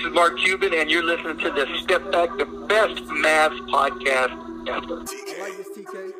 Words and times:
This 0.00 0.06
is 0.08 0.14
Mark 0.14 0.38
Cuban, 0.38 0.72
and 0.72 0.90
you're 0.90 1.02
listening 1.02 1.36
to 1.36 1.50
the 1.50 1.66
Step 1.82 2.10
Back, 2.10 2.30
the 2.38 2.46
best 2.46 2.94
Mavs 3.20 3.60
podcast 3.68 4.32
ever. 4.66 4.94
I 4.96 5.42
like 5.42 5.56
this, 5.58 5.68
TK. 5.76 6.12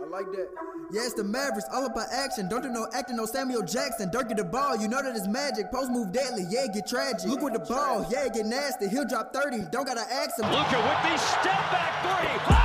I 0.00 0.06
like 0.08 0.26
that. 0.30 0.48
Yeah, 0.92 1.00
it's 1.06 1.14
the 1.14 1.24
Mavericks, 1.24 1.66
all 1.72 1.86
about 1.86 2.06
action. 2.12 2.48
Don't 2.48 2.62
do 2.62 2.68
no 2.68 2.86
acting, 2.94 3.16
no 3.16 3.26
Samuel 3.26 3.62
Jackson. 3.62 4.12
Dirk 4.12 4.28
get 4.28 4.36
the 4.36 4.44
ball, 4.44 4.76
you 4.76 4.86
know 4.86 5.02
that 5.02 5.16
it's 5.16 5.26
magic. 5.26 5.72
Post 5.72 5.90
move 5.90 6.12
deadly, 6.12 6.44
yeah, 6.50 6.68
get 6.72 6.86
tragic. 6.86 7.28
Look 7.28 7.42
with 7.42 7.54
the 7.54 7.58
ball, 7.58 8.06
yeah, 8.12 8.28
get 8.28 8.46
nasty. 8.46 8.88
He'll 8.88 9.04
drop 9.04 9.32
30, 9.32 9.66
don't 9.72 9.86
gotta 9.88 10.02
ask 10.02 10.38
him. 10.38 10.48
Luka 10.48 10.78
with 10.78 11.10
the 11.10 11.18
step 11.18 11.58
back 11.72 12.46
three. 12.46 12.59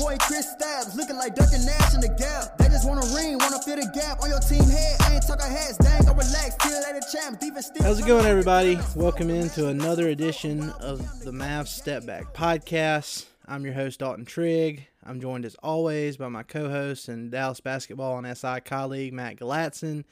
Boy 0.00 0.16
Kristaps 0.16 0.96
looking 0.96 1.16
like 1.16 1.34
Duncan 1.34 1.62
Nash 1.66 1.92
in 1.92 2.00
the 2.00 2.08
gap. 2.08 2.56
They 2.56 2.68
just 2.68 2.88
want 2.88 3.04
a 3.04 3.14
ring, 3.14 3.36
wanna 3.38 3.60
fill 3.60 3.76
the 3.76 3.90
gap 3.92 4.22
on 4.22 4.30
your 4.30 4.40
team 4.40 4.64
head. 4.64 4.96
I 5.02 5.16
ain't 5.16 5.26
talking 5.26 5.44
hats, 5.44 5.76
dang, 5.76 6.06
go 6.06 6.12
relax, 6.12 6.56
till 6.56 6.80
the 6.80 7.06
champs. 7.12 7.44
Defense 7.44 7.66
still. 7.66 7.82
How's 7.82 8.00
it 8.00 8.06
going, 8.06 8.24
everybody? 8.24 8.78
Welcome 8.96 9.28
into 9.28 9.68
another 9.68 10.08
edition 10.08 10.70
of 10.80 11.20
the 11.20 11.32
Mavs 11.32 11.66
Step 11.68 12.06
Back 12.06 12.32
Podcast. 12.32 13.26
I'm 13.46 13.62
your 13.66 13.74
host, 13.74 14.00
Dalton 14.00 14.24
Trigg. 14.24 14.86
I'm 15.04 15.20
joined 15.20 15.44
as 15.44 15.54
always 15.56 16.16
by 16.16 16.28
my 16.28 16.44
co 16.44 16.70
host 16.70 17.10
and 17.10 17.30
Dallas 17.30 17.60
basketball 17.60 18.16
and 18.16 18.38
SI 18.38 18.60
colleague, 18.64 19.12
Matt 19.12 19.36
Galatzan. 19.36 20.04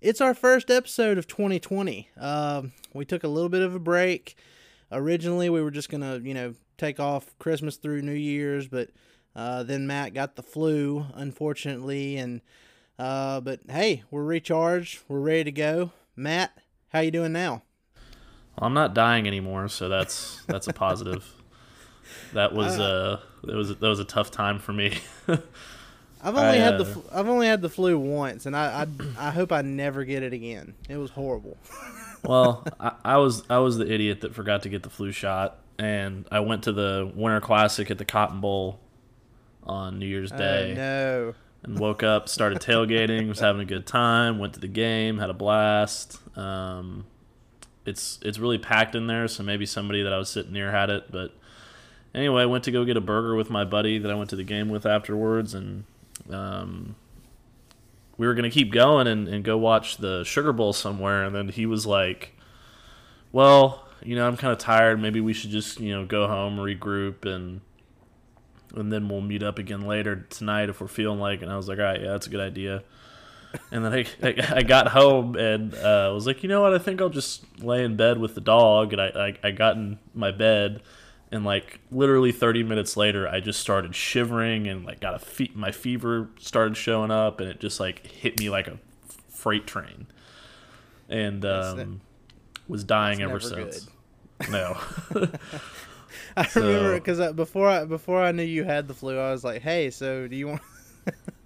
It's 0.00 0.22
our 0.22 0.32
first 0.32 0.70
episode 0.70 1.18
of 1.18 1.26
2020. 1.26 2.08
Um, 2.18 2.72
we 2.94 3.04
took 3.04 3.22
a 3.22 3.28
little 3.28 3.50
bit 3.50 3.60
of 3.60 3.74
a 3.74 3.78
break. 3.78 4.34
Originally, 4.90 5.50
we 5.50 5.60
were 5.60 5.70
just 5.70 5.90
going 5.90 6.00
to, 6.00 6.26
you 6.26 6.32
know, 6.32 6.54
take 6.78 7.00
off 7.00 7.36
Christmas 7.38 7.76
through 7.76 8.02
New 8.02 8.12
Year's, 8.12 8.68
but 8.68 8.90
uh, 9.36 9.62
then 9.62 9.86
Matt 9.86 10.14
got 10.14 10.36
the 10.36 10.42
flu, 10.42 11.06
unfortunately, 11.14 12.16
and 12.16 12.40
uh, 12.98 13.40
but 13.40 13.60
hey, 13.68 14.04
we're 14.10 14.24
recharged. 14.24 15.00
We're 15.08 15.20
ready 15.20 15.44
to 15.44 15.52
go. 15.52 15.92
Matt, 16.16 16.56
how 16.88 17.00
you 17.00 17.10
doing 17.10 17.32
now? 17.32 17.62
Well, 18.56 18.66
I'm 18.68 18.74
not 18.74 18.94
dying 18.94 19.26
anymore, 19.26 19.68
so 19.68 19.88
that's 19.88 20.42
that's 20.46 20.68
a 20.68 20.72
positive. 20.72 21.24
that 22.32 22.52
was 22.52 22.78
uh, 22.78 23.20
it 23.42 23.54
was 23.54 23.70
that 23.76 23.88
was 23.88 23.98
a 23.98 24.04
tough 24.04 24.30
time 24.30 24.58
for 24.58 24.72
me. 24.72 24.98
I've 25.28 26.36
only 26.36 26.42
I, 26.42 26.54
had 26.56 26.78
the 26.78 26.84
uh, 26.84 26.94
fl- 26.94 27.00
I've 27.12 27.28
only 27.28 27.46
had 27.46 27.60
the 27.60 27.68
flu 27.68 27.98
once, 27.98 28.46
and 28.46 28.56
I, 28.56 28.86
I 29.18 29.28
I 29.28 29.30
hope 29.30 29.52
I 29.52 29.62
never 29.62 30.04
get 30.04 30.22
it 30.22 30.32
again. 30.32 30.74
It 30.88 30.96
was 30.96 31.10
horrible. 31.10 31.58
well, 32.24 32.64
I, 32.80 32.92
I 33.04 33.16
was 33.18 33.42
I 33.50 33.58
was 33.58 33.76
the 33.78 33.90
idiot 33.92 34.20
that 34.22 34.34
forgot 34.34 34.62
to 34.62 34.68
get 34.68 34.82
the 34.82 34.90
flu 34.90 35.12
shot, 35.12 35.58
and 35.78 36.26
I 36.30 36.40
went 36.40 36.64
to 36.64 36.72
the 36.72 37.10
Winter 37.14 37.40
Classic 37.40 37.90
at 37.90 37.98
the 37.98 38.04
Cotton 38.04 38.40
Bowl 38.40 38.80
on 39.64 39.98
New 39.98 40.06
Year's 40.06 40.30
Day, 40.30 40.72
Oh, 40.72 40.74
no. 40.74 41.34
and 41.62 41.78
woke 41.78 42.02
up, 42.02 42.28
started 42.28 42.60
tailgating, 42.60 43.28
was 43.28 43.40
having 43.40 43.62
a 43.62 43.64
good 43.66 43.86
time, 43.86 44.38
went 44.38 44.52
to 44.54 44.60
the 44.60 44.68
game, 44.68 45.18
had 45.18 45.30
a 45.30 45.34
blast. 45.34 46.18
Um, 46.36 47.06
it's 47.86 48.18
it's 48.22 48.38
really 48.38 48.58
packed 48.58 48.94
in 48.94 49.06
there, 49.06 49.28
so 49.28 49.42
maybe 49.42 49.66
somebody 49.66 50.02
that 50.02 50.12
I 50.12 50.18
was 50.18 50.28
sitting 50.28 50.52
near 50.52 50.70
had 50.70 50.90
it, 50.90 51.10
but 51.10 51.32
anyway, 52.14 52.42
I 52.42 52.46
went 52.46 52.64
to 52.64 52.70
go 52.70 52.84
get 52.84 52.96
a 52.96 53.00
burger 53.00 53.34
with 53.36 53.50
my 53.50 53.64
buddy 53.64 53.98
that 53.98 54.10
I 54.10 54.14
went 54.14 54.30
to 54.30 54.36
the 54.36 54.44
game 54.44 54.68
with 54.68 54.86
afterwards, 54.86 55.52
and 55.54 55.84
um, 56.30 56.94
we 58.16 58.26
were 58.26 58.34
gonna 58.34 58.50
keep 58.50 58.72
going 58.72 59.06
and, 59.06 59.28
and 59.28 59.44
go 59.44 59.56
watch 59.56 59.96
the 59.96 60.24
Sugar 60.24 60.52
Bowl 60.52 60.72
somewhere, 60.72 61.24
and 61.24 61.34
then 61.34 61.48
he 61.48 61.66
was 61.66 61.86
like, 61.86 62.36
"Well, 63.32 63.86
you 64.02 64.16
know, 64.16 64.26
I'm 64.26 64.36
kind 64.36 64.52
of 64.52 64.58
tired. 64.58 65.00
Maybe 65.00 65.20
we 65.20 65.32
should 65.32 65.50
just 65.50 65.80
you 65.80 65.94
know 65.94 66.04
go 66.06 66.26
home, 66.26 66.56
regroup, 66.56 67.24
and 67.24 67.60
and 68.74 68.92
then 68.92 69.08
we'll 69.08 69.20
meet 69.20 69.42
up 69.42 69.58
again 69.58 69.82
later 69.82 70.26
tonight 70.30 70.68
if 70.68 70.80
we're 70.80 70.88
feeling 70.88 71.18
like." 71.18 71.40
it." 71.40 71.44
And 71.44 71.52
I 71.52 71.56
was 71.56 71.68
like, 71.68 71.78
"All 71.78 71.84
right, 71.84 72.00
yeah, 72.00 72.12
that's 72.12 72.26
a 72.26 72.30
good 72.30 72.40
idea." 72.40 72.82
And 73.70 73.84
then 73.84 73.92
I, 73.92 74.06
I, 74.22 74.56
I 74.56 74.62
got 74.62 74.88
home 74.88 75.36
and 75.36 75.74
uh, 75.74 76.10
was 76.12 76.26
like, 76.26 76.42
you 76.42 76.48
know 76.48 76.62
what? 76.62 76.74
I 76.74 76.78
think 76.78 77.00
I'll 77.00 77.08
just 77.08 77.44
lay 77.60 77.84
in 77.84 77.96
bed 77.96 78.18
with 78.18 78.34
the 78.34 78.40
dog. 78.40 78.92
And 78.92 79.00
I, 79.00 79.06
I, 79.42 79.48
I 79.48 79.50
got 79.50 79.76
in 79.76 79.98
my 80.14 80.30
bed, 80.30 80.82
and 81.32 81.44
like 81.44 81.80
literally 81.90 82.32
30 82.32 82.62
minutes 82.62 82.96
later, 82.96 83.28
I 83.28 83.40
just 83.40 83.60
started 83.60 83.94
shivering 83.94 84.66
and 84.68 84.84
like 84.84 85.00
got 85.00 85.14
a 85.14 85.18
fe- 85.18 85.50
my 85.54 85.72
fever 85.72 86.28
started 86.38 86.76
showing 86.76 87.10
up, 87.10 87.40
and 87.40 87.48
it 87.50 87.60
just 87.60 87.80
like 87.80 88.06
hit 88.06 88.38
me 88.38 88.50
like 88.50 88.68
a 88.68 88.78
freight 89.28 89.66
train, 89.66 90.06
and 91.08 91.44
um, 91.44 92.00
was 92.68 92.84
dying 92.84 93.22
ever 93.22 93.40
since. 93.40 93.88
No. 94.50 94.76
I 96.36 96.46
So- 96.46 96.60
remember 96.66 96.94
because 96.94 97.32
before 97.34 97.68
I 97.68 97.84
before 97.84 98.22
I 98.22 98.32
knew 98.32 98.42
you 98.42 98.64
had 98.64 98.88
the 98.88 98.94
flu, 98.94 99.18
I 99.18 99.30
was 99.30 99.44
like, 99.44 99.62
"Hey, 99.62 99.90
so 99.90 100.26
do 100.28 100.36
you 100.36 100.48
want 100.48 100.62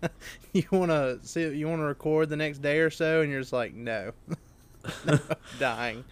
you 0.52 0.64
want 0.70 0.90
to 0.90 1.18
see 1.22 1.42
you 1.48 1.68
want 1.68 1.80
to 1.80 1.84
record 1.84 2.28
the 2.28 2.36
next 2.36 2.58
day 2.58 2.78
or 2.80 2.90
so?" 2.90 3.20
And 3.22 3.30
you're 3.30 3.40
just 3.40 3.52
like, 3.52 3.74
"No, 3.74 4.12
no 5.06 5.18
dying." 5.58 6.04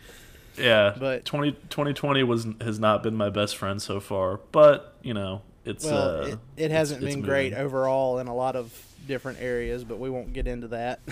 Yeah, 0.59 0.95
But- 0.99 1.25
20, 1.25 1.53
2020 1.53 2.23
was 2.23 2.47
has 2.61 2.79
not 2.79 3.03
been 3.03 3.15
my 3.17 3.31
best 3.31 3.57
friend 3.57 3.81
so 3.81 4.01
far, 4.01 4.41
but 4.53 4.95
you 5.03 5.15
know 5.15 5.43
it's 5.65 5.85
Well, 5.85 6.21
uh, 6.23 6.27
it, 6.27 6.39
it 6.57 6.71
hasn't 6.71 7.03
it's 7.03 7.15
been 7.15 7.25
great 7.25 7.53
moving. 7.53 7.65
overall 7.65 8.19
in 8.19 8.27
a 8.29 8.35
lot 8.35 8.57
of 8.57 8.73
different 9.07 9.41
areas, 9.41 9.85
but 9.85 9.99
we 9.99 10.11
won't 10.11 10.33
get 10.33 10.47
into 10.47 10.69
that. 10.69 11.01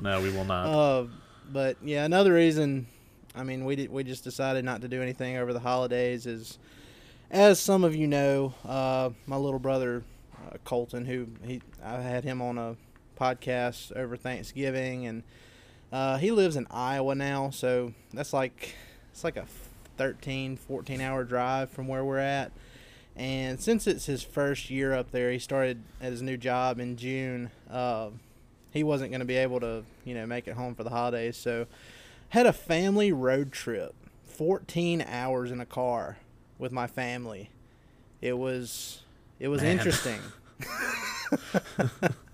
No, 0.00 0.20
we 0.20 0.30
will 0.32 0.44
not. 0.44 0.66
Uh, 0.66 1.06
but 1.52 1.76
yeah, 1.84 2.04
another 2.04 2.32
reason, 2.32 2.88
I 3.36 3.44
mean, 3.44 3.64
we 3.64 3.76
did, 3.76 3.92
we 3.92 4.02
just 4.02 4.24
decided 4.24 4.64
not 4.64 4.80
to 4.80 4.88
do 4.88 5.00
anything 5.00 5.36
over 5.36 5.52
the 5.52 5.60
holidays 5.60 6.26
is, 6.26 6.58
as 7.30 7.60
some 7.60 7.84
of 7.84 7.94
you 7.94 8.08
know, 8.08 8.54
uh, 8.66 9.10
my 9.26 9.36
little 9.36 9.60
brother 9.60 10.02
uh, 10.34 10.56
Colton, 10.64 11.04
who 11.06 11.28
he 11.44 11.62
I 11.84 12.00
had 12.00 12.24
him 12.24 12.42
on 12.42 12.58
a 12.58 12.74
podcast 13.16 13.92
over 13.96 14.16
Thanksgiving, 14.16 15.06
and 15.06 15.22
uh, 15.92 16.16
he 16.18 16.30
lives 16.30 16.56
in 16.56 16.66
Iowa 16.70 17.14
now, 17.14 17.50
so 17.50 17.92
that's 18.12 18.32
like 18.32 18.74
it's 19.12 19.24
like 19.24 19.36
a 19.36 19.46
13, 19.98 20.56
14 20.56 21.00
hour 21.00 21.22
drive 21.24 21.70
from 21.70 21.86
where 21.86 22.04
we're 22.04 22.18
at. 22.18 22.50
And 23.14 23.60
since 23.60 23.86
it's 23.86 24.06
his 24.06 24.22
first 24.22 24.70
year 24.70 24.94
up 24.94 25.10
there, 25.10 25.30
he 25.30 25.38
started 25.38 25.82
at 26.00 26.12
his 26.12 26.22
new 26.22 26.38
job 26.38 26.80
in 26.80 26.96
June. 26.96 27.50
Uh, 27.70 28.08
he 28.70 28.82
wasn't 28.82 29.10
going 29.10 29.20
to 29.20 29.26
be 29.26 29.36
able 29.36 29.60
to, 29.60 29.84
you 30.04 30.14
know, 30.14 30.26
make 30.26 30.48
it 30.48 30.54
home 30.54 30.74
for 30.74 30.82
the 30.82 30.88
holidays. 30.90 31.36
So, 31.36 31.66
had 32.30 32.46
a 32.46 32.54
family 32.54 33.12
road 33.12 33.52
trip, 33.52 33.94
14 34.24 35.04
hours 35.06 35.50
in 35.50 35.60
a 35.60 35.66
car 35.66 36.16
with 36.58 36.72
my 36.72 36.86
family. 36.86 37.50
It 38.22 38.38
was 38.38 39.02
it 39.38 39.48
was 39.48 39.60
Man. 39.60 39.72
interesting. 39.72 40.20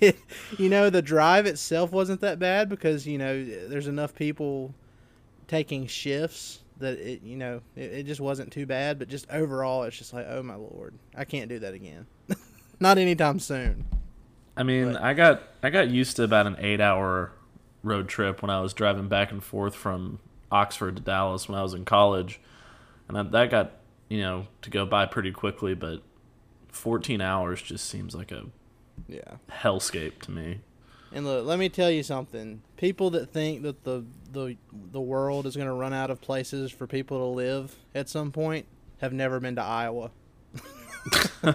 it, 0.00 0.18
you 0.58 0.68
know, 0.68 0.90
the 0.90 1.02
drive 1.02 1.46
itself 1.46 1.92
wasn't 1.92 2.20
that 2.20 2.38
bad 2.38 2.68
because, 2.68 3.06
you 3.06 3.18
know, 3.18 3.44
there's 3.44 3.88
enough 3.88 4.14
people 4.14 4.74
taking 5.48 5.86
shifts 5.86 6.60
that 6.78 6.98
it, 6.98 7.22
you 7.22 7.36
know, 7.36 7.60
it, 7.76 7.92
it 7.92 8.06
just 8.06 8.20
wasn't 8.20 8.52
too 8.52 8.66
bad, 8.66 8.98
but 8.98 9.08
just 9.08 9.30
overall 9.30 9.84
it's 9.84 9.96
just 9.96 10.12
like, 10.12 10.26
"Oh 10.28 10.42
my 10.42 10.56
lord, 10.56 10.94
I 11.16 11.24
can't 11.24 11.48
do 11.48 11.58
that 11.60 11.74
again." 11.74 12.06
Not 12.80 12.98
anytime 12.98 13.38
soon. 13.38 13.84
I 14.56 14.62
mean, 14.64 14.92
But- 14.94 15.02
I 15.02 15.14
got 15.14 15.42
I 15.62 15.70
got 15.70 15.88
used 15.88 16.16
to 16.16 16.24
about 16.24 16.46
an 16.46 16.56
eight 16.58 16.80
hour 16.80 17.32
road 17.82 18.08
trip 18.08 18.42
when 18.42 18.50
I 18.50 18.60
was 18.60 18.72
driving 18.74 19.08
back 19.08 19.30
and 19.30 19.42
forth 19.42 19.74
from 19.74 20.18
Oxford 20.50 20.96
to 20.96 21.02
Dallas 21.02 21.48
when 21.48 21.58
I 21.58 21.62
was 21.62 21.74
in 21.74 21.84
college, 21.84 22.40
and 23.08 23.16
that, 23.16 23.30
that 23.32 23.50
got 23.50 23.72
you 24.08 24.20
know 24.20 24.46
to 24.62 24.70
go 24.70 24.84
by 24.84 25.06
pretty 25.06 25.30
quickly. 25.30 25.74
But 25.74 26.02
fourteen 26.68 27.20
hours 27.20 27.62
just 27.62 27.88
seems 27.88 28.14
like 28.14 28.32
a 28.32 28.46
Yeah. 29.08 29.36
hellscape 29.50 30.20
to 30.22 30.30
me. 30.30 30.60
And 31.12 31.24
look, 31.24 31.46
let 31.46 31.58
me 31.58 31.68
tell 31.68 31.90
you 31.90 32.02
something. 32.02 32.62
People 32.76 33.10
that 33.10 33.30
think 33.30 33.62
that 33.62 33.84
the 33.84 34.04
the 34.32 34.56
the 34.90 35.00
world 35.00 35.46
is 35.46 35.54
going 35.54 35.68
to 35.68 35.74
run 35.74 35.92
out 35.92 36.10
of 36.10 36.20
places 36.20 36.72
for 36.72 36.86
people 36.88 37.18
to 37.18 37.24
live 37.26 37.76
at 37.94 38.08
some 38.08 38.32
point 38.32 38.66
have 38.98 39.12
never 39.12 39.38
been 39.38 39.54
to 39.56 39.62
Iowa. 39.62 40.10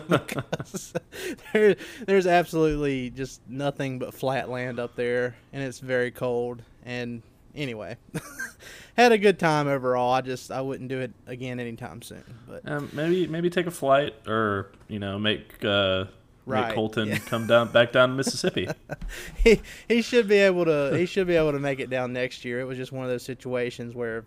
because 0.07 0.93
there, 1.53 1.75
there's 2.05 2.27
absolutely 2.27 3.09
just 3.09 3.41
nothing 3.47 3.99
but 3.99 4.13
flat 4.13 4.49
land 4.49 4.79
up 4.79 4.95
there, 4.95 5.35
and 5.51 5.63
it's 5.63 5.79
very 5.79 6.11
cold. 6.11 6.61
And 6.85 7.21
anyway, 7.55 7.97
had 8.95 9.11
a 9.11 9.17
good 9.17 9.39
time 9.39 9.67
overall. 9.67 10.13
I 10.13 10.21
just 10.21 10.51
I 10.51 10.61
wouldn't 10.61 10.89
do 10.89 10.99
it 10.99 11.11
again 11.27 11.59
anytime 11.59 12.01
soon. 12.01 12.23
But 12.47 12.61
Um, 12.69 12.89
maybe 12.93 13.27
maybe 13.27 13.49
take 13.49 13.65
a 13.67 13.71
flight 13.71 14.13
or 14.27 14.71
you 14.87 14.99
know 14.99 15.17
make 15.19 15.63
uh, 15.65 16.05
Right, 16.49 16.73
Colton 16.73 17.09
yeah. 17.09 17.17
come 17.19 17.47
down 17.47 17.71
back 17.71 17.91
down 17.91 18.09
to 18.09 18.15
Mississippi. 18.15 18.67
he 19.43 19.61
he 19.87 20.01
should 20.01 20.27
be 20.27 20.37
able 20.37 20.65
to 20.65 20.97
he 20.97 21.05
should 21.05 21.27
be 21.27 21.35
able 21.35 21.51
to 21.51 21.59
make 21.59 21.79
it 21.79 21.89
down 21.89 22.13
next 22.13 22.43
year. 22.43 22.59
It 22.59 22.65
was 22.65 22.77
just 22.77 22.91
one 22.91 23.03
of 23.03 23.09
those 23.09 23.23
situations 23.23 23.93
where 23.93 24.25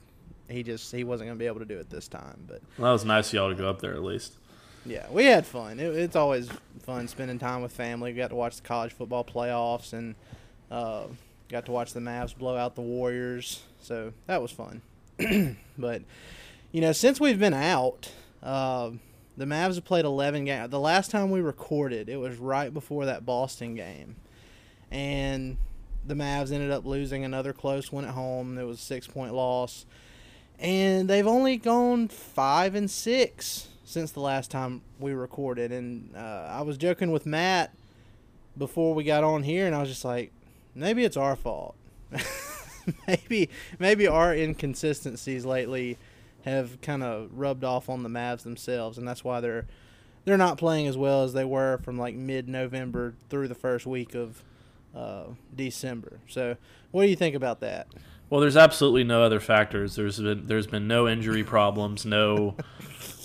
he 0.49 0.63
just 0.63 0.93
he 0.93 1.05
wasn't 1.05 1.29
going 1.29 1.39
to 1.39 1.43
be 1.43 1.47
able 1.47 1.61
to 1.61 1.65
do 1.65 1.79
it 1.79 1.91
this 1.91 2.09
time. 2.09 2.45
But 2.47 2.63
well, 2.79 2.89
that 2.89 2.93
was 2.93 3.05
nice 3.05 3.29
of 3.29 3.35
y'all 3.35 3.49
to 3.49 3.55
go 3.55 3.69
up 3.69 3.81
there 3.81 3.95
at 3.95 4.03
least. 4.03 4.35
yeah, 4.87 5.07
we 5.11 5.25
had 5.25 5.47
fun. 5.47 5.81
It, 5.81 5.97
it's 5.97 6.17
always 6.17 6.49
fun 6.83 7.09
spending 7.09 7.39
time 7.39 7.63
with 7.63 7.73
family. 7.73 8.13
We 8.13 8.19
got 8.19 8.31
to 8.31 8.37
watch 8.37 8.57
the 8.57 8.63
college 8.63 8.93
football 8.93 9.25
playoffs 9.25 9.93
and 9.93 10.15
uh, 10.71 11.05
got 11.49 11.67
to 11.67 11.73
watch 11.73 11.93
the 11.93 12.01
Mavs 12.01 12.37
blow 12.37 12.57
out 12.57 12.75
the 12.75 12.83
Warriors. 12.83 13.63
So 13.81 14.13
that 14.27 14.41
was 14.41 14.51
fun. 14.51 14.83
but 15.79 16.03
you 16.73 16.81
know, 16.81 16.93
since 16.93 17.21
we've 17.21 17.39
been 17.39 17.55
out, 17.55 18.11
uh, 18.43 18.91
the 19.37 19.44
Mavs 19.44 19.76
have 19.76 19.84
played 19.84 20.05
11 20.05 20.44
games. 20.44 20.70
The 20.70 20.81
last 20.81 21.11
time 21.11 21.31
we 21.31 21.40
recorded, 21.40 22.08
it 22.08 22.17
was 22.17 22.37
right 22.37 22.73
before 22.73 23.06
that 23.06 23.25
Boston 23.25 23.75
game, 23.75 24.17
and 24.90 25.56
the 26.06 26.14
Mavs 26.14 26.52
ended 26.52 26.70
up 26.70 26.84
losing 26.84 27.25
another 27.25 27.52
close 27.52 27.90
one 27.90 28.05
at 28.05 28.11
home. 28.11 28.58
It 28.58 28.64
was 28.64 28.79
a 28.79 28.82
six 28.82 29.06
point 29.06 29.34
loss, 29.34 29.87
and 30.58 31.08
they've 31.08 31.26
only 31.26 31.56
gone 31.56 32.08
five 32.08 32.75
and 32.75 32.90
six 32.90 33.69
since 33.84 34.12
the 34.12 34.20
last 34.20 34.50
time 34.50 34.82
we 34.99 35.12
recorded. 35.12 35.73
And 35.73 36.14
uh, 36.17 36.49
I 36.50 36.62
was 36.62 36.76
joking 36.76 37.11
with 37.11 37.26
Matt 37.26 37.73
before 38.56 38.94
we 38.94 39.05
got 39.05 39.25
on 39.25 39.43
here, 39.43 39.67
and 39.67 39.75
I 39.75 39.81
was 39.81 39.88
just 39.88 40.05
like, 40.05 40.32
maybe 40.75 41.05
it's 41.05 41.17
our 41.17 41.37
fault. 41.37 41.75
maybe 43.06 43.49
maybe 43.78 44.06
our 44.06 44.35
inconsistencies 44.35 45.46
lately 45.46 45.96
have 46.44 46.81
kind 46.81 47.03
of 47.03 47.31
rubbed 47.33 47.65
off 47.65 47.89
on 47.89 48.03
the 48.03 48.09
Mavs 48.09 48.43
themselves, 48.43 48.99
and 48.99 49.06
that's 49.06 49.25
why 49.25 49.41
they're 49.41 49.67
they're 50.25 50.39
not 50.39 50.56
playing 50.59 50.87
as 50.87 50.97
well 50.97 51.25
as 51.25 51.33
they 51.33 51.44
were 51.44 51.79
from 51.79 51.99
like 51.99 52.15
mid 52.15 52.49
November 52.49 53.15
through 53.29 53.49
the 53.49 53.55
first 53.55 53.87
week 53.87 54.15
of 54.15 54.43
uh, 54.94 55.25
December. 55.55 56.21
So, 56.29 56.56
what 56.91 57.03
do 57.03 57.09
you 57.09 57.17
think 57.17 57.35
about 57.35 57.61
that? 57.61 57.89
Well, 58.31 58.41
there's 58.41 58.56
absolutely 58.56 59.05
no 59.05 59.23
other 59.23 59.41
factors. 59.41 59.97
There's 59.97 60.19
been 60.21 60.47
there's 60.47 60.67
been 60.67 60.87
no 60.89 61.09
injury 61.09 61.44
problems, 61.44 62.06
no 62.06 62.56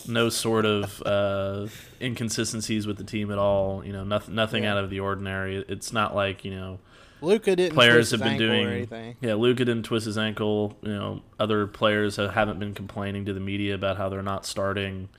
no 0.07 0.29
sort 0.29 0.65
of 0.65 1.01
uh, 1.05 1.67
inconsistencies 2.01 2.87
with 2.87 2.97
the 2.97 3.03
team 3.03 3.31
at 3.31 3.37
all. 3.37 3.85
You 3.85 3.93
know, 3.93 4.03
nothing 4.03 4.35
nothing 4.35 4.63
Yeah. 4.63 4.73
out 4.73 4.83
of 4.83 4.89
the 4.89 4.99
ordinary. 4.99 5.63
It's 5.67 5.93
not 5.93 6.15
like 6.15 6.43
you 6.45 6.51
know 6.51 6.79
Luka 7.21 7.55
didn't 7.55 7.73
players 7.75 8.09
twist 8.09 8.11
have 8.11 8.21
his 8.21 8.39
been 8.39 8.87
doing 8.89 9.15
yeah 9.21 9.33
luka 9.33 9.65
didn't 9.65 9.83
twist 9.83 10.05
his 10.05 10.17
ankle. 10.17 10.77
You 10.81 10.89
know 10.93 11.21
other 11.39 11.67
players 11.67 12.15
have, 12.17 12.33
haven't 12.33 12.59
been 12.59 12.73
complaining 12.73 13.25
to 13.25 13.33
the 13.33 13.39
media 13.39 13.75
about 13.75 13.97
how 13.97 14.09
they're 14.09 14.21
not 14.21 14.45
starting. 14.45 15.09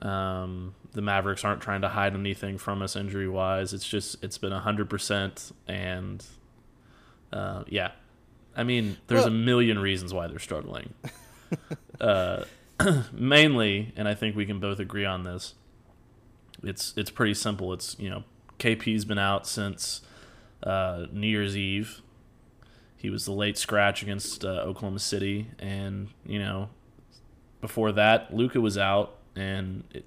Um, 0.00 0.74
the 0.92 1.02
mavericks 1.02 1.44
aren't 1.44 1.60
trying 1.62 1.82
to 1.82 1.88
hide 1.88 2.14
anything 2.14 2.58
from 2.58 2.82
us 2.82 2.96
injury 2.96 3.28
wise 3.28 3.72
it's 3.72 3.88
just 3.88 4.22
it's 4.24 4.36
been 4.36 4.52
100% 4.52 5.52
and 5.68 6.24
uh, 7.32 7.62
yeah. 7.68 7.92
I 8.56 8.64
mean 8.64 8.96
there's 9.06 9.20
Well- 9.20 9.28
a 9.28 9.36
million 9.36 9.78
reasons 9.78 10.12
why 10.12 10.26
they're 10.26 10.38
struggling. 10.38 10.94
Uh, 12.00 12.44
mainly 13.12 13.92
and 13.94 14.08
i 14.08 14.14
think 14.14 14.34
we 14.34 14.44
can 14.46 14.58
both 14.58 14.80
agree 14.80 15.04
on 15.04 15.22
this 15.22 15.54
it's 16.64 16.94
it's 16.96 17.10
pretty 17.10 17.34
simple. 17.34 17.72
It's 17.72 17.96
you 17.98 18.08
know 18.10 18.24
kp's 18.58 19.04
been 19.04 19.18
out 19.18 19.46
since 19.46 20.00
uh, 20.62 21.06
New 21.12 21.26
Year's 21.26 21.56
Eve. 21.56 22.02
He 22.96 23.10
was 23.10 23.24
the 23.24 23.32
late 23.32 23.58
scratch 23.58 24.02
against 24.02 24.44
uh, 24.44 24.48
Oklahoma 24.48 25.00
City, 25.00 25.48
and 25.58 26.08
you 26.24 26.38
know, 26.38 26.68
before 27.60 27.90
that, 27.92 28.32
Luka 28.32 28.60
was 28.60 28.78
out, 28.78 29.16
and 29.34 29.84
it, 29.92 30.04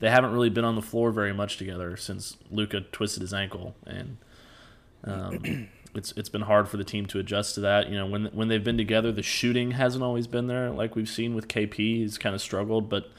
they 0.00 0.10
haven't 0.10 0.32
really 0.32 0.50
been 0.50 0.64
on 0.64 0.74
the 0.74 0.82
floor 0.82 1.10
very 1.10 1.32
much 1.32 1.56
together 1.56 1.96
since 1.96 2.36
Luka 2.50 2.82
twisted 2.82 3.22
his 3.22 3.32
ankle, 3.32 3.74
and 3.86 4.18
um, 5.04 5.68
it's 5.94 6.12
it's 6.12 6.28
been 6.28 6.42
hard 6.42 6.68
for 6.68 6.76
the 6.76 6.84
team 6.84 7.06
to 7.06 7.18
adjust 7.18 7.54
to 7.54 7.60
that. 7.60 7.88
You 7.88 7.96
know, 7.96 8.06
when 8.06 8.26
when 8.26 8.48
they've 8.48 8.62
been 8.62 8.76
together, 8.76 9.10
the 9.10 9.22
shooting 9.22 9.70
hasn't 9.72 10.04
always 10.04 10.26
been 10.26 10.46
there, 10.46 10.70
like 10.70 10.96
we've 10.96 11.08
seen 11.08 11.34
with 11.34 11.48
KP. 11.48 11.76
He's 11.76 12.18
kind 12.18 12.34
of 12.34 12.42
struggled, 12.42 12.88
but 12.88 13.10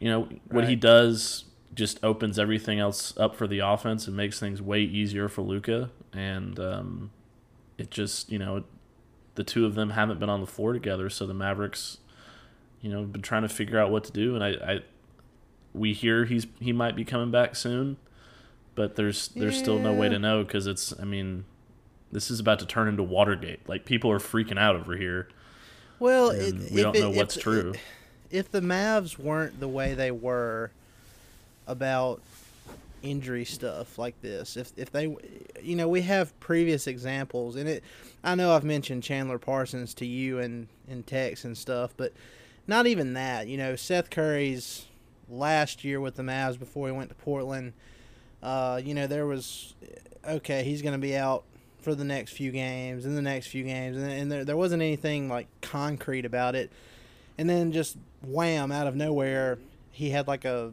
you 0.00 0.08
know 0.08 0.28
what 0.48 0.68
he 0.68 0.76
does 0.76 1.44
just 1.74 2.02
opens 2.02 2.38
everything 2.38 2.80
else 2.80 3.16
up 3.18 3.36
for 3.36 3.46
the 3.46 3.60
offense 3.60 4.06
and 4.06 4.16
makes 4.16 4.40
things 4.40 4.60
way 4.60 4.80
easier 4.80 5.28
for 5.28 5.42
Luka. 5.42 5.90
And 6.12 6.58
um, 6.58 7.10
it 7.76 7.90
just 7.90 8.30
you 8.32 8.38
know 8.38 8.64
the 9.34 9.44
two 9.44 9.66
of 9.66 9.74
them 9.74 9.90
haven't 9.90 10.18
been 10.18 10.30
on 10.30 10.40
the 10.40 10.46
floor 10.46 10.72
together, 10.72 11.08
so 11.10 11.26
the 11.26 11.34
Mavericks, 11.34 11.98
you 12.80 12.90
know, 12.90 13.00
have 13.00 13.12
been 13.12 13.22
trying 13.22 13.42
to 13.42 13.48
figure 13.48 13.78
out 13.78 13.90
what 13.90 14.04
to 14.04 14.12
do. 14.12 14.34
And 14.34 14.42
I, 14.42 14.48
I 14.50 14.80
we 15.74 15.92
hear 15.92 16.24
he's 16.24 16.46
he 16.60 16.72
might 16.72 16.96
be 16.96 17.04
coming 17.04 17.30
back 17.30 17.54
soon, 17.56 17.98
but 18.74 18.96
there's 18.96 19.28
there's 19.28 19.56
still 19.58 19.78
no 19.78 19.92
way 19.92 20.08
to 20.08 20.18
know 20.18 20.42
because 20.44 20.66
it's 20.66 20.98
I 20.98 21.04
mean 21.04 21.44
this 22.10 22.30
is 22.30 22.40
about 22.40 22.58
to 22.60 22.66
turn 22.66 22.88
into 22.88 23.02
Watergate. 23.02 23.68
Like 23.68 23.84
people 23.84 24.10
are 24.10 24.18
freaking 24.18 24.58
out 24.58 24.74
over 24.76 24.96
here. 24.96 25.28
Well, 25.98 26.30
it, 26.30 26.72
we 26.72 26.80
don't 26.82 26.96
it- 26.96 27.00
know 27.00 27.10
if- 27.10 27.16
what's 27.16 27.36
true. 27.36 27.74
If 28.30 28.50
the 28.50 28.60
Mavs 28.60 29.18
weren't 29.18 29.58
the 29.58 29.68
way 29.68 29.94
they 29.94 30.10
were 30.10 30.70
about 31.66 32.20
injury 33.02 33.44
stuff 33.44 33.98
like 33.98 34.20
this, 34.22 34.56
if 34.56 34.72
if 34.76 34.90
they, 34.90 35.14
you 35.62 35.76
know, 35.76 35.88
we 35.88 36.02
have 36.02 36.38
previous 36.40 36.86
examples, 36.86 37.56
and 37.56 37.68
it, 37.68 37.84
I 38.22 38.34
know 38.34 38.52
I've 38.52 38.64
mentioned 38.64 39.02
Chandler 39.02 39.38
Parsons 39.38 39.94
to 39.94 40.06
you 40.06 40.38
and 40.38 40.68
in 40.88 41.02
text 41.02 41.44
and 41.44 41.56
stuff, 41.56 41.94
but 41.96 42.12
not 42.66 42.86
even 42.86 43.14
that. 43.14 43.48
You 43.48 43.56
know, 43.56 43.76
Seth 43.76 44.10
Curry's 44.10 44.86
last 45.28 45.84
year 45.84 46.00
with 46.00 46.16
the 46.16 46.22
Mavs 46.22 46.58
before 46.58 46.88
he 46.88 46.92
went 46.92 47.10
to 47.10 47.14
Portland. 47.14 47.72
Uh, 48.42 48.80
you 48.82 48.94
know, 48.94 49.06
there 49.06 49.26
was 49.26 49.74
okay, 50.26 50.62
he's 50.64 50.82
going 50.82 50.92
to 50.92 50.98
be 50.98 51.16
out 51.16 51.44
for 51.80 51.94
the 51.94 52.04
next 52.04 52.32
few 52.32 52.50
games 52.50 53.04
and 53.04 53.16
the 53.16 53.22
next 53.22 53.46
few 53.46 53.64
games, 53.64 53.96
and, 53.96 54.10
and 54.10 54.30
there, 54.32 54.44
there 54.44 54.56
wasn't 54.56 54.82
anything 54.82 55.28
like 55.28 55.46
concrete 55.60 56.24
about 56.24 56.54
it. 56.54 56.70
And 57.38 57.48
then 57.48 57.72
just 57.72 57.96
wham, 58.20 58.72
out 58.72 58.86
of 58.86 58.96
nowhere, 58.96 59.58
he 59.92 60.10
had 60.10 60.26
like 60.26 60.44
a 60.44 60.72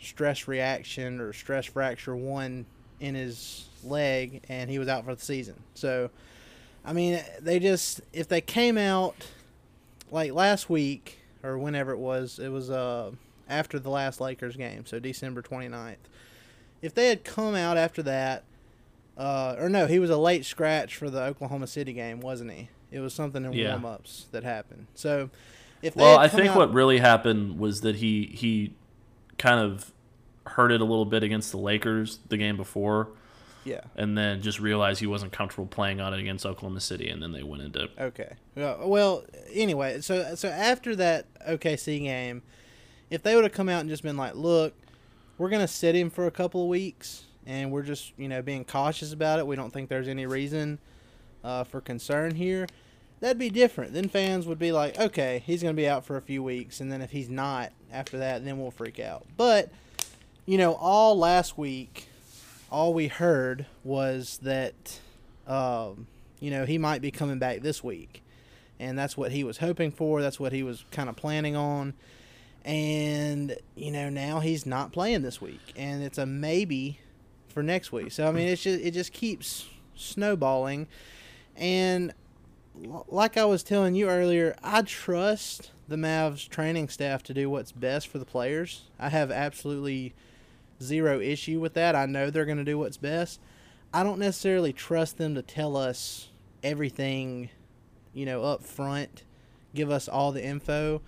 stress 0.00 0.46
reaction 0.48 1.20
or 1.20 1.32
stress 1.32 1.66
fracture 1.66 2.14
one 2.16 2.66
in 3.00 3.14
his 3.14 3.66
leg, 3.84 4.42
and 4.48 4.70
he 4.70 4.78
was 4.78 4.88
out 4.88 5.04
for 5.04 5.14
the 5.14 5.20
season. 5.20 5.54
So, 5.74 6.10
I 6.84 6.92
mean, 6.92 7.20
they 7.40 7.58
just 7.58 8.00
if 8.12 8.28
they 8.28 8.40
came 8.40 8.78
out 8.78 9.14
like 10.10 10.32
last 10.32 10.70
week 10.70 11.18
or 11.42 11.58
whenever 11.58 11.92
it 11.92 11.98
was, 11.98 12.38
it 12.38 12.48
was 12.48 12.70
uh 12.70 13.10
after 13.48 13.78
the 13.78 13.90
last 13.90 14.20
Lakers 14.20 14.56
game, 14.56 14.86
so 14.86 14.98
December 14.98 15.40
29th. 15.42 15.96
If 16.82 16.94
they 16.94 17.08
had 17.08 17.22
come 17.24 17.54
out 17.54 17.76
after 17.76 18.02
that, 18.02 18.42
uh, 19.16 19.54
or 19.58 19.68
no, 19.68 19.86
he 19.86 19.98
was 19.98 20.10
a 20.10 20.16
late 20.16 20.44
scratch 20.44 20.96
for 20.96 21.08
the 21.08 21.22
Oklahoma 21.22 21.66
City 21.68 21.92
game, 21.92 22.20
wasn't 22.20 22.50
he? 22.50 22.68
It 22.90 23.00
was 23.00 23.14
something 23.14 23.44
in 23.44 23.52
Yeah. 23.52 23.70
warm 23.70 23.84
ups 23.84 24.26
that 24.32 24.42
happened. 24.44 24.86
So, 24.94 25.30
if 25.80 25.94
they 25.94 26.02
Well, 26.02 26.18
I 26.18 26.28
think 26.28 26.50
out- 26.50 26.56
what 26.56 26.72
really 26.74 26.98
happened 26.98 27.58
was 27.58 27.80
that 27.82 27.96
he 27.96 28.26
he 28.34 28.72
kind 29.38 29.60
of 29.60 29.92
hurt 30.46 30.70
it 30.72 30.80
a 30.80 30.84
little 30.84 31.04
bit 31.04 31.22
against 31.22 31.50
the 31.50 31.58
Lakers 31.58 32.18
the 32.28 32.36
game 32.36 32.56
before, 32.56 33.08
yeah 33.64 33.80
and 33.96 34.16
then 34.16 34.40
just 34.40 34.60
realized 34.60 35.00
he 35.00 35.06
wasn't 35.06 35.32
comfortable 35.32 35.66
playing 35.66 36.00
on 36.00 36.14
it 36.14 36.20
against 36.20 36.46
Oklahoma 36.46 36.80
City, 36.80 37.08
and 37.08 37.22
then 37.22 37.32
they 37.32 37.42
went 37.42 37.62
into 37.62 37.88
Okay. 37.98 38.34
Well, 38.54 38.88
well, 38.88 39.24
anyway, 39.52 40.00
so 40.00 40.34
so 40.34 40.48
after 40.48 40.94
that 40.96 41.26
OKC 41.48 42.00
game, 42.00 42.42
if 43.10 43.22
they 43.22 43.34
would 43.34 43.44
have 43.44 43.52
come 43.52 43.68
out 43.68 43.80
and 43.80 43.88
just 43.88 44.02
been 44.02 44.16
like, 44.16 44.34
"Look, 44.34 44.74
we're 45.38 45.50
gonna 45.50 45.68
sit 45.68 45.94
him 45.94 46.10
for 46.10 46.26
a 46.26 46.30
couple 46.30 46.62
of 46.62 46.68
weeks, 46.68 47.24
and 47.44 47.70
we're 47.70 47.82
just 47.82 48.12
you 48.16 48.28
know 48.28 48.42
being 48.42 48.64
cautious 48.64 49.12
about 49.12 49.38
it. 49.38 49.46
We 49.46 49.56
don't 49.56 49.72
think 49.72 49.88
there's 49.88 50.08
any 50.08 50.26
reason 50.26 50.78
uh, 51.42 51.64
for 51.64 51.80
concern 51.80 52.34
here." 52.34 52.66
That'd 53.20 53.38
be 53.38 53.50
different. 53.50 53.94
Then 53.94 54.08
fans 54.08 54.46
would 54.46 54.58
be 54.58 54.72
like, 54.72 54.98
"Okay, 54.98 55.42
he's 55.46 55.62
gonna 55.62 55.74
be 55.74 55.88
out 55.88 56.04
for 56.04 56.16
a 56.16 56.22
few 56.22 56.42
weeks, 56.42 56.80
and 56.80 56.92
then 56.92 57.00
if 57.00 57.10
he's 57.10 57.30
not 57.30 57.72
after 57.90 58.18
that, 58.18 58.44
then 58.44 58.58
we'll 58.58 58.70
freak 58.70 59.00
out." 59.00 59.26
But 59.36 59.70
you 60.44 60.58
know, 60.58 60.74
all 60.74 61.16
last 61.16 61.58
week, 61.58 62.08
all 62.70 62.94
we 62.94 63.08
heard 63.08 63.66
was 63.82 64.38
that, 64.42 65.00
um, 65.46 66.06
you 66.40 66.50
know, 66.50 66.64
he 66.64 66.78
might 66.78 67.02
be 67.02 67.10
coming 67.10 67.38
back 67.38 67.62
this 67.62 67.82
week, 67.82 68.22
and 68.78 68.98
that's 68.98 69.16
what 69.16 69.32
he 69.32 69.44
was 69.44 69.58
hoping 69.58 69.90
for. 69.90 70.20
That's 70.20 70.38
what 70.38 70.52
he 70.52 70.62
was 70.62 70.84
kind 70.90 71.08
of 71.08 71.16
planning 71.16 71.56
on, 71.56 71.94
and 72.64 73.56
you 73.74 73.90
know, 73.90 74.10
now 74.10 74.40
he's 74.40 74.66
not 74.66 74.92
playing 74.92 75.22
this 75.22 75.40
week, 75.40 75.72
and 75.74 76.02
it's 76.02 76.18
a 76.18 76.26
maybe 76.26 77.00
for 77.48 77.62
next 77.62 77.92
week. 77.92 78.12
So 78.12 78.28
I 78.28 78.32
mean, 78.32 78.48
it's 78.48 78.62
just 78.62 78.84
it 78.84 78.90
just 78.90 79.14
keeps 79.14 79.66
snowballing, 79.94 80.86
and 81.56 82.12
like 83.08 83.36
I 83.36 83.44
was 83.44 83.62
telling 83.62 83.94
you 83.94 84.08
earlier, 84.08 84.56
I 84.62 84.82
trust 84.82 85.70
the 85.88 85.96
Mavs 85.96 86.48
training 86.48 86.88
staff 86.88 87.22
to 87.24 87.34
do 87.34 87.48
what's 87.48 87.72
best 87.72 88.08
for 88.08 88.18
the 88.18 88.24
players. 88.24 88.82
I 88.98 89.08
have 89.08 89.30
absolutely 89.30 90.14
zero 90.82 91.20
issue 91.20 91.60
with 91.60 91.74
that. 91.74 91.94
I 91.94 92.06
know 92.06 92.30
they're 92.30 92.44
going 92.44 92.58
to 92.58 92.64
do 92.64 92.78
what's 92.78 92.96
best. 92.96 93.40
I 93.94 94.02
don't 94.02 94.18
necessarily 94.18 94.72
trust 94.72 95.16
them 95.16 95.34
to 95.36 95.42
tell 95.42 95.76
us 95.76 96.28
everything, 96.62 97.50
you 98.12 98.26
know, 98.26 98.42
up 98.42 98.62
front, 98.62 99.22
give 99.74 99.90
us 99.90 100.08
all 100.08 100.32
the 100.32 100.44
info. 100.44 101.00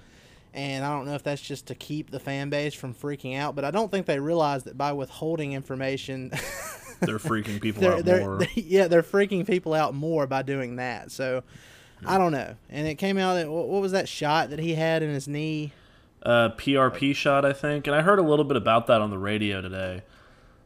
And 0.55 0.85
I 0.85 0.91
don't 0.91 1.07
know 1.07 1.15
if 1.15 1.23
that's 1.23 1.43
just 1.43 1.67
to 1.67 1.75
keep 1.75 2.11
the 2.11 2.21
fan 2.21 2.49
base 2.49 2.75
from 2.75 2.95
freaking 2.95 3.37
out, 3.37 3.55
but 3.55 3.65
I 3.65 3.71
don't 3.71 3.91
think 3.91 4.07
they 4.07 4.19
realize 4.19 4.65
that 4.65 4.79
by 4.79 4.93
withholding 4.93 5.53
information, 5.53 6.33
They're 7.01 7.19
freaking 7.19 7.61
people 7.61 7.83
they're, 7.83 7.93
out 7.95 8.05
they're, 8.05 8.21
more. 8.21 8.39
they- 8.39 8.51
yeah, 8.57 8.89
they're 8.89 9.03
freaking 9.03 9.47
people 9.47 9.75
out 9.75 9.95
more 9.95 10.27
by 10.27 10.43
doing 10.43 10.77
that. 10.77 11.11
So 11.11 11.43
I 12.07 12.19
don't 12.19 12.33
know. 12.33 12.55
And 12.71 12.87
it 12.87 12.97
came 12.97 13.19
out 13.19 13.35
that 13.35 13.51
what 13.51 13.69
was 13.69 13.93
that 13.93 14.09
shot 14.09 14.51
that 14.51 14.59
he 14.59 14.75
had 14.75 15.03
in 15.03 15.11
his 15.11 15.29
knee? 15.29 15.73
uh, 16.23 16.51
PRP 16.51 17.15
shot, 17.15 17.45
I 17.45 17.53
think, 17.53 17.87
and 17.87 17.95
I 17.95 18.03
heard 18.03 18.19
a 18.19 18.23
little 18.23 18.45
bit 18.45 18.57
about 18.57 18.89
that 18.89 19.01
on 19.01 19.11
the 19.11 19.19
radio 19.19 19.61
today. 19.61 20.03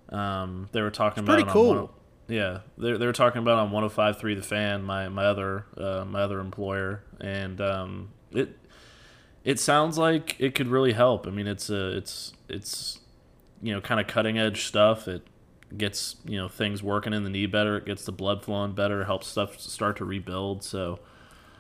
Um, 0.09 0.69
they 0.73 0.81
were 0.81 0.91
talking 0.91 1.25
about 1.25 1.35
pretty 1.35 1.51
cool. 1.51 1.75
one- 1.75 1.89
yeah, 2.29 2.61
they 2.79 2.93
they 2.97 3.05
were 3.07 3.13
talking 3.13 3.43
about 3.43 3.59
it 3.59 3.75
on 3.75 3.91
105.3 3.91 4.37
The 4.37 4.43
Fan, 4.43 4.83
my 4.83 5.09
my 5.09 5.25
other 5.27 5.67
uh, 5.77 6.05
my 6.07 6.23
other 6.23 6.41
employer, 6.41 7.03
and 7.21 7.61
um, 7.61 8.11
it 8.31 8.57
it 9.45 9.61
sounds 9.61 9.99
like 9.99 10.37
it 10.39 10.55
could 10.55 10.69
really 10.69 10.93
help. 10.93 11.27
I 11.27 11.31
mean, 11.31 11.47
it's 11.47 11.69
a 11.69 11.97
it's 11.97 12.33
it's 12.49 13.01
you 13.61 13.75
know 13.75 13.81
kind 13.81 14.01
of 14.01 14.07
cutting 14.07 14.39
edge 14.39 14.65
stuff. 14.65 15.09
It 15.09 15.27
gets 15.79 16.17
you 16.25 16.37
know 16.37 16.49
things 16.49 16.83
working 16.83 17.13
in 17.13 17.25
the 17.25 17.31
knee 17.31 17.47
better. 17.47 17.79
It 17.79 17.87
gets 17.87 18.05
the 18.05 18.13
blood 18.13 18.45
flowing 18.45 18.73
better. 18.73 19.05
Helps 19.05 19.27
stuff 19.27 19.59
start 19.61 19.97
to 19.99 20.05
rebuild. 20.05 20.63
So 20.65 20.99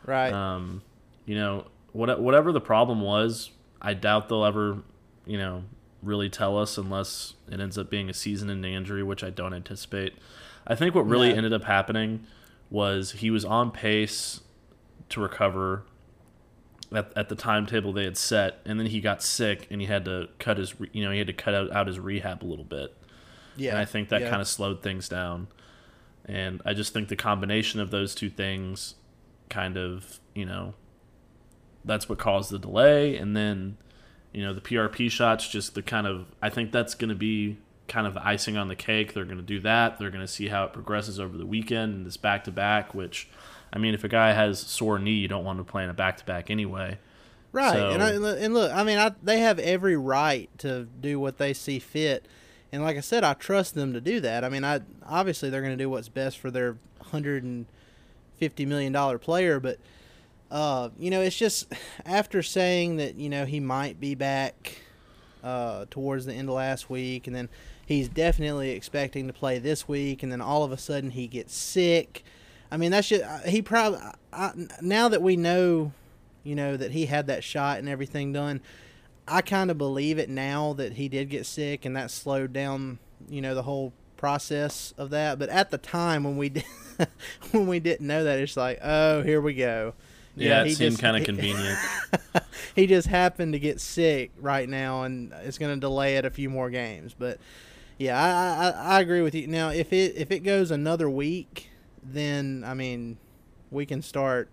Right. 0.05 0.33
um, 0.33 0.83
you 1.27 1.35
know, 1.37 1.67
what, 1.93 2.21
whatever 2.21 2.51
the 2.53 2.61
problem 2.61 3.01
was, 3.01 3.51
I 3.81 3.95
doubt 3.95 4.29
they'll 4.29 4.45
ever, 4.45 4.79
you 5.27 5.39
know, 5.39 5.63
really 6.03 6.29
tell 6.29 6.59
us 6.59 6.77
unless 6.77 7.35
it 7.49 7.61
ends 7.61 7.79
up 7.79 7.89
being 7.89 8.11
a 8.11 8.15
season-ending 8.15 8.75
injury, 8.75 9.05
which 9.05 9.23
I 9.23 9.31
don't 9.31 9.55
anticipate. 9.55 10.15
I 10.67 10.75
think 10.75 10.95
what 10.97 11.07
really 11.07 11.29
No. 11.31 11.37
ended 11.37 11.53
up 11.53 11.63
happening 11.65 12.27
was 12.71 13.13
he 13.13 13.31
was 13.31 13.45
on 13.45 13.71
pace 13.71 14.41
to 15.11 15.21
recover 15.21 15.85
at, 16.93 17.13
at 17.17 17.29
the 17.29 17.37
timetable 17.37 17.93
they 17.93 18.05
had 18.05 18.17
set, 18.17 18.59
and 18.65 18.81
then 18.81 18.87
he 18.89 19.01
got 19.01 19.23
sick 19.23 19.69
and 19.71 19.81
he 19.81 19.87
had 19.87 20.05
to 20.07 20.29
cut 20.41 20.59
his, 20.59 20.75
you 20.93 21.05
know, 21.05 21.11
he 21.13 21.19
had 21.19 21.27
to 21.29 21.33
cut 21.33 21.55
out, 21.55 21.71
out 21.73 21.87
his 21.87 22.01
rehab 22.01 22.43
a 22.43 22.47
little 22.47 22.65
bit. 22.65 22.95
Yeah. 23.63 23.71
And 23.71 23.79
I 23.79 23.85
think 23.85 24.09
that 24.11 24.23
yeah. 24.23 24.31
kind 24.31 24.41
of 24.41 24.49
slowed 24.49 24.83
things 24.83 25.09
down. 25.09 25.49
And 26.25 26.63
I 26.65 26.75
just 26.75 26.93
think 26.93 27.09
the 27.09 27.17
combination 27.17 27.81
of 27.81 27.91
those 27.91 28.15
two 28.15 28.31
things 28.31 28.95
kind 29.49 29.77
of, 29.77 30.21
you 30.35 30.47
know, 30.47 30.75
that's 31.85 32.09
what 32.09 32.19
caused 32.19 32.51
the 32.51 32.59
delay. 32.59 33.17
And 33.17 33.37
then, 33.37 33.77
you 34.33 34.43
know, 34.43 34.55
the 34.55 34.61
PRP 34.61 35.11
shots, 35.11 35.49
just 35.49 35.75
the 35.75 35.83
kind 35.83 36.07
of, 36.07 36.27
I 36.41 36.49
think 36.49 36.73
that's 36.73 36.95
going 36.95 37.09
to 37.09 37.15
be 37.15 37.59
kind 37.89 38.07
of 38.07 38.15
the 38.15 38.27
icing 38.27 38.57
on 38.57 38.69
the 38.69 38.77
cake. 38.77 39.15
They're 39.15 39.25
going 39.25 39.39
to 39.39 39.43
do 39.43 39.61
that. 39.61 39.99
They're 39.99 40.11
going 40.11 40.25
to 40.25 40.33
see 40.33 40.49
how 40.49 40.65
it 40.65 40.73
progresses 40.73 41.19
over 41.19 41.37
the 41.37 41.47
weekend 41.47 41.95
and 41.95 42.07
this 42.07 42.17
back 42.17 42.45
to 42.45 42.53
back, 42.53 42.95
which, 42.95 43.29
I 43.73 43.79
mean, 43.79 43.95
if 43.95 44.05
a 44.05 44.09
guy 44.09 44.33
has 44.33 44.61
sore 44.61 44.99
knee, 44.99 45.13
you 45.13 45.29
don't 45.29 45.45
want 45.45 45.59
to 45.59 45.65
play 45.65 45.85
in 45.85 45.91
a 45.91 45.95
back 45.95 46.17
to 46.19 46.25
back 46.25 46.51
anyway. 46.51 46.99
Right, 47.53 47.75
So- 47.75 47.91
and 47.91 48.03
I, 48.03 48.13
and 48.13 48.55
look, 48.55 48.73
I 48.73 48.83
mean, 48.83 48.99
I, 48.99 49.13
they 49.23 49.41
have 49.41 49.59
every 49.59 49.97
right 49.97 50.49
to 50.59 50.85
do 50.85 51.21
what 51.21 51.37
they 51.39 51.53
see 51.53 51.79
fit, 51.79 52.27
and 52.73 52.83
like 52.83 52.97
I 52.97 53.01
said, 53.01 53.25
I 53.25 53.35
trust 53.35 53.75
them 53.75 53.93
to 53.93 54.01
do 54.01 54.21
that. 54.21 54.45
I 54.45 54.49
mean, 54.49 54.65
I 54.65 54.81
obviously 55.07 55.51
they're 55.51 55.61
going 55.61 55.77
to 55.77 55.83
do 55.83 55.91
what's 55.91 56.09
best 56.09 56.39
for 56.39 56.51
their 56.51 56.77
hundred 57.01 57.45
and 57.45 57.67
fifty 58.37 58.65
million 58.67 58.93
dollar 58.93 59.19
player, 59.19 59.61
but 59.61 59.79
uh, 60.51 60.89
you 60.99 61.11
know, 61.11 61.21
it's 61.21 61.37
just 61.37 61.73
after 62.07 62.43
saying 62.43 62.97
that 62.97 63.17
you 63.17 63.29
know 63.29 63.45
he 63.45 63.61
might 63.61 64.01
be 64.01 64.15
back 64.15 64.83
uh, 65.45 65.87
towards 65.91 66.27
the 66.27 66.33
end 66.35 66.49
of 66.49 66.55
last 66.55 66.89
week, 66.89 67.27
and 67.27 67.37
then 67.37 67.49
he's 67.85 68.09
definitely 68.09 68.71
expecting 68.71 69.27
to 69.27 69.33
play 69.33 69.59
this 69.59 69.87
week, 69.87 70.23
and 70.23 70.33
then 70.33 70.41
all 70.41 70.65
of 70.65 70.73
a 70.73 70.79
sudden 70.79 71.11
he 71.11 71.27
gets 71.27 71.55
sick. 71.55 72.25
I 72.71 72.79
mean, 72.79 72.91
that's 72.91 73.09
just 73.09 73.47
he 73.47 73.61
probably 73.61 74.01
I, 74.33 74.53
now 74.81 75.09
that 75.09 75.21
we 75.21 75.37
know 75.37 75.93
you 76.45 76.55
know, 76.55 76.77
that 76.77 76.93
he 76.93 77.07
had 77.07 77.27
that 77.29 77.45
shot 77.45 77.79
and 77.79 77.89
everything 77.89 78.33
done. 78.33 78.61
I 79.27 79.43
kind 79.43 79.71
of 79.71 79.79
believe 79.79 80.19
it 80.19 80.29
now 80.29 80.73
that 80.75 80.95
he 80.95 81.09
did 81.09 81.31
get 81.31 81.47
sick 81.47 81.85
and 81.85 81.97
that 81.97 82.11
slowed 82.11 82.53
down, 82.53 82.99
you 83.29 83.41
know, 83.41 83.55
the 83.55 83.63
whole 83.63 83.93
process 84.17 84.93
of 84.99 85.11
that. 85.11 85.39
But 85.39 85.49
at 85.49 85.71
the 85.71 85.79
time 85.79 86.25
when 86.25 86.37
we 86.37 86.49
did, 86.51 86.65
when 87.53 87.67
we 87.67 87.81
didn't 87.81 88.07
know 88.07 88.25
that, 88.25 88.39
it's 88.39 88.57
like, 88.57 88.79
oh, 88.83 89.23
here 89.23 89.41
we 89.41 89.55
go. 89.55 89.95
You 90.37 90.49
Yeah, 90.49 90.51
know, 90.51 90.63
it 90.63 90.69
he 90.69 90.75
seemed 90.75 90.99
kind 90.99 91.17
of 91.17 91.23
convenient. 91.25 91.81
he 92.75 92.87
just 92.87 93.09
happened 93.09 93.53
to 93.53 93.59
get 93.59 93.81
sick 93.81 94.31
right 94.39 94.69
now, 94.69 95.03
and 95.03 95.33
it's 95.43 95.59
going 95.59 95.75
to 95.75 95.81
delay 95.81 96.17
it 96.17 96.25
a 96.25 96.31
few 96.31 96.51
more 96.51 96.71
games. 96.71 97.15
But 97.19 97.39
yeah, 97.99 98.19
I, 98.21 98.69
I 98.69 98.97
I 98.97 99.01
agree 99.01 99.23
with 99.23 99.35
you. 99.35 99.47
Now, 99.47 99.71
if 99.71 99.93
it 99.93 100.17
if 100.17 100.31
it 100.31 100.41
goes 100.41 100.71
another 100.71 101.09
week, 101.09 101.71
then 102.03 102.65
I 102.67 102.75
mean, 102.75 103.19
we 103.71 103.87
can 103.87 104.03
start 104.03 104.49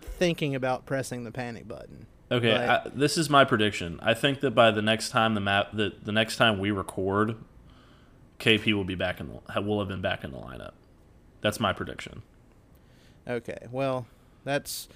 thinking 0.00 0.54
about 0.54 0.86
pressing 0.86 1.24
the 1.24 1.32
panic 1.32 1.66
button. 1.68 2.06
Okay, 2.32 2.54
I, 2.54 2.88
this 2.88 3.18
is 3.18 3.28
my 3.28 3.44
prediction. 3.44 4.00
I 4.02 4.14
think 4.14 4.40
that 4.40 4.52
by 4.52 4.70
the 4.70 4.80
next 4.80 5.10
time 5.10 5.34
the 5.34 5.40
map, 5.40 5.68
the, 5.74 5.92
the 6.02 6.12
next 6.12 6.36
time 6.36 6.58
we 6.58 6.70
record, 6.70 7.36
KP 8.40 8.72
will 8.72 8.84
be 8.84 8.94
back 8.94 9.20
in 9.20 9.28
the 9.28 9.60
will 9.60 9.78
have 9.80 9.88
been 9.88 10.00
back 10.00 10.24
in 10.24 10.32
the 10.32 10.38
lineup. 10.38 10.72
That's 11.42 11.60
my 11.60 11.74
prediction. 11.74 12.22
Okay, 13.28 13.66
well, 13.70 14.06
that's. 14.44 14.88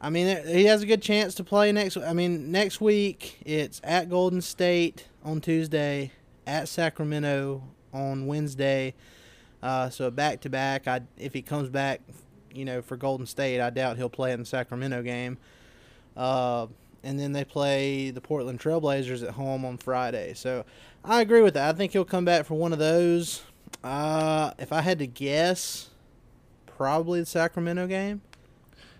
I 0.00 0.08
mean, 0.08 0.46
he 0.46 0.64
has 0.64 0.82
a 0.82 0.86
good 0.86 1.02
chance 1.02 1.34
to 1.34 1.44
play 1.44 1.70
next. 1.70 1.98
I 1.98 2.14
mean, 2.14 2.50
next 2.50 2.80
week 2.80 3.38
it's 3.44 3.82
at 3.84 4.08
Golden 4.08 4.40
State 4.40 5.06
on 5.22 5.42
Tuesday, 5.42 6.12
at 6.46 6.68
Sacramento 6.68 7.62
on 7.92 8.26
Wednesday. 8.26 8.94
Uh, 9.62 9.90
so 9.90 10.10
back 10.10 10.40
to 10.40 10.48
back. 10.48 10.88
I 10.88 11.02
if 11.18 11.34
he 11.34 11.42
comes 11.42 11.68
back, 11.68 12.00
you 12.54 12.64
know, 12.64 12.80
for 12.80 12.96
Golden 12.96 13.26
State, 13.26 13.60
I 13.60 13.68
doubt 13.68 13.98
he'll 13.98 14.08
play 14.08 14.32
in 14.32 14.40
the 14.40 14.46
Sacramento 14.46 15.02
game. 15.02 15.36
Uh, 16.16 16.66
and 17.02 17.18
then 17.18 17.32
they 17.32 17.44
play 17.44 18.10
the 18.10 18.20
Portland 18.20 18.60
Trailblazers 18.60 19.22
at 19.26 19.30
home 19.34 19.64
on 19.64 19.78
Friday. 19.78 20.34
So 20.34 20.64
I 21.04 21.20
agree 21.22 21.40
with 21.42 21.54
that. 21.54 21.74
I 21.74 21.76
think 21.78 21.92
he'll 21.92 22.04
come 22.04 22.24
back 22.24 22.44
for 22.46 22.54
one 22.54 22.72
of 22.72 22.78
those. 22.78 23.42
Uh, 23.82 24.50
if 24.58 24.72
I 24.72 24.82
had 24.82 24.98
to 24.98 25.06
guess, 25.06 25.88
probably 26.66 27.20
the 27.20 27.26
Sacramento 27.26 27.86
game. 27.86 28.20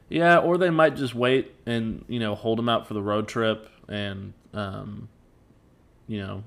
Yeah, 0.09 0.39
or 0.39 0.59
they 0.59 0.71
might 0.71 0.97
just 0.97 1.15
wait 1.15 1.55
and 1.67 2.05
you 2.09 2.19
know 2.19 2.35
hold 2.35 2.59
him 2.59 2.69
out 2.69 2.89
for 2.89 2.95
the 2.95 3.03
road 3.03 3.29
trip, 3.29 3.69
and 3.89 4.33
um, 4.55 5.09
you 6.09 6.19
know 6.19 6.43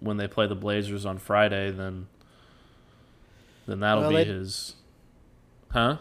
when 0.00 0.16
they 0.18 0.28
play 0.28 0.46
the 0.46 0.54
Blazers 0.54 1.06
on 1.06 1.18
Friday, 1.18 1.70
then 1.70 2.06
then 3.66 3.80
that'll 3.80 4.02
Well, 4.02 4.10
be 4.10 4.16
they- 4.16 4.24
his. 4.24 4.74
Huh? 5.70 5.98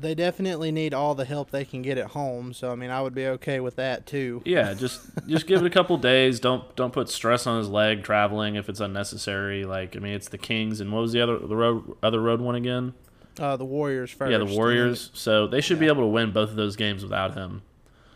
They 0.00 0.14
definitely 0.14 0.70
need 0.70 0.94
all 0.94 1.16
the 1.16 1.24
help 1.24 1.50
they 1.50 1.64
can 1.64 1.82
get 1.82 1.98
at 1.98 2.08
home. 2.08 2.52
So 2.52 2.70
I 2.70 2.76
mean, 2.76 2.90
I 2.90 3.02
would 3.02 3.14
be 3.14 3.26
okay 3.26 3.58
with 3.58 3.76
that 3.76 4.06
too. 4.06 4.42
Yeah, 4.44 4.74
just 4.74 5.00
just 5.26 5.46
give 5.48 5.60
it 5.60 5.66
a 5.66 5.70
couple 5.70 5.96
days. 5.96 6.38
Don't 6.38 6.74
don't 6.76 6.92
put 6.92 7.08
stress 7.08 7.46
on 7.46 7.58
his 7.58 7.68
leg 7.68 8.04
traveling 8.04 8.54
if 8.54 8.68
it's 8.68 8.78
unnecessary. 8.78 9.64
Like 9.64 9.96
I 9.96 9.98
mean, 9.98 10.14
it's 10.14 10.28
the 10.28 10.38
Kings, 10.38 10.80
and 10.80 10.92
what 10.92 11.00
was 11.00 11.12
the 11.12 11.20
other 11.20 11.38
the 11.38 11.56
road 11.56 11.96
other 12.02 12.20
road 12.20 12.40
one 12.40 12.54
again? 12.54 12.94
Uh, 13.40 13.56
the 13.56 13.64
Warriors 13.64 14.10
first. 14.10 14.30
Yeah, 14.30 14.38
the 14.38 14.44
Warriors. 14.44 15.10
So 15.14 15.46
they 15.48 15.60
should 15.60 15.80
be 15.80 15.86
able 15.86 16.02
to 16.02 16.08
win 16.08 16.32
both 16.32 16.50
of 16.50 16.56
those 16.56 16.76
games 16.76 17.02
without 17.02 17.34
him. 17.34 17.62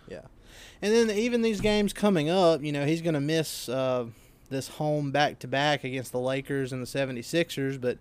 Yeah, 0.08 0.22
and 0.80 0.92
then 0.92 1.10
even 1.16 1.42
these 1.42 1.60
games 1.60 1.92
coming 1.92 2.28
up, 2.28 2.62
you 2.62 2.70
know, 2.70 2.86
he's 2.86 3.02
going 3.02 3.14
to 3.14 3.20
miss 3.20 3.68
uh, 3.68 4.06
this 4.50 4.68
home 4.68 5.10
back 5.10 5.40
to 5.40 5.48
back 5.48 5.82
against 5.82 6.12
the 6.12 6.20
Lakers 6.20 6.72
and 6.72 6.80
the 6.80 6.86
76ers, 6.86 7.80
but. 7.80 7.98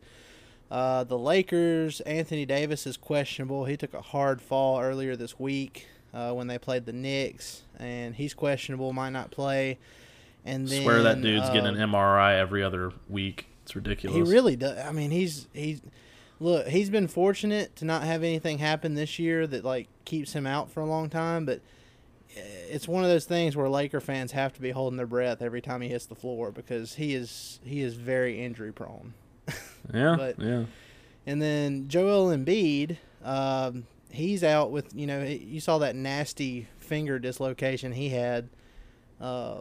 Uh, 0.72 1.04
the 1.04 1.20
Lakers, 1.20 2.00
Anthony 2.02 2.46
Davis 2.46 2.88
is 2.88 2.96
questionable. 2.96 3.66
He 3.66 3.76
took 3.76 3.94
a 3.94 4.02
hard 4.02 4.42
fall 4.42 4.80
earlier 4.80 5.18
this 5.18 5.38
week 5.38 5.86
uh, 6.14 6.32
when 6.32 6.48
they 6.48 6.58
played 6.58 6.86
the 6.86 6.94
Knicks, 6.94 7.64
and 7.78 8.16
he's 8.16 8.34
questionable, 8.34 8.94
might 8.94 9.10
not 9.10 9.32
play. 9.32 9.78
And 10.46 10.66
then 10.70 10.84
Swear 10.84 11.04
that 11.04 11.22
dude's 11.22 11.50
uh, 11.50 11.54
getting 11.54 11.76
an 11.76 11.90
MRI 11.92 12.40
every 12.40 12.64
other 12.64 12.94
week. 13.10 13.48
It's 13.64 13.76
ridiculous. 13.76 14.16
He 14.16 14.34
really 14.34 14.56
does. 14.56 14.78
I 14.78 14.94
mean, 14.94 15.12
he's 15.12 15.48
he's 15.54 15.82
look. 16.40 16.68
He's 16.68 16.90
been 16.90 17.10
fortunate 17.10 17.76
to 17.76 17.86
not 17.86 18.04
have 18.04 18.24
anything 18.24 18.58
happen 18.58 18.96
this 18.96 19.20
year 19.20 19.46
that 19.48 19.66
like 19.66 19.90
keeps 20.06 20.32
him 20.32 20.48
out 20.48 20.72
for 20.72 20.80
a 20.80 20.86
long 20.86 21.10
time. 21.10 21.46
But 21.46 21.60
eh, 22.36 22.42
it's 22.70 22.88
one 22.88 23.04
of 23.04 23.10
those 23.10 23.26
things 23.26 23.58
where 23.58 23.70
Laker 23.70 24.00
fans 24.00 24.32
have 24.32 24.54
to 24.54 24.62
be 24.62 24.72
holding 24.72 24.96
their 24.96 25.06
breath 25.06 25.42
every 25.42 25.62
time 25.62 25.82
he 25.82 25.90
hits 25.90 26.06
the 26.06 26.16
floor 26.16 26.50
because 26.50 26.96
he 26.96 27.14
is 27.14 27.60
he 27.64 27.82
is 27.82 27.96
very 27.96 28.42
injury 28.44 28.72
prone. 28.72 29.14
Yeah, 29.94 30.16
but- 30.18 30.40
yeah. 30.40 30.64
And 31.28 31.42
then 31.42 31.88
Joel 31.88 32.28
Embiid, 32.36 32.98
um, 33.24 33.86
he's 34.10 34.44
out 34.44 34.72
with 34.72 34.94
you 34.96 35.06
know 35.08 35.24
you 35.24 35.60
saw 35.60 35.78
that 35.80 35.96
nasty 35.96 36.68
finger 36.80 37.20
dislocation 37.20 37.92
he 37.92 38.10
had. 38.10 38.50
Uh, 39.20 39.60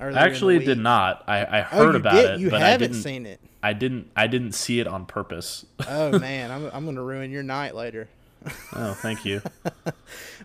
earlier 0.00 0.08
in 0.08 0.14
the 0.14 0.20
Actually, 0.20 0.58
did 0.64 0.78
not. 0.78 1.24
I, 1.26 1.38
I 1.44 1.60
Oh, 1.60 1.64
heard 1.64 1.92
you 1.94 2.00
about 2.00 2.12
did? 2.14 2.30
it, 2.32 2.40
You 2.40 2.50
but 2.50 2.62
I 2.62 2.68
haven't 2.70 2.92
didn't. 2.92 3.02
seen 3.02 3.26
it. 3.26 3.40
I 3.62 3.72
didn't. 3.72 4.10
I 4.16 4.26
didn't 4.26 4.52
see 4.52 4.78
it 4.80 4.86
on 4.86 5.06
purpose. 5.06 5.64
Oh 5.88 6.18
man, 6.18 6.50
I'm 6.50 6.66
I'm 6.72 6.84
gonna 6.84 7.02
ruin 7.02 7.30
your 7.30 7.42
night 7.42 7.74
later. 7.74 8.08
oh, 8.74 8.94
thank 8.94 9.24
you. 9.24 9.40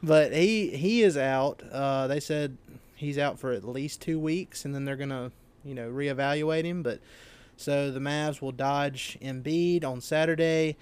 But 0.02 0.34
he 0.34 0.70
he 0.76 1.04
is 1.04 1.16
out. 1.18 1.62
Uh, 1.72 2.08
they 2.08 2.20
said 2.20 2.58
he's 2.96 3.18
out 3.18 3.40
for 3.40 3.52
at 3.52 3.64
least 3.64 4.02
two 4.02 4.20
weeks, 4.20 4.66
and 4.66 4.74
then 4.76 4.84
they're 4.86 4.96
gonna 4.98 5.32
you 5.64 5.74
know 5.76 5.90
reevaluate 5.90 6.64
him. 6.66 6.84
But 6.84 7.00
so 7.58 7.92
the 7.92 8.00
Mavs 8.00 8.42
will 8.42 8.52
dodge 8.52 9.18
Embiid 9.22 9.84
on 9.84 10.02
Saturday, 10.02 10.76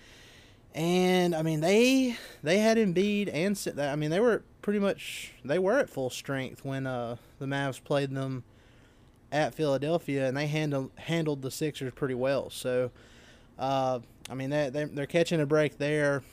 And 0.74 1.36
I 1.36 1.42
mean 1.42 1.60
they 1.62 2.18
they 2.44 2.60
had 2.60 2.78
Embiid 2.78 3.30
and 3.34 3.80
I 3.80 3.96
mean 3.96 4.10
they 4.10 4.20
were 4.20 4.44
pretty 4.62 4.80
much 4.80 5.34
they 5.44 5.60
were 5.60 5.80
at 5.80 5.90
full 5.90 6.10
strength 6.10 6.64
when 6.64 6.88
uh 6.88 7.18
the 7.40 7.46
Mavs 7.46 7.84
played 7.84 8.12
them 8.12 8.44
at 9.32 9.54
Philadelphia 9.56 10.28
and 10.28 10.38
they 10.38 10.48
handled 10.48 10.92
handled 10.96 11.42
the 11.42 11.52
Sixers 11.52 11.94
pretty 11.94 12.16
well. 12.16 12.50
So 12.50 12.92
uh 13.60 14.00
I 14.30 14.34
mean 14.36 14.50
they 14.50 14.70
they 14.70 14.86
they're 14.86 15.06
catching 15.06 15.42
a 15.42 15.46
break 15.46 15.78
there. 15.78 16.24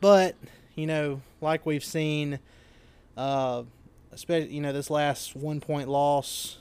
But, 0.00 0.36
you 0.74 0.86
know, 0.86 1.20
like 1.40 1.66
we've 1.66 1.84
seen 1.84 2.38
uh 3.16 3.64
especially 4.12 4.54
you 4.54 4.60
know 4.60 4.72
this 4.72 4.90
last 4.90 5.36
one 5.36 5.60
point 5.60 5.88
loss 5.88 6.58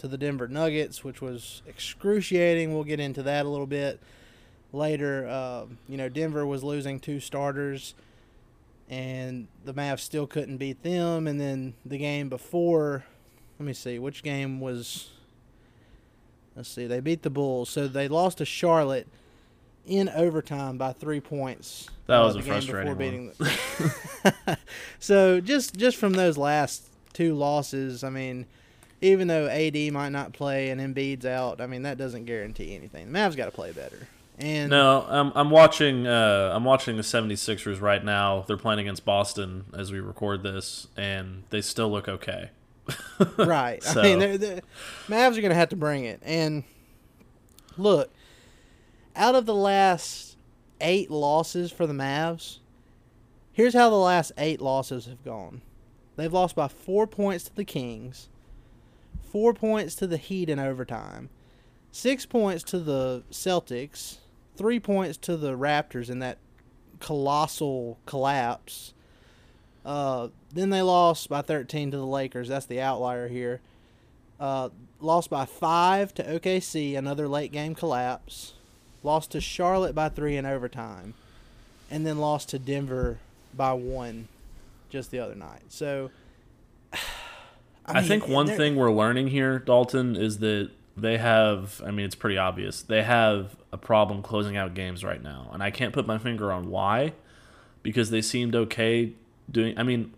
to 0.00 0.08
the 0.08 0.16
Denver 0.16 0.48
Nuggets, 0.48 1.04
which 1.04 1.20
was 1.20 1.60
excruciating. 1.66 2.72
We'll 2.72 2.84
get 2.84 3.00
into 3.00 3.22
that 3.24 3.44
a 3.44 3.48
little 3.48 3.66
bit 3.66 4.00
later. 4.72 5.28
Uh, 5.28 5.66
you 5.88 5.98
know, 5.98 6.08
Denver 6.08 6.46
was 6.46 6.64
losing 6.64 6.98
two 6.98 7.20
starters, 7.20 7.94
and 8.88 9.46
the 9.64 9.74
Mavs 9.74 10.00
still 10.00 10.26
couldn't 10.26 10.56
beat 10.56 10.82
them. 10.82 11.26
And 11.26 11.38
then 11.38 11.74
the 11.84 11.98
game 11.98 12.30
before, 12.30 13.04
let 13.58 13.66
me 13.66 13.74
see, 13.74 13.98
which 13.98 14.22
game 14.22 14.58
was. 14.60 15.10
Let's 16.56 16.68
see, 16.68 16.86
they 16.86 17.00
beat 17.00 17.22
the 17.22 17.30
Bulls, 17.30 17.70
so 17.70 17.86
they 17.86 18.08
lost 18.08 18.38
to 18.38 18.44
Charlotte 18.44 19.06
in 19.86 20.08
overtime 20.08 20.78
by 20.78 20.92
three 20.92 21.20
points. 21.20 21.88
That 22.06 22.20
uh, 22.20 22.24
was 22.26 22.36
a 22.36 22.42
frustrating 22.42 22.94
beating 22.96 23.32
the- 23.38 24.58
so 24.98 25.40
just 25.40 25.76
just 25.76 25.96
from 25.96 26.14
those 26.14 26.36
last 26.36 26.88
two 27.12 27.34
losses, 27.34 28.02
I 28.02 28.10
mean, 28.10 28.46
even 29.02 29.28
though 29.28 29.46
AD 29.48 29.76
might 29.92 30.10
not 30.10 30.32
play 30.32 30.70
and 30.70 30.80
Embiid's 30.80 31.26
out, 31.26 31.60
I 31.60 31.66
mean 31.66 31.82
that 31.82 31.98
doesn't 31.98 32.24
guarantee 32.24 32.74
anything. 32.74 33.12
The 33.12 33.18
Mavs 33.18 33.36
got 33.36 33.46
to 33.46 33.50
play 33.50 33.72
better. 33.72 34.08
And 34.38 34.70
No, 34.70 35.04
I'm 35.08 35.32
I'm 35.34 35.50
watching 35.50 36.06
uh, 36.06 36.52
I'm 36.54 36.64
watching 36.64 36.96
the 36.96 37.02
76ers 37.02 37.80
right 37.80 38.02
now. 38.04 38.44
They're 38.46 38.56
playing 38.56 38.80
against 38.80 39.04
Boston 39.04 39.64
as 39.76 39.92
we 39.92 40.00
record 40.00 40.42
this, 40.42 40.86
and 40.96 41.42
they 41.50 41.60
still 41.60 41.90
look 41.90 42.08
okay. 42.08 42.50
right, 43.36 43.82
So- 43.82 44.00
I 44.00 44.02
mean, 44.04 44.18
they're, 44.18 44.38
the 44.38 44.62
Mavs 45.08 45.36
are 45.36 45.42
going 45.42 45.50
to 45.50 45.54
have 45.54 45.68
to 45.68 45.76
bring 45.76 46.04
it. 46.04 46.20
And 46.24 46.64
look, 47.76 48.10
out 49.14 49.34
of 49.34 49.46
the 49.46 49.54
last 49.54 50.36
eight 50.80 51.10
losses 51.10 51.70
for 51.70 51.86
the 51.86 51.92
Mavs, 51.92 52.58
here's 53.52 53.74
how 53.74 53.90
the 53.90 53.96
last 53.96 54.32
eight 54.38 54.60
losses 54.60 55.06
have 55.06 55.22
gone. 55.24 55.60
They've 56.16 56.32
lost 56.32 56.56
by 56.56 56.68
four 56.68 57.06
points 57.06 57.44
to 57.44 57.54
the 57.54 57.64
Kings, 57.64 58.28
four 59.30 59.54
points 59.54 59.94
to 59.96 60.06
the 60.06 60.16
Heat 60.16 60.48
in 60.48 60.58
overtime, 60.58 61.28
six 61.92 62.26
points 62.26 62.62
to 62.64 62.78
the 62.78 63.22
Celtics, 63.30 64.18
three 64.56 64.80
points 64.80 65.16
to 65.18 65.36
the 65.36 65.56
Raptors 65.56 66.10
in 66.10 66.18
that 66.18 66.38
colossal 66.98 67.98
collapse. 68.06 68.92
Uh, 69.84 70.28
then 70.52 70.70
they 70.70 70.82
lost 70.82 71.28
by 71.28 71.42
13 71.42 71.90
to 71.90 71.96
the 71.96 72.06
Lakers. 72.06 72.48
That's 72.48 72.66
the 72.66 72.80
outlier 72.80 73.28
here. 73.28 73.60
Uh, 74.38 74.70
lost 75.00 75.30
by 75.30 75.44
five 75.44 76.14
to 76.14 76.22
OKC, 76.22 76.96
another 76.96 77.28
late 77.28 77.52
game 77.52 77.74
collapse. 77.74 78.54
Lost 79.02 79.30
to 79.32 79.40
Charlotte 79.40 79.94
by 79.94 80.08
three 80.10 80.36
in 80.36 80.44
overtime, 80.44 81.14
and 81.90 82.06
then 82.06 82.18
lost 82.18 82.50
to 82.50 82.58
Denver 82.58 83.18
by 83.54 83.72
one 83.72 84.28
just 84.90 85.10
the 85.10 85.18
other 85.18 85.34
night. 85.34 85.62
So, 85.68 86.10
I, 87.96 88.00
mean, 88.00 88.08
think 88.08 88.28
one 88.28 88.46
thing 88.46 88.76
we're 88.76 88.92
learning 88.92 89.28
here, 89.28 89.58
Dalton, 89.58 90.16
is 90.16 90.38
that 90.38 90.70
they 90.96 91.18
have. 91.18 91.82
I 91.84 91.90
mean, 91.90 92.06
it's 92.06 92.14
pretty 92.14 92.38
obvious. 92.38 92.82
They 92.82 93.02
have 93.02 93.56
a 93.72 93.78
problem 93.78 94.22
closing 94.22 94.56
out 94.56 94.74
games 94.74 95.04
right 95.04 95.22
now, 95.22 95.50
and 95.52 95.62
I 95.62 95.70
can't 95.70 95.92
put 95.92 96.06
my 96.06 96.18
finger 96.18 96.52
on 96.52 96.70
why, 96.70 97.12
because 97.82 98.10
they 98.10 98.22
seemed 98.22 98.54
okay 98.54 99.12
doing. 99.50 99.78
I 99.78 99.82
mean, 99.82 100.12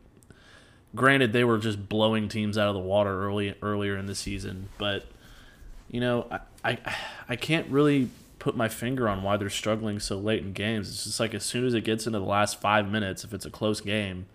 granted, 0.95 1.33
they 1.33 1.45
were 1.45 1.59
just 1.59 1.89
blowing 1.89 2.29
teams 2.29 2.57
out 2.59 2.69
of 2.69 2.75
the 2.75 2.81
water 2.81 3.25
early 3.25 3.55
earlier 3.63 3.97
in 3.97 4.07
the 4.07 4.15
season, 4.15 4.69
but 4.79 5.07
you 5.91 6.01
know, 6.01 6.27
I 6.31 6.41
I, 6.65 6.79
I 7.29 7.37
can't 7.37 7.69
really 7.69 8.09
put 8.39 8.57
my 8.57 8.69
finger 8.69 9.09
on 9.09 9.23
why 9.23 9.37
they're 9.37 9.49
struggling 9.51 10.01
so 10.01 10.19
late 10.19 10.43
in 10.43 10.53
games. 10.53 10.89
It's 10.89 11.05
just 11.05 11.21
like 11.21 11.33
as 11.33 11.45
soon 11.45 11.65
as 11.65 11.75
it 11.75 11.83
gets 11.85 12.07
into 12.07 12.19
the 12.19 12.25
last 12.25 12.61
five 12.61 12.91
minutes, 12.91 13.23
if 13.23 13.33
it's 13.33 13.47
a 13.47 13.51
close 13.51 13.81
game, 13.81 14.27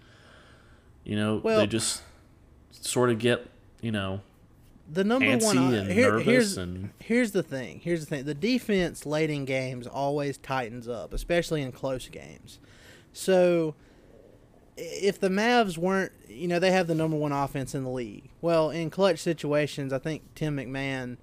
you 1.04 1.15
know, 1.15 1.41
Well- 1.43 1.60
they 1.60 1.67
just 1.67 2.04
sort 2.85 3.09
of 3.09 3.19
get 3.19 3.45
you 3.81 3.91
know 3.91 4.21
the 4.91 5.03
number 5.03 5.37
one 5.37 5.57
and 5.73 5.91
here- 5.91 6.11
nervous 6.11 6.25
here's 6.25 6.57
and- 6.57 6.89
here's 6.99 7.31
the 7.31 7.43
thing 7.43 7.81
here's 7.83 8.01
the 8.01 8.05
thing. 8.05 8.25
The 8.25 8.33
defense 8.33 9.05
late 9.05 9.29
in 9.29 9.45
games 9.45 9.85
always 9.87 10.37
tightens 10.37 10.87
up 10.87 11.13
especially 11.13 11.61
in 11.61 11.71
close 11.71 12.07
games. 12.09 12.59
So 13.13 13.75
if 14.77 15.19
the 15.19 15.29
Mavs 15.29 15.77
weren't 15.77 16.11
you 16.29 16.47
know 16.47 16.59
they 16.59 16.71
have 16.71 16.87
the 16.87 16.95
number 16.95 17.17
one 17.17 17.31
offense 17.31 17.75
in 17.75 17.83
the 17.83 17.89
league. 17.89 18.29
Well 18.41 18.69
in 18.69 18.89
clutch 18.89 19.19
situations 19.19 19.91
I 19.91 19.99
think 19.99 20.23
Tim 20.35 20.57
McMahon 20.57 21.17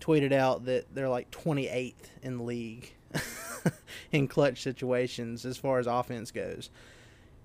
tweeted 0.00 0.32
out 0.32 0.64
that 0.66 0.94
they're 0.94 1.08
like 1.08 1.30
28th 1.30 1.94
in 2.22 2.36
the 2.38 2.42
league 2.44 2.92
in 4.12 4.28
clutch 4.28 4.62
situations 4.62 5.44
as 5.44 5.56
far 5.56 5.78
as 5.78 5.86
offense 5.86 6.30
goes. 6.30 6.70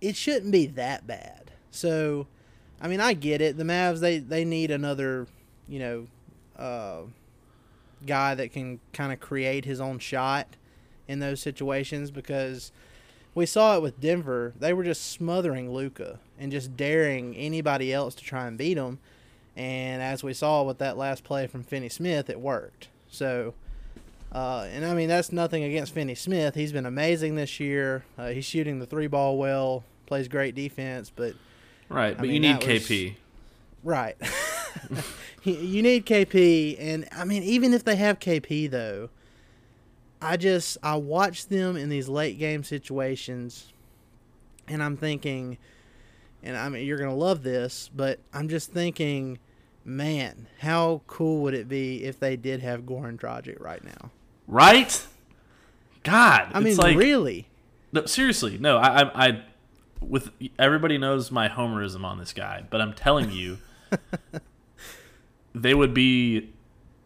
It 0.02 0.16
shouldn't 0.16 0.52
be 0.52 0.66
that 0.68 1.08
bad. 1.08 1.52
So, 1.72 2.28
I 2.84 2.90
mean, 2.90 3.00
I 3.00 3.14
get 3.14 3.42
it. 3.42 3.58
The 3.58 3.64
Mavs 3.64 4.02
they 4.02 4.20
they 4.20 4.44
need 4.44 4.70
another, 4.70 5.26
you 5.70 5.80
know, 5.80 6.08
uh, 6.58 7.04
guy 8.06 8.36
that 8.36 8.52
can 8.52 8.82
kind 8.92 9.14
of 9.14 9.22
create 9.22 9.64
his 9.64 9.80
own 9.80 10.00
shot 10.00 10.48
in 11.08 11.20
those 11.20 11.40
situations 11.40 12.12
because 12.12 12.74
we 13.34 13.46
saw 13.46 13.78
it 13.78 13.82
with 13.82 14.02
Denver. 14.02 14.54
They 14.60 14.74
were 14.74 14.84
just 14.84 15.10
smothering 15.12 15.74
Luka 15.74 16.20
and 16.38 16.52
just 16.52 16.76
daring 16.76 17.36
anybody 17.38 17.94
else 17.94 18.16
to 18.16 18.24
try 18.24 18.48
and 18.48 18.58
beat 18.58 18.78
him. 18.78 19.00
And 19.56 20.02
as 20.02 20.22
we 20.22 20.34
saw 20.34 20.64
with 20.64 20.80
that 20.80 20.98
last 20.98 21.24
play 21.24 21.48
from 21.48 21.64
Finney 21.64 21.90
Smith, 21.90 22.30
it 22.30 22.40
worked. 22.40 22.90
So, 23.10 23.54
uh, 24.32 24.68
and 24.72 24.84
I 24.84 24.94
mean, 24.94 25.08
that's 25.08 25.32
nothing 25.32 25.64
against 25.64 25.94
Finney 25.94 26.16
Smith. 26.16 26.56
He's 26.56 26.74
been 26.74 26.86
amazing 26.86 27.36
this 27.36 27.60
year. 27.60 28.04
Uh, 28.18 28.30
he's 28.30 28.46
shooting 28.46 28.80
the 28.80 28.86
three 28.86 29.08
ball 29.08 29.38
well, 29.38 29.84
plays 30.06 30.28
great 30.28 30.56
defense, 30.56 31.12
but 31.16 31.36
right. 31.90 32.16
I 32.18 32.20
But 32.20 32.30
you 32.30 32.40
need 32.40 32.62
that 32.62 32.68
was- 32.68 32.84
KP. 32.88 33.16
right. 33.84 34.16
You- 35.44 35.56
you 35.56 35.82
need 35.82 36.06
KP, 36.06 36.78
and 36.80 37.06
I 37.12 37.26
mean, 37.26 37.44
even 37.44 37.74
if 37.74 37.84
they 37.84 37.98
have 37.98 38.18
KP 38.20 38.72
though, 38.72 39.10
I 40.22 40.38
just 40.38 40.78
I 40.82 40.96
watch 40.96 41.48
them 41.48 41.76
in 41.76 41.90
these 41.90 42.08
late 42.08 42.40
game 42.40 42.64
situations, 42.64 43.74
and 44.70 44.82
I'm 44.82 44.96
thinking, 44.96 45.58
and 46.42 46.56
I 46.56 46.70
mean, 46.70 46.88
you're 46.88 46.98
gonna 46.98 47.14
love 47.14 47.44
this, 47.44 47.90
but 47.94 48.20
I'm 48.34 48.48
just 48.48 48.72
thinking, 48.72 49.38
man, 49.84 50.48
how 50.60 51.02
cool 51.08 51.42
would 51.42 51.54
it 51.54 51.68
be 51.68 52.06
if 52.06 52.22
they 52.22 52.38
did 52.38 52.62
have 52.62 52.84
Goran 52.84 53.18
Dragic 53.20 53.60
right 53.60 53.84
now? 53.84 54.12
Right? 54.48 55.06
God, 56.04 56.48
I 56.54 56.62
mean, 56.62 56.78
like 56.78 56.96
really. 56.98 57.50
no, 57.92 58.06
seriously. 58.06 58.58
No, 58.58 58.78
I, 58.78 59.02
I, 59.02 59.26
I, 59.28 59.44
with 60.08 60.32
everybody 60.60 60.98
knows 60.98 61.32
my 61.32 61.50
homerism 61.50 62.04
on 62.04 62.18
this 62.18 62.34
guy, 62.34 62.64
but 62.70 62.82
I'm 62.82 62.94
telling 62.94 63.32
you, 63.32 63.60
they 65.56 65.74
would 65.74 65.94
be 65.94 66.54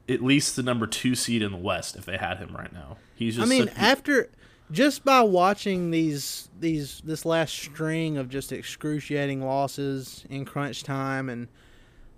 at 0.10 0.24
least 0.24 0.56
the 0.56 0.64
number 0.64 0.88
two 0.88 1.16
seed 1.16 1.42
in 1.42 1.52
the 1.52 1.58
West 1.58 1.96
if 1.96 2.06
they 2.06 2.18
had 2.18 2.38
him 2.38 2.56
right 2.56 2.72
now. 2.72 2.98
He's 3.16 3.36
just. 3.36 3.46
I 3.46 3.50
mean, 3.50 3.68
such- 3.68 3.78
after 3.78 4.30
just 4.72 5.06
by 5.06 5.22
watching 5.22 5.92
these 5.92 6.50
these 6.60 7.02
this 7.04 7.26
last 7.26 7.54
string 7.54 8.18
of 8.18 8.30
just 8.30 8.52
excruciating 8.52 9.42
losses 9.42 10.26
in 10.30 10.46
crunch 10.46 10.84
time, 10.84 11.30
and 11.30 11.48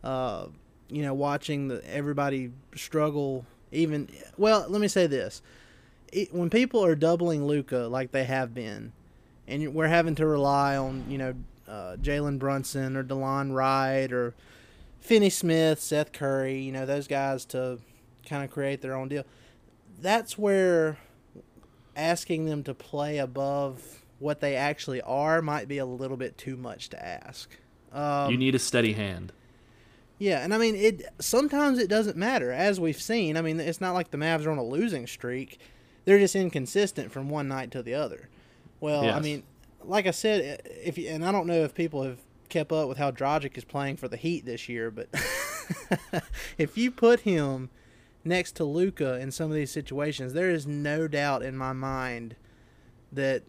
uh, 0.04 0.48
you 0.90 1.02
know, 1.04 1.14
watching 1.14 1.68
the 1.68 1.82
everybody 1.90 2.52
struggle. 2.76 3.46
Even 3.72 4.10
well, 4.38 4.66
let 4.68 4.82
me 4.82 4.88
say 4.88 5.06
this: 5.06 5.42
it, 6.12 6.34
when 6.34 6.50
people 6.50 6.84
are 6.84 6.96
doubling 6.96 7.46
Luka 7.46 7.88
like 7.88 8.12
they 8.12 8.24
have 8.24 8.54
been, 8.54 8.94
and 9.50 9.74
we're 9.74 9.88
having 9.88 10.16
to 10.16 10.26
rely 10.26 10.78
on 10.78 11.06
you 11.10 11.18
know 11.18 11.34
uh, 11.68 11.98
Jalen 12.02 12.40
Brunson 12.40 12.96
or 12.96 13.04
Delon 13.04 13.54
Wright 13.54 14.12
or 14.12 14.34
Finney 15.00 15.30
Smith, 15.30 15.80
Seth 15.82 16.12
Curry, 16.12 16.62
you 16.62 16.72
know 16.72 16.86
those 16.86 17.08
guys 17.08 17.46
to 17.46 17.80
kind 18.28 18.44
of 18.44 18.52
create 18.52 18.82
their 18.82 18.96
own 18.96 19.10
deal. 19.10 19.26
That's 20.02 20.38
where 20.38 20.98
asking 21.96 22.46
them 22.46 22.64
to 22.64 22.74
play 22.74 23.18
above 23.18 24.04
what 24.20 24.40
they 24.40 24.56
actually 24.56 25.02
are 25.02 25.42
might 25.42 25.68
be 25.68 25.78
a 25.78 25.86
little 25.86 26.18
bit 26.18 26.38
too 26.38 26.56
much 26.56 26.90
to 26.90 27.06
ask. 27.06 27.50
Um, 27.92 28.32
you 28.32 28.38
need 28.38 28.56
a 28.56 28.60
steady 28.60 28.94
hand. 28.94 29.32
yeah, 30.20 30.44
and 30.44 30.54
I 30.54 30.58
mean 30.58 30.76
it. 30.76 31.04
Sometimes 31.20 31.80
it 31.80 31.90
doesn't 31.90 32.18
matter, 32.18 32.52
as 32.52 32.80
we've 32.80 33.02
seen. 33.02 33.38
I 33.38 33.42
mean, 33.42 33.60
it's 33.60 33.82
not 33.82 33.94
like 33.94 34.12
the 34.12 34.18
Mavs 34.18 34.46
are 34.46 34.52
on 34.52 34.58
a 34.58 34.64
losing 34.64 35.08
streak; 35.08 35.60
they're 36.06 36.20
just 36.20 36.36
inconsistent 36.36 37.12
from 37.12 37.30
one 37.30 37.48
night 37.48 37.72
to 37.72 37.82
the 37.82 37.94
other. 37.96 38.30
Well, 38.80 39.10
I 39.10 39.20
mean, 39.20 39.44
like 39.84 40.08
I 40.08 40.12
said, 40.12 40.62
if 40.66 40.98
you, 40.98 41.10
and 41.10 41.26
I 41.26 41.32
don't 41.32 41.48
know 41.48 41.64
if 41.64 41.74
people 41.74 42.04
have 42.04 42.20
kept 42.48 42.72
up 42.72 42.88
with 42.88 42.98
how 42.98 43.12
Dragic 43.12 43.58
is 43.58 43.64
playing 43.64 43.98
for 43.98 44.08
the 44.08 44.18
Heat 44.18 44.46
this 44.46 44.70
year, 44.70 44.92
but 44.92 45.10
if 46.58 46.78
you 46.78 46.92
put 46.92 47.22
him 47.22 47.70
next 48.24 48.54
to 48.54 48.64
Luka 48.64 49.20
in 49.20 49.32
some 49.32 49.50
of 49.50 49.56
these 49.56 49.72
situations, 49.72 50.34
there 50.34 50.50
is 50.50 50.66
no 50.66 51.08
doubt 51.08 51.44
in 51.44 51.58
my 51.58 51.74
mind 51.74 52.36
that, 53.12 53.44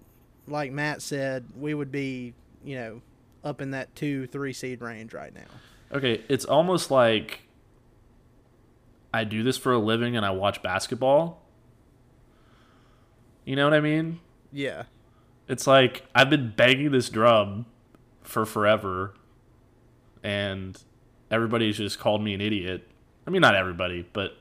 like 0.47 0.73
Matt 0.73 1.03
said, 1.03 1.47
we 1.57 1.75
would 1.75 1.93
be, 1.93 2.35
you 2.65 2.77
know, 2.77 3.03
up 3.45 3.61
in 3.61 3.71
that 3.71 3.95
two, 3.95 4.27
three 4.27 4.53
seed 4.53 4.81
range 4.81 5.15
right 5.15 5.35
now. 5.35 5.97
Okay, 5.97 6.23
it's 6.29 6.45
almost 6.45 6.91
like 6.91 7.43
I 9.13 9.25
do 9.25 9.43
this 9.43 9.57
for 9.57 9.73
a 9.73 9.79
living 9.79 10.17
and 10.17 10.25
I 10.25 10.31
watch 10.31 10.63
basketball. 10.63 11.43
You 13.45 13.57
know 13.57 13.65
what 13.65 13.75
I 13.75 13.81
mean? 13.81 14.21
Yeah. 14.53 14.85
It's 15.51 15.67
like 15.67 16.03
I've 16.15 16.31
been 16.31 16.53
banging 16.57 16.91
this 16.93 17.09
drum 17.11 17.67
for 18.23 18.47
forever 18.47 19.15
and 20.23 20.81
everybody's 21.31 21.77
just 21.77 21.99
called 21.99 22.23
me 22.23 22.35
an 22.35 22.41
idiot. 22.41 22.87
I 23.27 23.31
mean 23.31 23.43
not 23.43 23.55
everybody, 23.55 24.07
but 24.13 24.37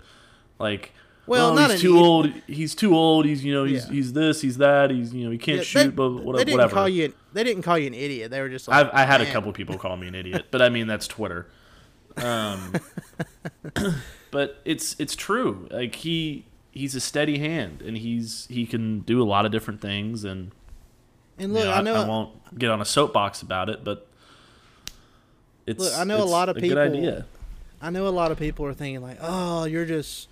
like 0.59 0.91
Well, 1.25 1.57
oh, 1.57 1.67
he's 1.69 1.81
too 1.81 1.89
idiot. 1.95 2.05
old. 2.05 2.27
He's 2.47 2.75
too 2.75 2.95
old. 2.95 3.25
He's 3.25 3.43
you 3.43 3.53
know 3.53 3.63
he's 3.63 3.85
Yeah. 3.87 3.91
he's 3.91 4.13
this. 4.13 4.41
He's 4.41 4.57
that. 4.57 4.91
He's 4.91 5.13
you 5.13 5.25
know 5.25 5.31
he 5.31 5.37
can't 5.37 5.57
Yeah, 5.59 5.63
shoot. 5.63 5.79
they, 5.83 5.87
but 5.89 6.09
they 6.09 6.15
whatever. 6.23 6.37
didn't 6.45 6.53
whatever. 6.57 6.73
call 6.73 6.89
you. 6.89 7.13
They 7.33 7.43
didn't 7.43 7.63
call 7.63 7.77
you 7.77 7.87
an 7.87 7.93
idiot. 7.93 8.31
They 8.31 8.41
were 8.41 8.49
just 8.49 8.67
like. 8.67 8.85
I've 8.85 8.93
I 8.93 9.05
had 9.05 9.21
a 9.21 9.31
couple 9.31 9.51
people 9.53 9.77
call 9.77 9.97
me 9.97 10.07
an 10.07 10.15
idiot, 10.15 10.47
but 10.51 10.61
I 10.61 10.69
mean 10.69 10.87
that's 10.87 11.07
Twitter. 11.07 11.47
Um, 12.17 12.73
but 14.31 14.59
it's 14.65 14.95
it's 14.99 15.15
true. 15.15 15.67
Like 15.71 15.95
he 15.95 16.45
he's 16.71 16.95
a 16.95 16.99
steady 16.99 17.39
hand, 17.39 17.81
and 17.81 17.97
he's 17.97 18.47
he 18.49 18.65
can 18.65 18.99
do 19.01 19.21
a 19.21 19.25
lot 19.25 19.45
of 19.45 19.51
different 19.51 19.81
things. 19.81 20.23
And 20.23 20.51
And 21.39 21.53
you 21.53 21.59
look, 21.59 21.65
know, 21.65 21.71
I 21.71 21.81
know. 21.81 21.95
I, 21.95 22.07
won't 22.07 22.59
get 22.59 22.69
on 22.69 22.81
a 22.81 22.85
soapbox 22.85 23.41
about 23.41 23.69
it, 23.69 23.83
but 23.83 24.07
it's 25.65 25.79
Look, 25.79 25.93
I 25.97 26.03
know 26.03 26.21
a 26.21 26.25
lot 26.25 26.49
of 26.49 26.57
a 26.57 26.59
people- 26.59 26.75
Good 26.75 26.95
idea. 26.95 27.25
I 27.81 27.89
know 27.91 28.07
a 28.07 28.09
lot 28.09 28.31
of 28.31 28.37
people 28.37 28.65
are 28.65 28.73
thinking 28.73 29.01
like, 29.01 29.17
"Oh, 29.21 29.63
you're 29.63 29.85
just, 29.85 30.27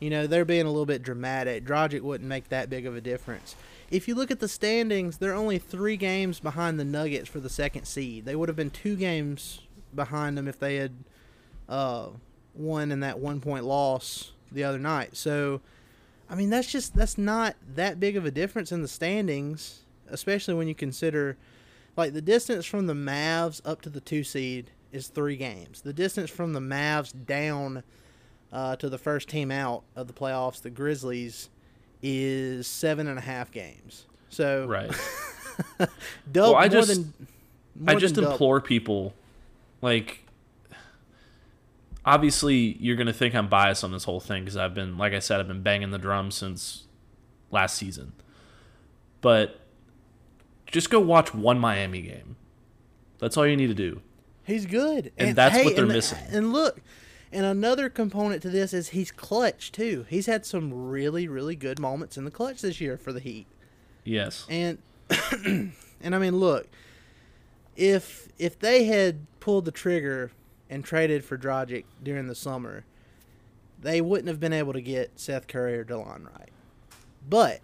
you 0.00 0.08
know, 0.08 0.26
they're 0.26 0.46
being 0.46 0.64
a 0.64 0.70
little 0.70 0.86
bit 0.86 1.02
dramatic. 1.02 1.66
Dragic 1.66 2.00
wouldn't 2.00 2.28
make 2.28 2.48
that 2.48 2.70
big 2.70 2.86
of 2.86 2.96
a 2.96 3.00
difference." 3.00 3.56
If 3.90 4.08
you 4.08 4.14
look 4.14 4.30
at 4.30 4.40
the 4.40 4.48
standings, 4.48 5.18
they're 5.18 5.34
only 5.34 5.58
three 5.58 5.96
games 5.96 6.40
behind 6.40 6.78
the 6.80 6.84
Nuggets 6.84 7.28
for 7.28 7.40
the 7.40 7.48
second 7.48 7.84
seed. 7.84 8.24
They 8.24 8.36
would 8.36 8.48
have 8.48 8.56
been 8.56 8.70
two 8.70 8.96
games 8.96 9.60
behind 9.94 10.36
them 10.36 10.46
if 10.48 10.58
they 10.58 10.76
had 10.76 10.92
uh, 11.68 12.08
won 12.54 12.90
in 12.92 13.00
that 13.00 13.18
one 13.18 13.40
point 13.40 13.64
loss 13.64 14.32
the 14.50 14.64
other 14.64 14.78
night. 14.78 15.16
So, 15.16 15.60
I 16.30 16.34
mean, 16.34 16.50
that's 16.50 16.70
just 16.70 16.94
that's 16.94 17.18
not 17.18 17.56
that 17.74 18.00
big 18.00 18.16
of 18.16 18.24
a 18.24 18.30
difference 18.30 18.72
in 18.72 18.82
the 18.82 18.88
standings, 18.88 19.80
especially 20.10 20.54
when 20.54 20.68
you 20.68 20.74
consider 20.74 21.36
like 21.96 22.12
the 22.12 22.22
distance 22.22 22.64
from 22.64 22.86
the 22.86 22.94
Mavs 22.94 23.60
up 23.64 23.80
to 23.82 23.90
the 23.90 24.00
two 24.00 24.22
seed 24.24 24.70
is 24.92 25.08
three 25.08 25.36
games. 25.36 25.80
The 25.82 25.92
distance 25.92 26.30
from 26.30 26.52
the 26.52 26.60
Mavs 26.60 27.12
down 27.26 27.82
uh, 28.52 28.76
to 28.76 28.88
the 28.88 28.98
first 28.98 29.28
team 29.28 29.50
out 29.50 29.82
of 29.96 30.06
the 30.06 30.12
playoffs, 30.14 30.62
the 30.62 30.70
Grizzlies, 30.70 31.50
is 32.02 32.66
seven 32.66 33.06
and 33.08 33.18
a 33.18 33.22
half 33.22 33.50
games. 33.50 34.06
So 34.28 34.66
Right. 34.66 34.90
double 36.32 36.52
Well, 36.52 36.56
I 36.56 36.68
more 36.68 36.68
just- 36.68 36.88
than 36.88 37.12
I 37.86 37.94
just 37.94 38.18
implore 38.18 38.60
people, 38.60 39.14
like, 39.82 40.24
obviously 42.04 42.76
you're 42.80 42.96
gonna 42.96 43.12
think 43.12 43.34
I'm 43.34 43.48
biased 43.48 43.84
on 43.84 43.92
this 43.92 44.04
whole 44.04 44.20
thing 44.20 44.44
because 44.44 44.56
I've 44.56 44.74
been, 44.74 44.96
like 44.98 45.12
I 45.12 45.18
said, 45.18 45.40
I've 45.40 45.48
been 45.48 45.62
banging 45.62 45.90
the 45.90 45.98
drum 45.98 46.30
since 46.30 46.84
last 47.50 47.76
season. 47.76 48.12
But 49.20 49.60
just 50.70 50.90
go 50.90 51.00
watch 51.00 51.34
one 51.34 51.58
Miami 51.58 52.02
game. 52.02 52.36
That's 53.18 53.36
all 53.36 53.46
you 53.46 53.56
need 53.56 53.66
to 53.68 53.74
do. 53.74 54.00
He's 54.44 54.64
good, 54.64 55.12
And 55.18 55.36
that's 55.36 55.62
what 55.64 55.74
they're 55.74 55.84
and- 55.84 55.92
missing. 55.92 56.18
And 56.30 56.52
look, 56.52 56.80
and 57.30 57.44
another 57.44 57.90
component 57.90 58.40
to 58.42 58.48
this 58.50 58.72
is 58.72 58.90
he's 58.90 59.10
clutch 59.10 59.70
too. 59.72 60.06
He's 60.08 60.26
had 60.26 60.46
some 60.46 60.72
really, 60.88 61.28
really 61.28 61.54
good 61.56 61.78
moments 61.78 62.16
in 62.16 62.24
the 62.24 62.30
clutch 62.30 62.62
this 62.62 62.80
year 62.80 62.96
for 62.96 63.12
the 63.12 63.20
Heat. 63.20 63.46
Yes. 64.04 64.46
And 64.48 64.78
and 65.44 66.14
I 66.14 66.18
mean, 66.18 66.36
look, 66.36 66.66
if 67.76 68.28
if 68.38 68.58
they 68.58 68.84
had 68.84 69.26
pulled 69.40 69.64
the 69.66 69.70
trigger 69.70 70.30
and 70.70 70.84
traded 70.84 71.24
for 71.24 71.36
Dragic 71.36 71.84
during 72.02 72.26
the 72.26 72.34
summer, 72.34 72.84
they 73.80 74.00
wouldn't 74.00 74.28
have 74.28 74.40
been 74.40 74.52
able 74.52 74.72
to 74.72 74.80
get 74.80 75.18
Seth 75.20 75.46
Curry 75.46 75.76
or 75.78 75.84
Delon 75.84 76.24
Wright. 76.26 76.50
But 77.28 77.60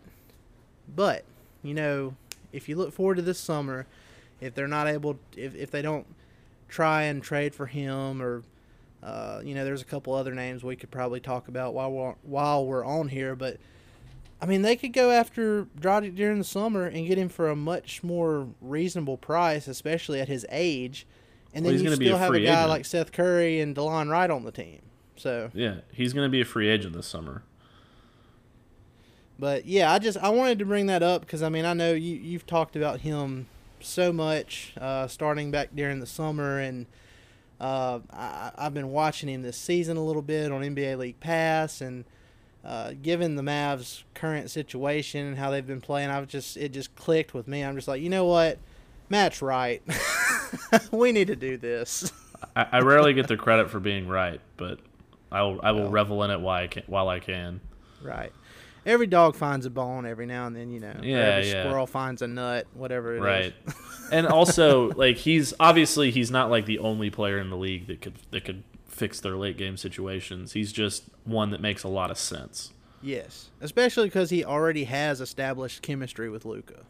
but 0.95 1.25
you 1.63 1.73
know, 1.75 2.15
if 2.55 2.69
you 2.69 2.77
look 2.77 2.93
forward 2.93 3.17
to 3.17 3.23
this 3.23 3.39
summer, 3.39 3.87
if 4.41 4.55
they're 4.55 4.69
not 4.69 4.87
able, 4.87 5.19
if 5.37 5.55
if 5.55 5.71
they 5.71 5.83
don't 5.83 6.07
try 6.69 7.03
and 7.03 7.23
trade 7.23 7.55
for 7.55 7.67
him 7.67 8.23
or 8.23 8.43
uh, 9.03 9.43
you 9.45 9.55
know, 9.55 9.65
there's 9.65 9.83
a 9.83 9.85
couple 9.85 10.15
other 10.15 10.35
names 10.35 10.65
we 10.65 10.77
could 10.77 10.91
probably 10.91 11.21
talk 11.21 11.49
about 11.49 11.75
while 11.75 11.91
we're 11.93 12.15
while 12.23 12.65
we're 12.65 12.85
on 12.85 13.09
here, 13.09 13.37
but 13.37 13.59
I 14.41 14.47
mean, 14.47 14.63
they 14.63 14.77
could 14.77 14.93
go 14.93 15.11
after 15.11 15.67
Dragic 15.81 16.17
during 16.17 16.39
the 16.39 16.45
summer 16.45 16.85
and 16.87 17.07
get 17.07 17.17
him 17.19 17.29
for 17.29 17.49
a 17.51 17.57
much 17.57 18.03
more 18.03 18.49
reasonable 18.61 19.17
price, 19.17 19.69
especially 19.69 20.21
at 20.21 20.29
his 20.29 20.45
age. 20.51 21.07
And 21.55 21.65
Well, 21.65 21.73
then 21.73 21.83
he's 21.83 21.91
you 21.91 21.97
still 21.97 22.17
a 22.17 22.19
have 22.19 22.35
a 22.35 22.41
guy 22.41 22.53
agent. 22.53 22.69
like 22.69 22.85
Seth 22.85 23.13
Curry 23.13 23.61
and 23.61 23.75
Delon 23.77 24.11
Wright 24.11 24.31
on 24.31 24.45
the 24.45 24.51
team. 24.53 24.81
So, 25.17 25.51
Yeah, 25.55 25.77
he's 25.93 26.13
gonna 26.13 26.29
be 26.29 26.41
a 26.41 26.45
free 26.45 26.69
agent 26.69 26.95
this 26.95 27.07
summer. 27.07 27.43
But 29.39 29.67
yeah, 29.67 29.93
I 29.93 29.99
just 29.99 30.19
I 30.19 30.29
wanted 30.29 30.59
to 30.61 30.65
bring 30.65 30.87
that 30.87 31.03
up 31.03 31.23
because 31.23 31.43
I 31.43 31.49
mean 31.49 31.65
I 31.65 31.75
know 31.75 31.93
you 31.93 32.17
you've 32.17 32.47
talked 32.47 32.77
about 32.77 33.01
him 33.01 33.47
so 33.81 34.13
much 34.13 34.75
uh, 34.81 35.07
starting 35.07 35.51
back 35.51 35.71
during 35.75 36.01
the 36.01 36.07
summer, 36.07 36.59
and 36.59 36.87
uh, 37.61 38.01
I, 38.13 38.53
I've 38.57 38.75
been 38.75 38.91
watching 38.91 39.29
him 39.29 39.43
this 39.43 39.57
season 39.57 39.97
a 39.97 40.05
little 40.05 40.23
bit 40.23 40.53
on 40.53 40.63
NBA 40.63 40.99
League 40.99 41.21
Pass, 41.21 41.81
and 41.81 42.05
uh, 42.65 42.93
given 43.03 43.37
the 43.37 43.43
Mavs' 43.43 44.05
current 44.15 44.51
situation 44.51 45.27
and 45.27 45.39
how 45.39 45.51
they've 45.51 45.67
been 45.67 45.81
playing, 45.81 46.11
I've 46.11 46.29
just 46.29 46.57
it 46.57 46.73
just 46.73 46.95
clicked 46.95 47.35
with 47.35 47.49
me. 47.49 47.63
I'm 47.63 47.75
just 47.77 47.89
like, 47.89 48.01
you 48.01 48.09
know 48.09 48.25
what, 48.25 48.59
Matt's 49.09 49.43
right. 49.43 49.83
we 50.91 51.13
need 51.13 51.27
to 51.27 51.37
do 51.37 51.57
this. 51.57 52.13
I, 52.57 52.67
I 52.73 52.81
rarely 52.81 53.15
get 53.15 53.29
the 53.29 53.37
credit 53.37 53.71
for 53.71 53.81
being 53.81 54.09
right, 54.09 54.41
but 54.57 54.79
I 55.31 55.43
will 55.43 55.61
I 55.63 55.73
will 55.73 55.91
revel 55.91 56.23
in 56.23 56.31
it 56.31 56.41
while 56.41 56.63
I 56.63 56.67
can. 56.69 56.85
While 56.87 57.09
I 57.09 57.21
can. 57.21 57.61
Right. 58.03 58.33
Every 58.87 59.07
dog 59.07 59.35
finds 59.35 59.65
a 59.67 59.71
bone 59.71 60.05
every 60.07 60.27
now 60.27 60.47
and 60.47 60.55
then, 60.55 60.71
you 60.71 60.79
know. 60.81 60.95
Yeah, 61.03 61.17
every 61.19 61.51
yeah. 61.51 61.63
squirrel 61.65 61.87
finds 61.87 62.21
a 62.23 62.27
nut, 62.29 62.67
whatever 62.75 63.15
it 63.15 63.19
is. 63.19 63.23
right 63.23 63.55
and 64.13 64.27
also 64.27 64.91
like 64.91 65.17
he's 65.17 65.55
obviously 65.59 66.11
he's 66.11 66.31
not 66.31 66.51
like 66.51 66.67
the 66.67 66.79
only 66.79 67.09
player 67.11 67.39
in 67.39 67.49
the 67.49 67.57
league 67.57 67.87
that 67.87 68.01
could 68.03 68.15
that 68.31 68.45
could 68.45 68.63
fix 68.87 69.19
their 69.21 69.35
late 69.37 69.57
game 69.57 69.77
situations 69.79 70.53
he's 70.53 70.71
just 70.73 71.05
one 71.25 71.51
that 71.51 71.61
makes 71.61 71.83
a 71.83 71.89
lot 71.89 72.11
of 72.11 72.19
sense 72.19 72.73
Yes, 73.03 73.51
especially 73.61 74.07
because 74.07 74.31
he 74.31 74.45
already 74.45 74.85
has 74.85 75.21
established 75.21 75.83
chemistry 75.83 76.29
with 76.31 76.45
Luka. 76.45 76.85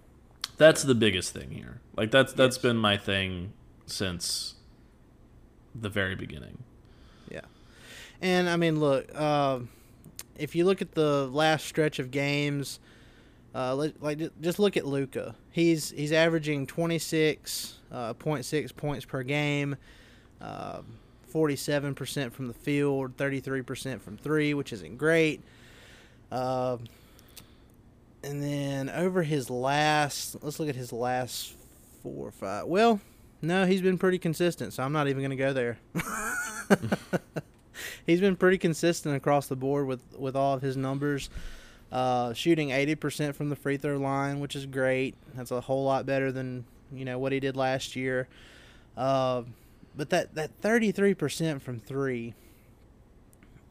that's 0.56 0.82
the 0.82 0.94
biggest 0.94 1.32
thing 1.32 1.50
here 1.52 1.80
like 1.96 2.10
that's 2.10 2.32
that's 2.32 2.56
Yes. 2.56 2.62
been 2.62 2.76
my 2.76 2.96
thing 2.96 3.52
since 3.86 4.54
the 5.74 5.88
very 5.88 6.14
beginning 6.16 6.58
Yeah, 7.30 7.40
and 8.20 8.48
I 8.48 8.56
mean, 8.56 8.80
look, 8.80 9.08
uh, 9.14 9.60
if 10.38 10.54
you 10.54 10.64
look 10.64 10.82
at 10.82 10.92
the 10.92 11.26
last 11.28 11.66
stretch 11.66 11.98
of 11.98 12.10
games, 12.10 12.80
uh, 13.54 13.88
like 14.00 14.18
just 14.40 14.58
look 14.58 14.76
at 14.76 14.86
Luka. 14.86 15.36
He's 15.50 15.90
he's 15.90 16.12
averaging 16.12 16.66
twenty 16.66 16.98
six 16.98 17.78
point 18.18 18.44
six 18.44 18.72
points 18.72 19.04
per 19.04 19.22
game, 19.22 19.76
forty 21.28 21.56
seven 21.56 21.94
percent 21.94 22.32
from 22.34 22.48
the 22.48 22.54
field, 22.54 23.16
thirty 23.16 23.40
three 23.40 23.62
percent 23.62 24.02
from 24.02 24.16
three, 24.16 24.54
which 24.54 24.72
isn't 24.72 24.98
great. 24.98 25.40
Uh, 26.32 26.78
and 28.24 28.42
then 28.42 28.88
over 28.88 29.22
his 29.22 29.50
last, 29.50 30.36
let's 30.42 30.58
look 30.58 30.68
at 30.68 30.76
his 30.76 30.92
last 30.92 31.54
four 32.02 32.28
or 32.28 32.32
five. 32.32 32.66
Well, 32.66 33.00
no, 33.42 33.66
he's 33.66 33.82
been 33.82 33.98
pretty 33.98 34.18
consistent, 34.18 34.72
so 34.72 34.82
I'm 34.82 34.92
not 34.92 35.08
even 35.08 35.20
going 35.20 35.30
to 35.30 35.36
go 35.36 35.52
there. 35.52 35.78
he's 38.06 38.20
been 38.20 38.36
pretty 38.36 38.58
consistent 38.58 39.16
across 39.16 39.46
the 39.46 39.56
board 39.56 39.86
with 39.86 40.00
with 40.18 40.36
all 40.36 40.54
of 40.54 40.62
his 40.62 40.76
numbers. 40.76 41.30
Uh, 41.92 42.32
shooting 42.32 42.70
80% 42.70 43.36
from 43.36 43.50
the 43.50 43.56
free 43.56 43.76
throw 43.76 43.98
line, 43.98 44.40
which 44.40 44.56
is 44.56 44.66
great. 44.66 45.14
That's 45.34 45.52
a 45.52 45.60
whole 45.60 45.84
lot 45.84 46.06
better 46.06 46.32
than 46.32 46.64
you 46.92 47.04
know 47.04 47.18
what 47.18 47.30
he 47.30 47.38
did 47.38 47.56
last 47.56 47.94
year. 47.94 48.26
Uh, 48.96 49.42
but 49.96 50.10
that 50.10 50.34
that 50.34 50.60
33% 50.60 51.62
from 51.62 51.78
three. 51.78 52.34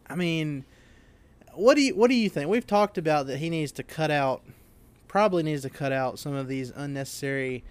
I 0.07 0.15
mean, 0.15 0.65
what 1.53 1.75
do 1.75 1.81
you 1.81 1.95
what 1.95 2.09
do 2.09 2.15
you 2.15 2.29
think? 2.29 2.49
We've 2.49 2.67
talked 2.67 2.97
about 2.97 3.27
that 3.27 3.37
he 3.37 3.49
needs 3.49 3.71
to 3.73 3.83
cut 3.83 4.11
out, 4.11 4.43
probably 5.07 5.43
needs 5.43 5.63
to 5.63 5.69
cut 5.69 5.91
out 5.91 6.17
some 6.19 6.33
of 6.33 6.47
these 6.47 6.71
unnecessary 6.75 7.63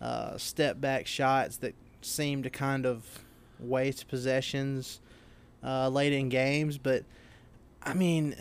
uh, 0.00 0.36
step 0.36 0.80
back 0.80 1.06
shots 1.06 1.58
that 1.58 1.74
seem 2.00 2.42
to 2.42 2.50
kind 2.50 2.86
of 2.86 3.24
waste 3.58 4.08
possessions 4.08 5.00
uh, 5.64 5.88
late 5.88 6.12
in 6.12 6.28
games. 6.28 6.78
But 6.78 7.04
I 7.82 7.94
mean, 7.94 8.34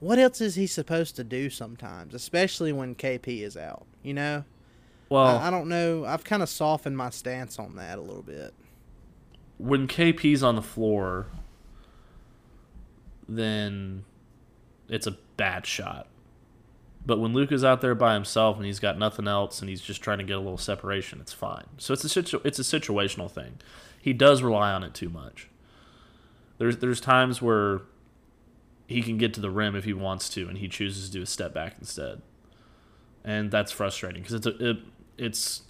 what 0.00 0.18
else 0.18 0.40
is 0.40 0.54
he 0.54 0.66
supposed 0.66 1.16
to 1.16 1.24
do 1.24 1.50
sometimes, 1.50 2.14
especially 2.14 2.72
when 2.72 2.94
KP 2.94 3.42
is 3.42 3.56
out? 3.56 3.86
You 4.02 4.14
know, 4.14 4.44
well 5.08 5.38
I, 5.38 5.48
I 5.48 5.50
don't 5.50 5.68
know. 5.68 6.04
I've 6.04 6.24
kind 6.24 6.42
of 6.42 6.48
softened 6.48 6.96
my 6.96 7.10
stance 7.10 7.58
on 7.58 7.76
that 7.76 7.98
a 7.98 8.02
little 8.02 8.22
bit. 8.22 8.52
when 9.58 9.88
KP's 9.88 10.42
on 10.42 10.56
the 10.56 10.62
floor, 10.62 11.26
then 13.28 14.04
it's 14.88 15.06
a 15.06 15.16
bad 15.36 15.66
shot. 15.66 16.06
But 17.06 17.18
when 17.20 17.32
Luka's 17.34 17.64
out 17.64 17.80
there 17.82 17.94
by 17.94 18.14
himself 18.14 18.56
and 18.56 18.64
he's 18.64 18.78
got 18.80 18.98
nothing 18.98 19.28
else 19.28 19.60
and 19.60 19.68
he's 19.68 19.82
just 19.82 20.00
trying 20.02 20.18
to 20.18 20.24
get 20.24 20.36
a 20.36 20.40
little 20.40 20.56
separation, 20.58 21.20
it's 21.20 21.32
fine. 21.34 21.64
So 21.76 21.92
it's 21.92 22.04
a 22.04 22.08
situ- 22.08 22.40
it's 22.44 22.58
a 22.58 22.62
situational 22.62 23.30
thing. 23.30 23.58
He 24.00 24.12
does 24.14 24.42
rely 24.42 24.72
on 24.72 24.82
it 24.82 24.94
too 24.94 25.08
much. 25.10 25.48
There's 26.58 26.78
there's 26.78 27.00
times 27.00 27.40
where 27.42 27.80
he 28.86 29.02
can 29.02 29.16
get 29.18 29.34
to 29.34 29.40
the 29.40 29.50
rim 29.50 29.74
if 29.74 29.84
he 29.84 29.92
wants 29.92 30.28
to, 30.30 30.48
and 30.48 30.58
he 30.58 30.68
chooses 30.68 31.08
to 31.08 31.12
do 31.12 31.22
a 31.22 31.26
step 31.26 31.52
back 31.54 31.76
instead, 31.80 32.20
and 33.24 33.50
that's 33.50 33.72
frustrating 33.72 34.22
because 34.22 34.34
it's 34.34 34.46
a 34.46 34.70
it, 34.70 34.76
it's 35.18 35.62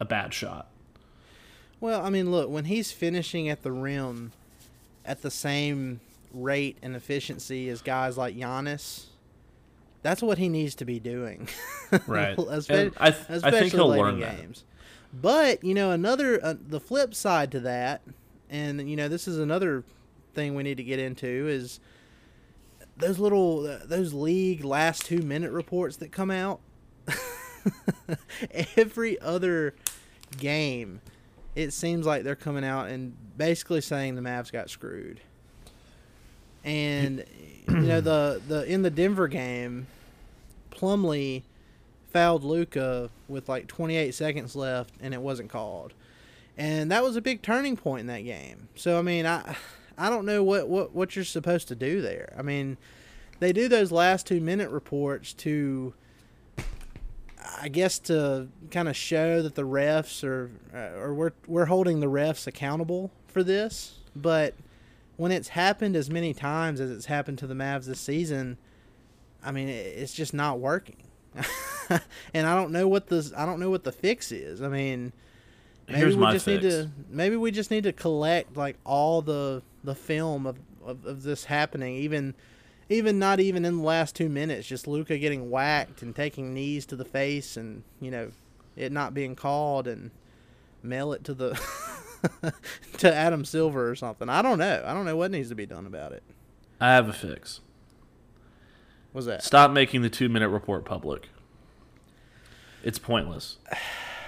a 0.00 0.04
bad 0.04 0.32
shot. 0.32 0.68
Well, 1.80 2.04
I 2.04 2.10
mean, 2.10 2.30
look, 2.30 2.48
when 2.50 2.66
he's 2.66 2.92
finishing 2.92 3.48
at 3.48 3.62
the 3.62 3.72
rim 3.72 4.32
at 5.04 5.22
the 5.22 5.30
same 5.30 6.00
rate 6.32 6.76
and 6.82 6.94
efficiency 6.94 7.68
as 7.68 7.82
guys 7.82 8.16
like 8.18 8.36
Giannis, 8.36 9.06
that's 10.02 10.22
what 10.22 10.38
he 10.38 10.48
needs 10.48 10.74
to 10.76 10.84
be 10.84 10.98
doing. 11.00 11.48
Right. 12.06 12.36
Espe- 12.36 12.70
And 12.70 12.92
I 12.98 13.10
th- 13.10 13.24
I 13.42 13.50
think 13.50 13.66
especially 13.66 13.68
he'll 13.70 13.88
late 13.88 13.98
in 13.98 14.04
learn 14.04 14.20
that. 14.20 14.36
games. 14.38 14.62
But 15.12 15.64
you 15.64 15.74
know, 15.74 15.90
another 15.90 16.38
uh, 16.40 16.54
the 16.68 16.78
flip 16.78 17.16
side 17.16 17.50
to 17.50 17.58
that, 17.60 18.02
and 18.48 18.88
you 18.88 18.94
know, 18.94 19.08
this 19.08 19.26
is 19.26 19.38
another 19.40 19.82
thing 20.34 20.54
we 20.54 20.62
need 20.62 20.76
to 20.76 20.84
get 20.84 20.98
into 20.98 21.26
is 21.48 21.80
those 22.96 23.18
little 23.18 23.62
those 23.84 24.12
league 24.12 24.64
last 24.64 25.04
two 25.04 25.22
minute 25.22 25.52
reports 25.52 25.96
that 25.96 26.12
come 26.12 26.30
out. 26.30 26.60
Every 28.76 29.20
other 29.20 29.74
game, 30.38 31.00
it 31.54 31.72
seems 31.72 32.06
like 32.06 32.22
they're 32.22 32.36
coming 32.36 32.64
out 32.64 32.88
and 32.88 33.16
basically 33.36 33.80
saying 33.80 34.14
the 34.14 34.22
Mavs 34.22 34.52
got 34.52 34.70
screwed. 34.70 35.20
And 36.62 37.24
you 37.68 37.76
know 37.76 38.00
the 38.00 38.40
the 38.46 38.64
in 38.64 38.82
the 38.82 38.90
Denver 38.90 39.28
game, 39.28 39.86
Plumlee 40.70 41.42
fouled 42.12 42.44
Luka 42.44 43.10
with 43.28 43.48
like 43.48 43.66
28 43.66 44.14
seconds 44.14 44.56
left, 44.56 44.94
and 45.00 45.14
it 45.14 45.22
wasn't 45.22 45.48
called. 45.48 45.94
And 46.56 46.90
that 46.90 47.02
was 47.02 47.16
a 47.16 47.22
big 47.22 47.40
turning 47.40 47.76
point 47.76 48.00
in 48.00 48.06
that 48.08 48.24
game. 48.24 48.68
So 48.74 48.98
I 48.98 49.02
mean, 49.02 49.24
I 49.24 49.56
I 50.00 50.08
don't 50.08 50.24
know 50.24 50.42
what 50.42 50.68
what 50.68 50.94
what 50.94 51.14
you're 51.14 51.24
supposed 51.24 51.68
to 51.68 51.74
do 51.74 52.00
there. 52.00 52.32
I 52.36 52.42
mean, 52.42 52.78
they 53.38 53.52
do 53.52 53.68
those 53.68 53.92
last 53.92 54.26
two 54.26 54.40
minute 54.40 54.70
reports 54.70 55.34
to 55.34 55.92
I 57.60 57.68
guess 57.68 57.98
to 58.00 58.48
kind 58.70 58.88
of 58.88 58.96
show 58.96 59.42
that 59.42 59.54
the 59.54 59.62
refs 59.62 60.24
are, 60.24 60.50
uh, 60.74 60.98
or 60.98 61.14
we're 61.14 61.32
we're 61.46 61.66
holding 61.66 62.00
the 62.00 62.06
refs 62.06 62.46
accountable 62.46 63.10
for 63.26 63.42
this. 63.42 63.98
But 64.16 64.54
when 65.16 65.32
it's 65.32 65.48
happened 65.48 65.96
as 65.96 66.08
many 66.08 66.32
times 66.32 66.80
as 66.80 66.90
it's 66.90 67.06
happened 67.06 67.38
to 67.38 67.46
the 67.46 67.54
Mavs 67.54 67.84
this 67.84 68.00
season, 68.00 68.56
I 69.44 69.52
mean, 69.52 69.68
it's 69.68 70.14
just 70.14 70.32
not 70.32 70.58
working. 70.58 71.02
and 72.34 72.46
I 72.46 72.54
don't 72.54 72.72
know 72.72 72.88
what 72.88 73.08
the 73.08 73.30
I 73.36 73.44
don't 73.44 73.60
know 73.60 73.70
what 73.70 73.84
the 73.84 73.92
fix 73.92 74.32
is. 74.32 74.62
I 74.62 74.68
mean, 74.68 75.12
maybe 75.90 76.00
Here's 76.00 76.16
we 76.16 76.26
just 76.32 76.44
fix. 76.44 76.62
need 76.62 76.70
to 76.70 76.90
maybe 77.10 77.36
we 77.36 77.50
just 77.50 77.70
need 77.70 77.84
to 77.84 77.92
collect 77.92 78.56
like 78.56 78.76
all 78.84 79.22
the 79.22 79.62
the 79.84 79.94
film 79.94 80.46
of, 80.46 80.58
of, 80.84 81.04
of 81.04 81.22
this 81.22 81.44
happening, 81.44 81.96
even 81.96 82.34
even 82.88 83.18
not 83.18 83.40
even 83.40 83.64
in 83.64 83.78
the 83.78 83.82
last 83.82 84.16
two 84.16 84.28
minutes, 84.28 84.66
just 84.66 84.86
Luka 84.86 85.16
getting 85.18 85.50
whacked 85.50 86.02
and 86.02 86.14
taking 86.14 86.52
knees 86.52 86.86
to 86.86 86.96
the 86.96 87.04
face, 87.04 87.56
and 87.56 87.82
you 88.00 88.10
know 88.10 88.30
it 88.76 88.92
not 88.92 89.14
being 89.14 89.36
called, 89.36 89.86
and 89.86 90.10
mail 90.82 91.12
it 91.12 91.24
to 91.24 91.34
the 91.34 91.58
to 92.98 93.14
Adam 93.14 93.44
Silver 93.44 93.88
or 93.88 93.94
something. 93.94 94.28
I 94.28 94.42
don't 94.42 94.58
know. 94.58 94.82
I 94.84 94.92
don't 94.92 95.04
know 95.06 95.16
what 95.16 95.30
needs 95.30 95.48
to 95.50 95.54
be 95.54 95.66
done 95.66 95.86
about 95.86 96.12
it. 96.12 96.22
I 96.80 96.88
have 96.92 97.08
a 97.08 97.12
fix. 97.12 97.60
What's 99.12 99.26
that? 99.26 99.42
Stop 99.42 99.70
making 99.72 100.02
the 100.02 100.10
two 100.10 100.28
minute 100.28 100.48
report 100.48 100.84
public. 100.84 101.28
It's 102.82 102.98
pointless. 102.98 103.58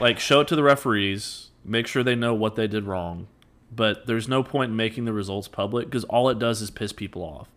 Like, 0.00 0.18
show 0.18 0.40
it 0.40 0.48
to 0.48 0.56
the 0.56 0.64
referees, 0.64 1.50
make 1.64 1.86
sure 1.86 2.02
they 2.02 2.14
know 2.16 2.34
what 2.34 2.56
they 2.56 2.66
did 2.66 2.84
wrong, 2.84 3.26
but 3.74 4.06
there's 4.06 4.28
no 4.28 4.42
point 4.42 4.70
in 4.70 4.76
making 4.76 5.04
the 5.04 5.12
results 5.12 5.48
public 5.48 5.86
because 5.86 6.04
all 6.04 6.28
it 6.28 6.38
does 6.38 6.60
is 6.62 6.70
piss 6.70 6.92
people 6.92 7.22
off. 7.22 7.48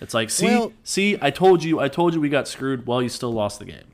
It's 0.00 0.12
like, 0.14 0.28
see, 0.30 0.46
Well- 0.46 0.72
see, 0.84 1.16
I 1.22 1.30
told 1.30 1.64
you, 1.64 1.80
I 1.80 1.88
told 1.88 2.12
you 2.14 2.20
we 2.20 2.28
got 2.28 2.46
screwed. 2.48 2.86
Well, 2.86 3.02
you 3.02 3.08
still 3.08 3.32
lost 3.32 3.58
the 3.58 3.64
game. 3.64 3.84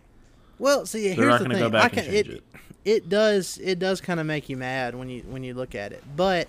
Well, 0.59 0.85
see, 0.87 1.07
They're 1.09 1.15
here's 1.15 1.27
not 1.29 1.43
the 1.43 1.49
thing. 1.51 1.59
go 1.59 1.71
back 1.71 1.83
I 1.83 1.87
and 1.87 1.95
can, 1.95 2.05
change 2.05 2.29
it, 2.29 2.31
it. 2.35 2.43
it 2.85 3.09
does 3.09 3.59
it 3.63 3.79
does 3.79 4.01
kind 4.01 4.19
of 4.21 4.27
make 4.27 4.49
you 4.49 4.57
mad 4.57 4.95
when 4.95 5.09
you 5.09 5.23
when 5.29 5.43
you 5.45 5.55
look 5.55 5.75
at 5.75 5.93
it, 5.93 6.03
but 6.17 6.47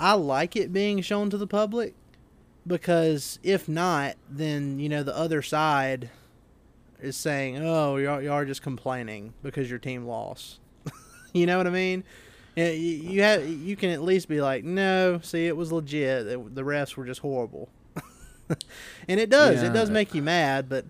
I 0.00 0.12
like 0.14 0.54
it 0.56 0.72
being 0.72 1.00
shown 1.02 1.28
to 1.30 1.36
the 1.38 1.46
public 1.46 1.94
because 2.66 3.38
if 3.42 3.68
not, 3.68 4.16
then 4.30 4.78
you 4.78 4.88
know 4.88 5.02
the 5.02 5.16
other 5.16 5.42
side 5.42 6.10
is 7.00 7.16
saying, 7.16 7.58
"Oh, 7.60 7.96
y'all, 7.96 8.20
y'all 8.22 8.32
are 8.34 8.44
just 8.44 8.62
complaining 8.62 9.32
because 9.42 9.70
your 9.70 9.78
team 9.78 10.06
lost." 10.06 10.58
You 11.38 11.46
know 11.46 11.56
what 11.58 11.66
I 11.66 11.70
mean? 11.70 12.04
You, 12.56 12.64
you 12.64 13.22
have 13.22 13.46
you 13.48 13.76
can 13.76 13.90
at 13.90 14.02
least 14.02 14.28
be 14.28 14.40
like, 14.40 14.64
"No, 14.64 15.20
see, 15.22 15.46
it 15.46 15.56
was 15.56 15.70
legit. 15.72 16.26
It- 16.26 16.54
The 16.54 16.62
refs 16.62 16.96
were 16.96 17.06
just 17.06 17.20
horrible." 17.20 17.68
and 19.08 19.20
it 19.20 19.30
does. 19.30 19.62
It 19.62 19.72
does 19.72 19.90
make 19.90 20.14
you 20.14 20.22
mad, 20.22 20.68
but 20.68 20.84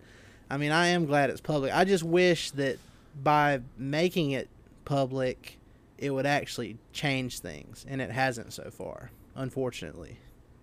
I 0.51 0.57
mean, 0.57 0.73
I 0.73 0.89
am 0.89 1.05
glad 1.07 1.29
it's 1.31 1.41
public. 1.41 1.73
I 1.75 1.85
just 1.85 2.05
wish 2.05 2.51
that 2.53 2.79
by 3.23 3.61
making 3.77 4.31
it 4.31 4.49
public, 4.85 5.59
it 5.99 6.11
would 6.11 6.25
actually 6.27 6.79
change 6.93 7.41
things, 7.41 7.85
and 7.89 8.01
it 8.01 8.11
hasn't 8.13 8.53
so 8.53 8.71
far, 8.71 9.11
unfortunately. 9.35 10.17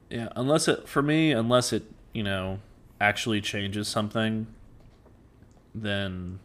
Yeah, 0.10 0.30
unless 0.36 0.68
it 0.68 0.88
for 0.88 1.02
me, 1.02 1.32
unless 1.32 1.72
it 1.74 1.84
you 2.14 2.24
know 2.24 2.60
actually 3.02 3.42
changes 3.42 3.88
something, 3.88 4.48
then 5.74 6.40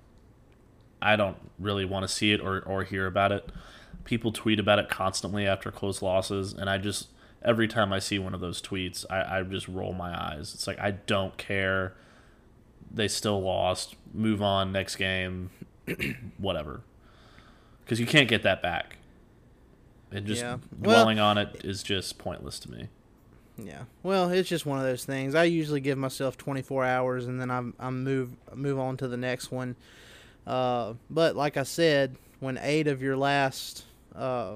I 1.03 1.17
don't 1.17 1.37
really 1.59 1.85
want 1.85 2.07
to 2.07 2.09
see 2.09 2.33
it 2.33 2.41
or 2.41 2.61
or 2.61 2.85
hear 2.85 3.07
about 3.07 3.33
it. 3.33 3.49
People 4.05 4.33
tweet 4.33 4.59
about 4.59 4.79
it 4.79 4.89
constantly 4.89 5.47
after 5.47 5.71
close 5.71 6.03
losses, 6.03 6.53
and 6.53 6.69
I 6.71 6.79
just 6.79 7.09
every 7.43 7.69
time 7.69 7.93
I 7.93 7.99
see 7.99 8.19
one 8.19 8.35
of 8.35 8.41
those 8.41 8.61
tweets, 8.61 9.05
I, 9.11 9.39
I 9.39 9.43
just 9.43 9.69
roll 9.69 9.93
my 9.93 10.11
eyes. 10.19 10.53
It's 10.55 10.67
like 10.67 10.79
I 10.79 10.93
don't 10.93 11.37
care. 11.37 11.95
They 12.93 13.09
still 13.09 13.41
lost. 13.41 13.95
Move 14.13 14.43
on. 14.43 14.73
Next 14.73 14.97
game. 14.97 15.51
Whatever. 16.39 16.81
Because 17.85 18.01
you 18.01 18.07
can't 18.07 18.29
get 18.29 18.43
that 18.43 18.63
back. 18.63 18.97
And 20.11 20.27
just 20.27 20.43
Yeah. 20.43 20.59
Well- 20.79 20.95
dwelling 20.95 21.19
on 21.21 21.39
it 21.39 21.61
is 21.65 21.83
just 21.83 22.19
pointless 22.19 22.59
to 22.61 22.71
me. 22.71 22.89
Yeah. 23.57 23.83
Well, 24.03 24.31
it's 24.31 24.49
just 24.49 24.65
one 24.67 24.79
of 24.79 24.85
those 24.85 25.05
things. 25.05 25.35
I 25.35 25.45
usually 25.45 25.81
give 25.81 25.99
myself 25.99 26.37
24 26.39 26.85
hours, 26.85 27.27
and 27.27 27.41
then 27.41 27.51
I'm 27.51 27.75
I 27.79 27.91
move 27.91 28.31
move 28.55 28.79
on 28.79 28.97
to 28.99 29.09
the 29.09 29.19
next 29.19 29.51
one. 29.53 29.77
Uh, 30.47 30.95
but 31.09 31.37
like 31.37 31.57
I 31.57 31.63
said, 31.63 32.17
when 32.41 32.59
eight 32.63 32.87
of 32.87 33.03
your 33.03 33.17
last, 33.17 33.85
uh, 34.15 34.55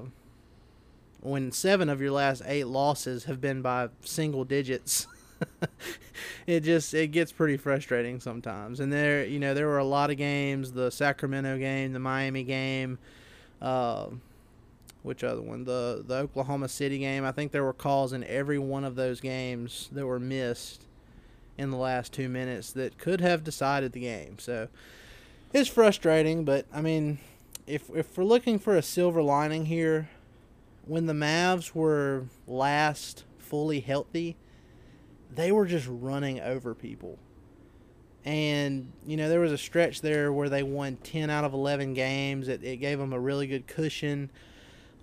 when 1.21 1.51
seven 1.51 1.89
of 1.89 2.01
your 2.01 2.11
last 2.11 2.41
eight 2.45 2.67
losses 2.67 3.25
have 3.25 3.39
been 3.39 3.61
by 3.61 3.89
single 4.01 4.43
digits, 4.43 5.07
it 6.47 6.61
just 6.61 6.93
it 6.93 7.07
gets 7.07 7.31
pretty 7.31 7.57
frustrating 7.57 8.19
sometimes. 8.19 8.79
And 8.79 8.91
there, 8.91 9.25
you 9.25 9.39
know, 9.39 9.53
there 9.53 9.67
were 9.67 9.77
a 9.77 9.85
lot 9.85 10.09
of 10.09 10.17
games: 10.17 10.71
the 10.71 10.89
Sacramento 10.89 11.57
game, 11.57 11.93
the 11.93 11.99
Miami 11.99 12.43
game. 12.43 12.97
Uh, 13.61 14.07
which 15.05 15.23
other 15.23 15.41
one? 15.41 15.65
The 15.65 16.03
the 16.05 16.15
Oklahoma 16.15 16.67
City 16.67 16.97
game. 16.97 17.23
I 17.23 17.31
think 17.31 17.51
there 17.51 17.63
were 17.63 17.73
calls 17.73 18.11
in 18.11 18.23
every 18.23 18.57
one 18.57 18.83
of 18.83 18.95
those 18.95 19.21
games 19.21 19.87
that 19.91 20.05
were 20.05 20.19
missed 20.19 20.85
in 21.57 21.69
the 21.69 21.77
last 21.77 22.11
two 22.11 22.27
minutes 22.27 22.71
that 22.73 22.97
could 22.97 23.21
have 23.21 23.43
decided 23.43 23.93
the 23.93 24.01
game. 24.01 24.37
So 24.39 24.67
it's 25.55 25.69
frustrating, 25.69 26.43
but 26.43 26.65
I 26.73 26.81
mean, 26.81 27.17
if 27.65 27.89
if 27.95 28.17
we're 28.17 28.25
looking 28.25 28.59
for 28.59 28.75
a 28.75 28.81
silver 28.81 29.21
lining 29.21 29.65
here, 29.65 30.09
when 30.85 31.05
the 31.05 31.13
Mavs 31.13 31.73
were 31.73 32.25
last 32.45 33.23
fully 33.37 33.79
healthy, 33.79 34.35
they 35.33 35.51
were 35.51 35.65
just 35.65 35.87
running 35.89 36.41
over 36.41 36.73
people. 36.73 37.17
And, 38.25 38.91
you 39.05 39.17
know, 39.17 39.29
there 39.29 39.39
was 39.39 39.51
a 39.51 39.57
stretch 39.57 40.01
there 40.01 40.33
where 40.33 40.49
they 40.49 40.63
won 40.63 40.97
10 40.97 41.29
out 41.29 41.43
of 41.43 41.53
11 41.53 41.93
games. 41.93 42.47
It, 42.47 42.63
it 42.63 42.77
gave 42.77 42.97
them 42.97 43.13
a 43.13 43.19
really 43.19 43.45
good 43.45 43.67
cushion. 43.67 44.31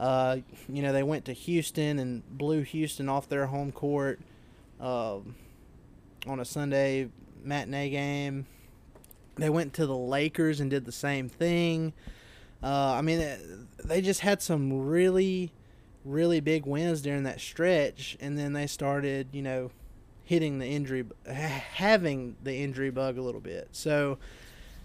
Uh, 0.00 0.38
you 0.68 0.82
know, 0.82 0.92
they 0.92 1.04
went 1.04 1.24
to 1.26 1.32
Houston 1.32 2.00
and 2.00 2.28
blew 2.36 2.62
Houston 2.62 3.08
off 3.08 3.28
their 3.28 3.46
home 3.46 3.70
court 3.70 4.18
um, 4.80 5.36
on 6.26 6.40
a 6.40 6.44
Sunday 6.44 7.10
matinee 7.44 7.90
game. 7.90 8.46
They 9.36 9.50
went 9.50 9.72
to 9.74 9.86
the 9.86 9.96
Lakers 9.96 10.60
and 10.60 10.70
did 10.70 10.84
the 10.84 10.92
same 10.92 11.28
thing. 11.28 11.92
Uh, 12.62 12.94
I 12.94 13.02
mean, 13.02 13.66
they 13.84 14.00
just 14.00 14.20
had 14.20 14.40
some 14.40 14.86
really, 14.86 15.52
really 16.04 16.40
big 16.40 16.66
wins 16.66 17.02
during 17.02 17.24
that 17.24 17.40
stretch, 17.40 18.16
and 18.20 18.38
then 18.38 18.52
they 18.52 18.66
started, 18.66 19.28
you 19.32 19.42
know, 19.42 19.70
hitting 20.24 20.58
the 20.58 20.66
injury, 20.66 21.04
having 21.26 22.36
the 22.42 22.54
injury 22.54 22.90
bug 22.90 23.18
a 23.18 23.22
little 23.22 23.40
bit. 23.40 23.68
So 23.72 24.18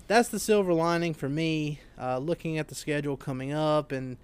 that's 0.07 0.29
the 0.29 0.39
silver 0.39 0.73
lining 0.73 1.13
for 1.13 1.29
me. 1.29 1.79
Uh, 1.99 2.17
looking 2.17 2.57
at 2.57 2.69
the 2.69 2.75
schedule 2.75 3.17
coming 3.17 3.51
up, 3.51 3.91
and 3.91 4.17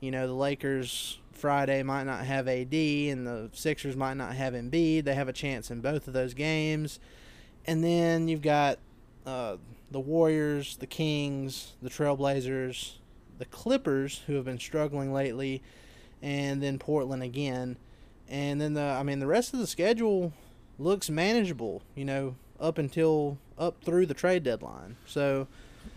you 0.00 0.10
know, 0.10 0.26
the 0.26 0.34
Lakers 0.34 1.18
Friday 1.32 1.82
might 1.82 2.04
not 2.04 2.24
have 2.24 2.48
AD, 2.48 2.74
and 2.74 3.26
the 3.26 3.50
Sixers 3.52 3.96
might 3.96 4.14
not 4.14 4.34
have 4.34 4.54
Embiid. 4.54 5.04
They 5.04 5.14
have 5.14 5.28
a 5.28 5.32
chance 5.32 5.70
in 5.70 5.80
both 5.80 6.08
of 6.08 6.14
those 6.14 6.34
games, 6.34 6.98
and 7.64 7.84
then 7.84 8.26
you've 8.26 8.42
got 8.42 8.78
uh, 9.28 9.56
the 9.90 10.00
Warriors, 10.00 10.76
the 10.78 10.86
Kings, 10.86 11.74
the 11.82 11.90
Trailblazers, 11.90 12.94
the 13.38 13.44
Clippers, 13.44 14.22
who 14.26 14.34
have 14.34 14.44
been 14.44 14.58
struggling 14.58 15.12
lately, 15.12 15.62
and 16.22 16.62
then 16.62 16.78
Portland 16.78 17.22
again. 17.22 17.76
And 18.28 18.60
then 18.60 18.74
the 18.74 18.82
I 18.82 19.02
mean 19.02 19.20
the 19.20 19.26
rest 19.26 19.52
of 19.54 19.60
the 19.60 19.66
schedule 19.66 20.32
looks 20.78 21.08
manageable, 21.10 21.82
you 21.94 22.04
know, 22.04 22.36
up 22.60 22.78
until 22.78 23.38
up 23.58 23.82
through 23.84 24.06
the 24.06 24.14
trade 24.14 24.42
deadline. 24.44 24.96
So 25.06 25.46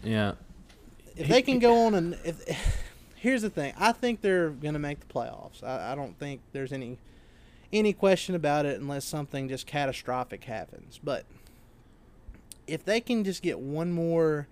Yeah. 0.04 0.34
if 1.16 1.28
they 1.28 1.42
can 1.42 1.60
go 1.60 1.86
on 1.86 1.94
and 1.96 2.18
if 2.24 2.44
here's 3.16 3.42
the 3.44 3.50
thing, 3.50 3.74
I 3.78 3.92
think 3.92 4.22
they're 4.22 4.50
going 4.50 4.74
to 4.74 4.80
make 4.80 5.00
the 5.00 5.14
playoffs. 5.14 5.64
I, 5.64 5.92
I 5.92 5.96
don't 5.96 6.18
think 6.20 6.42
there's 6.54 6.72
any 6.74 6.98
any 7.74 7.94
question 7.94 8.36
about 8.36 8.66
it 8.66 8.80
unless 8.80 9.06
something 9.06 9.48
just 9.48 9.66
catastrophic 9.68 10.44
happens. 10.46 11.00
But 11.04 11.26
if 12.68 12.84
they 12.86 13.02
can 13.02 13.24
just 13.24 13.42
get 13.42 13.60
one 13.60 13.92
more 13.92 14.48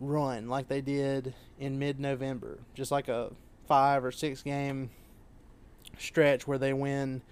run 0.00 0.48
like 0.48 0.68
they 0.68 0.80
did 0.80 1.34
in 1.58 1.78
mid-November, 1.78 2.58
just 2.74 2.90
like 2.90 3.08
a 3.08 3.30
5 3.68 4.04
or 4.04 4.12
6 4.12 4.42
game 4.42 4.90
stretch 5.98 6.46
where 6.46 6.58
they 6.58 6.72
win 6.72 7.22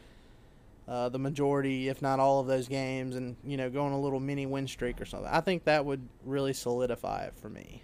uh, 0.89 1.09
the 1.09 1.19
majority, 1.19 1.89
if 1.89 2.03
not 2.03 2.19
all 2.21 2.41
of 2.41 2.47
those 2.47 2.69
games, 2.69 3.17
and 3.17 3.37
you 3.45 3.57
know, 3.57 3.71
go 3.71 3.85
on 3.85 3.93
a 3.93 4.01
little 4.01 4.21
mini 4.21 4.47
win 4.47 4.67
streak 4.67 5.01
or 5.01 5.05
something. 5.05 5.29
I 5.31 5.41
think 5.41 5.65
that 5.65 5.85
would 5.85 6.07
really 6.25 6.53
solidify 6.53 7.25
it 7.25 7.35
for 7.41 7.49
me. 7.49 7.83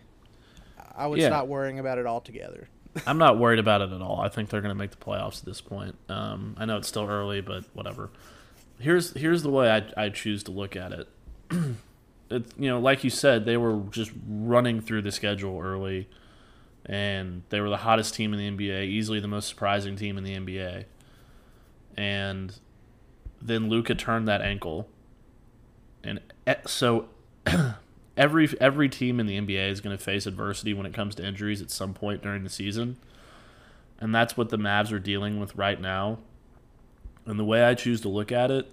I 0.96 1.06
would 1.06 1.20
Yeah. 1.20 1.28
stop 1.28 1.46
worrying 1.46 1.78
about 1.78 1.98
it 1.98 2.06
altogether. 2.06 2.68
I'm 3.06 3.18
not 3.18 3.38
worried 3.38 3.60
about 3.60 3.82
it 3.82 3.92
at 3.92 4.02
all. 4.02 4.20
I 4.20 4.28
think 4.28 4.48
they're 4.50 4.60
going 4.60 4.74
to 4.74 4.78
make 4.78 4.90
the 4.90 4.96
playoffs 4.96 5.38
at 5.40 5.44
this 5.44 5.60
point. 5.60 5.94
Um, 6.08 6.56
I 6.58 6.64
know 6.64 6.76
it's 6.78 6.88
still 6.88 7.06
early, 7.08 7.40
but 7.40 7.64
whatever. 7.72 8.10
Here's 8.80 9.12
here's 9.14 9.42
the 9.42 9.50
way 9.50 9.70
I 9.70 10.04
I 10.06 10.08
choose 10.08 10.42
to 10.44 10.50
look 10.52 10.74
at 10.76 10.92
it. 10.92 11.08
You 12.30 12.44
know, 12.58 12.78
like 12.78 13.04
you 13.04 13.10
said, 13.10 13.46
they 13.46 13.56
were 13.56 13.80
just 13.90 14.12
running 14.28 14.82
through 14.82 15.00
the 15.00 15.10
schedule 15.10 15.58
early, 15.60 16.06
and 16.84 17.42
they 17.48 17.58
were 17.60 17.70
the 17.70 17.78
hottest 17.78 18.14
team 18.14 18.34
in 18.34 18.38
the 18.38 18.68
NBA, 18.68 18.84
easily 18.84 19.18
the 19.18 19.28
most 19.28 19.48
surprising 19.48 19.96
team 19.96 20.18
in 20.18 20.24
the 20.24 20.36
NBA. 20.36 20.84
And 21.96 22.54
then 23.40 23.70
Luka 23.70 23.94
turned 23.94 24.28
that 24.28 24.42
ankle, 24.42 24.88
and 26.04 26.20
so 26.66 27.08
every 28.18 28.48
every 28.60 28.90
team 28.90 29.20
in 29.20 29.26
the 29.26 29.40
NBA 29.40 29.70
is 29.70 29.80
going 29.80 29.96
to 29.96 30.02
face 30.02 30.26
adversity 30.26 30.74
when 30.74 30.84
it 30.84 30.92
comes 30.92 31.14
to 31.14 31.26
injuries 31.26 31.62
at 31.62 31.70
some 31.70 31.94
point 31.94 32.22
during 32.22 32.44
the 32.44 32.50
season. 32.50 32.98
And 34.00 34.14
that's 34.14 34.36
what 34.36 34.50
the 34.50 34.58
Mavs 34.58 34.92
are 34.92 34.98
dealing 34.98 35.40
with 35.40 35.56
right 35.56 35.80
now. 35.80 36.18
And 37.24 37.38
the 37.38 37.44
way 37.44 37.64
I 37.64 37.74
choose 37.74 38.02
to 38.02 38.08
look 38.08 38.30
at 38.30 38.50
it 38.50 38.70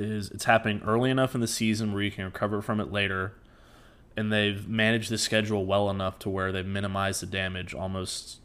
is 0.00 0.30
it's 0.30 0.44
happening 0.44 0.80
early 0.86 1.10
enough 1.10 1.34
in 1.34 1.40
the 1.40 1.46
season 1.48 1.92
where 1.92 2.02
you 2.02 2.10
can 2.10 2.24
recover 2.24 2.60
from 2.62 2.80
it 2.80 2.90
later. 2.90 3.34
And 4.16 4.32
they've 4.32 4.68
managed 4.68 5.10
the 5.10 5.18
schedule 5.18 5.64
well 5.66 5.88
enough 5.88 6.18
to 6.20 6.30
where 6.30 6.50
they've 6.52 6.66
minimized 6.66 7.22
the 7.22 7.26
damage 7.26 7.74
almost 7.74 8.40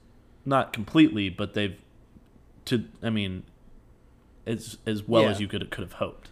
not 0.45 0.71
completely, 0.73 1.29
but 1.29 1.53
they've 1.53 1.75
to 2.65 2.85
I 3.03 3.09
mean 3.09 3.43
as 4.45 4.77
as 4.85 5.07
well 5.07 5.23
Yeah. 5.23 5.29
as 5.29 5.39
you 5.41 5.47
could 5.47 5.69
could 5.71 5.83
have 5.83 5.93
hoped. 5.93 6.29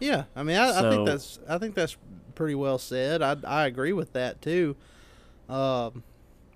Yeah, 0.00 0.24
I 0.36 0.42
mean, 0.42 0.56
I, 0.56 0.86
I 0.86 0.90
think 0.90 1.06
that's 1.06 1.38
I 1.48 1.56
think 1.58 1.74
that's 1.74 1.96
pretty 2.34 2.54
well 2.54 2.78
said. 2.78 3.22
I 3.22 3.36
I 3.44 3.66
agree 3.66 3.92
with 3.92 4.12
that 4.12 4.42
too. 4.42 4.76
Um, 5.48 6.02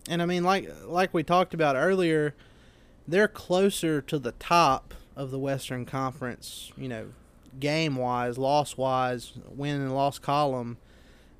and 0.09 0.21
I 0.23 0.27
mean, 0.27 0.45
like 0.45 0.69
like 0.85 1.15
we 1.15 1.23
talked 1.23 1.55
about 1.55 1.77
earlier, 1.77 2.35
they're 3.07 3.29
closer 3.29 4.01
to 4.03 4.19
the 4.19 4.33
top 4.33 4.93
of 5.17 5.31
the 5.31 5.39
Western 5.39 5.87
Conference. 5.87 6.73
You 6.77 6.89
know, 6.89 7.07
game 7.59 7.97
wise, 7.97 8.39
loss 8.39 8.77
wise, 8.77 9.33
win 9.49 9.81
and 9.81 9.95
loss 9.95 10.19
column, 10.19 10.79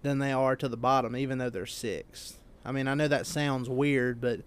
than 0.03 0.18
they 0.18 0.33
are 0.33 0.57
to 0.57 0.68
the 0.68 0.77
bottom, 0.77 1.16
even 1.16 1.38
though 1.38 1.51
they're 1.51 1.66
sixth. 1.66 2.38
I 2.64 2.73
mean, 2.73 2.87
I 2.88 2.94
know 2.94 3.09
that 3.09 3.27
sounds 3.27 3.68
weird, 3.68 4.21
but 4.21 4.40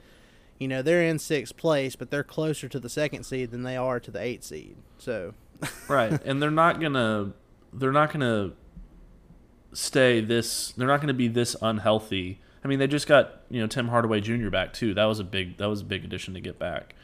you 0.59 0.67
know 0.67 0.81
they're 0.81 1.03
in 1.03 1.19
sixth 1.19 1.57
place, 1.57 1.95
but 1.95 2.11
they're 2.11 2.23
closer 2.23 2.69
to 2.69 2.79
the 2.79 2.89
second 2.89 3.23
seed 3.23 3.51
than 3.51 3.63
they 3.63 3.77
are 3.77 3.99
to 3.99 4.11
the 4.11 4.21
eighth 4.21 4.43
seed. 4.43 4.75
So. 4.97 5.33
right 5.87 6.21
and 6.25 6.41
they're 6.41 6.51
not 6.51 6.79
gonna 6.79 7.31
they're 7.73 7.91
not 7.91 8.11
gonna 8.11 8.51
stay 9.73 10.21
this 10.21 10.73
they're 10.73 10.87
not 10.87 11.01
gonna 11.01 11.13
be 11.13 11.27
this 11.27 11.55
unhealthy 11.61 12.39
i 12.63 12.67
mean 12.67 12.79
they 12.79 12.87
just 12.87 13.07
got 13.07 13.41
you 13.49 13.61
know 13.61 13.67
tim 13.67 13.87
hardaway 13.87 14.19
jr 14.19 14.49
back 14.49 14.73
too 14.73 14.93
that 14.93 15.05
was 15.05 15.19
a 15.19 15.23
big 15.23 15.57
that 15.57 15.69
was 15.69 15.81
a 15.81 15.85
big 15.85 16.03
addition 16.03 16.33
to 16.33 16.41
get 16.41 16.57
back 16.59 16.95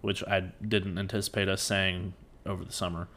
which 0.00 0.24
i 0.24 0.40
didn't 0.66 0.98
anticipate 0.98 1.48
us 1.48 1.62
saying 1.62 2.14
over 2.44 2.64
the 2.64 2.72
summer 2.72 3.08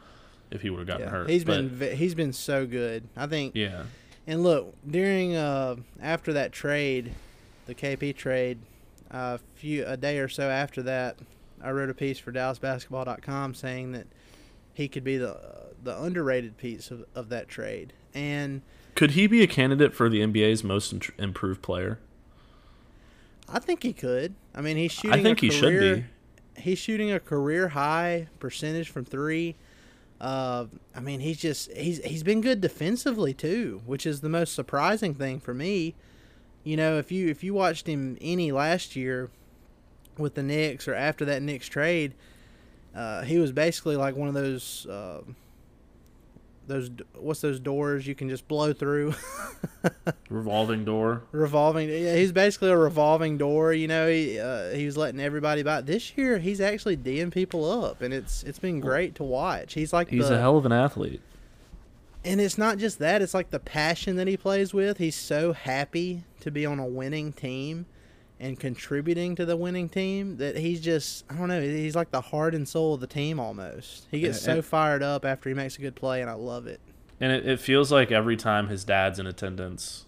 if 0.50 0.62
he 0.62 0.70
would 0.70 0.80
have 0.80 0.88
gotten 0.88 1.04
Yeah, 1.06 1.10
hurt 1.10 1.30
he's 1.30 1.44
But, 1.44 1.78
been 1.78 1.96
he's 1.96 2.14
been 2.14 2.32
so 2.32 2.66
good. 2.66 3.08
I 3.16 3.26
think. 3.26 3.54
yeah 3.54 3.84
And 4.26 4.42
look, 4.42 4.74
during 4.88 5.36
uh 5.36 5.76
after 6.00 6.32
that 6.32 6.52
trade, 6.52 7.12
the 7.66 7.74
KP 7.74 8.16
trade, 8.16 8.58
a 9.10 9.38
few 9.56 9.84
a 9.86 9.96
day 9.96 10.18
or 10.18 10.28
so 10.28 10.48
after 10.48 10.82
that, 10.82 11.16
I 11.62 11.70
wrote 11.70 11.90
a 11.90 11.94
piece 11.94 12.18
for 12.18 12.32
DallasBasketball.com 12.32 13.54
saying 13.54 13.92
that 13.92 14.06
he 14.74 14.88
could 14.88 15.04
be 15.04 15.16
the 15.16 15.36
the 15.82 16.00
underrated 16.02 16.56
piece 16.58 16.90
of, 16.90 17.04
of 17.14 17.28
that 17.30 17.48
trade. 17.48 17.92
And 18.14 18.62
could 18.94 19.12
he 19.12 19.26
be 19.26 19.42
a 19.42 19.46
candidate 19.46 19.94
for 19.94 20.08
the 20.08 20.20
nba's 20.20 20.64
most 20.64 20.92
improved 21.18 21.62
player 21.62 21.98
I 23.52 23.58
think 23.58 23.82
he 23.82 23.92
could. 23.92 24.34
I 24.54 24.60
mean, 24.60 24.76
he's 24.76 24.92
shooting. 24.92 25.18
I 25.18 25.22
think 25.22 25.42
a 25.42 25.46
he 25.46 25.50
should 25.50 25.80
be. 25.80 26.04
He's 26.60 26.78
shooting 26.78 27.10
a 27.10 27.18
career 27.18 27.68
high 27.68 28.28
percentage 28.38 28.88
from 28.90 29.04
three. 29.04 29.56
Uh, 30.20 30.66
I 30.94 31.00
mean, 31.00 31.20
he's 31.20 31.38
just 31.38 31.72
he's 31.72 32.04
he's 32.04 32.22
been 32.22 32.40
good 32.40 32.60
defensively 32.60 33.32
too, 33.32 33.80
which 33.86 34.04
is 34.04 34.20
the 34.20 34.28
most 34.28 34.54
surprising 34.54 35.14
thing 35.14 35.40
for 35.40 35.54
me. 35.54 35.94
You 36.62 36.76
know, 36.76 36.98
if 36.98 37.10
you 37.10 37.28
if 37.28 37.42
you 37.42 37.54
watched 37.54 37.86
him 37.86 38.18
any 38.20 38.52
last 38.52 38.96
year 38.96 39.30
with 40.18 40.34
the 40.34 40.42
Knicks 40.42 40.86
or 40.86 40.94
after 40.94 41.24
that 41.24 41.42
Knicks 41.42 41.68
trade, 41.68 42.14
uh, 42.94 43.22
he 43.22 43.38
was 43.38 43.52
basically 43.52 43.96
like 43.96 44.14
one 44.14 44.28
of 44.28 44.34
those 44.34 44.86
uh, 44.86 45.22
those 46.66 46.90
what's 47.14 47.40
those 47.40 47.58
doors 47.58 48.06
you 48.06 48.14
can 48.14 48.28
just 48.28 48.46
blow 48.48 48.72
through. 48.72 49.14
revolving 50.30 50.84
door 50.84 51.22
revolving. 51.32 51.88
Yeah, 51.88 52.16
he's 52.16 52.32
basically 52.32 52.70
a 52.70 52.76
revolving 52.76 53.38
door. 53.38 53.72
You 53.72 53.88
know, 53.88 54.08
he 54.08 54.38
uh, 54.38 54.70
he 54.70 54.86
was 54.86 54.96
letting 54.96 55.20
everybody 55.20 55.62
by. 55.62 55.80
This 55.80 56.16
year, 56.16 56.38
he's 56.38 56.60
actually 56.60 56.96
D'ing 56.96 57.30
people 57.30 57.70
up, 57.70 58.02
and 58.02 58.14
it's 58.14 58.42
it's 58.44 58.58
been 58.58 58.80
great 58.80 59.14
to 59.16 59.24
watch. 59.24 59.74
He's 59.74 59.92
like 59.92 60.08
he's 60.08 60.28
the, 60.28 60.36
a 60.36 60.40
hell 60.40 60.56
of 60.56 60.66
an 60.66 60.72
athlete 60.72 61.22
and 62.24 62.40
it's 62.40 62.58
not 62.58 62.78
just 62.78 62.98
that; 62.98 63.22
it's 63.22 63.34
like 63.34 63.50
the 63.50 63.58
passion 63.58 64.16
that 64.16 64.26
he 64.26 64.36
plays 64.36 64.74
with. 64.74 64.98
He's 64.98 65.16
so 65.16 65.52
happy 65.52 66.24
to 66.40 66.50
be 66.50 66.66
on 66.66 66.78
a 66.78 66.86
winning 66.86 67.32
team 67.32 67.86
and 68.40 68.58
contributing 68.58 69.36
to 69.36 69.44
the 69.44 69.56
winning 69.56 69.88
team 69.88 70.38
that 70.38 70.56
he's 70.56 70.80
just 70.80 71.24
I 71.30 71.34
don't 71.34 71.48
know. 71.48 71.60
He's 71.60 71.94
like 71.94 72.10
the 72.10 72.20
heart 72.22 72.54
and 72.54 72.66
soul 72.66 72.94
of 72.94 73.00
the 73.00 73.06
team 73.06 73.38
almost. 73.38 74.06
He 74.10 74.20
gets 74.20 74.40
Yeah, 74.46 74.54
so 74.54 74.62
fired 74.62 75.02
up 75.02 75.24
after 75.24 75.48
he 75.50 75.54
makes 75.54 75.76
a 75.78 75.80
good 75.80 75.94
play, 75.94 76.20
and 76.22 76.30
I 76.30 76.34
love 76.34 76.66
it. 76.66 76.80
and 77.20 77.30
it, 77.32 77.46
it 77.46 77.60
feels 77.60 77.92
like 77.92 78.10
every 78.10 78.36
time 78.36 78.68
his 78.68 78.82
dad's 78.84 79.18
in 79.18 79.26
attendance 79.26 80.06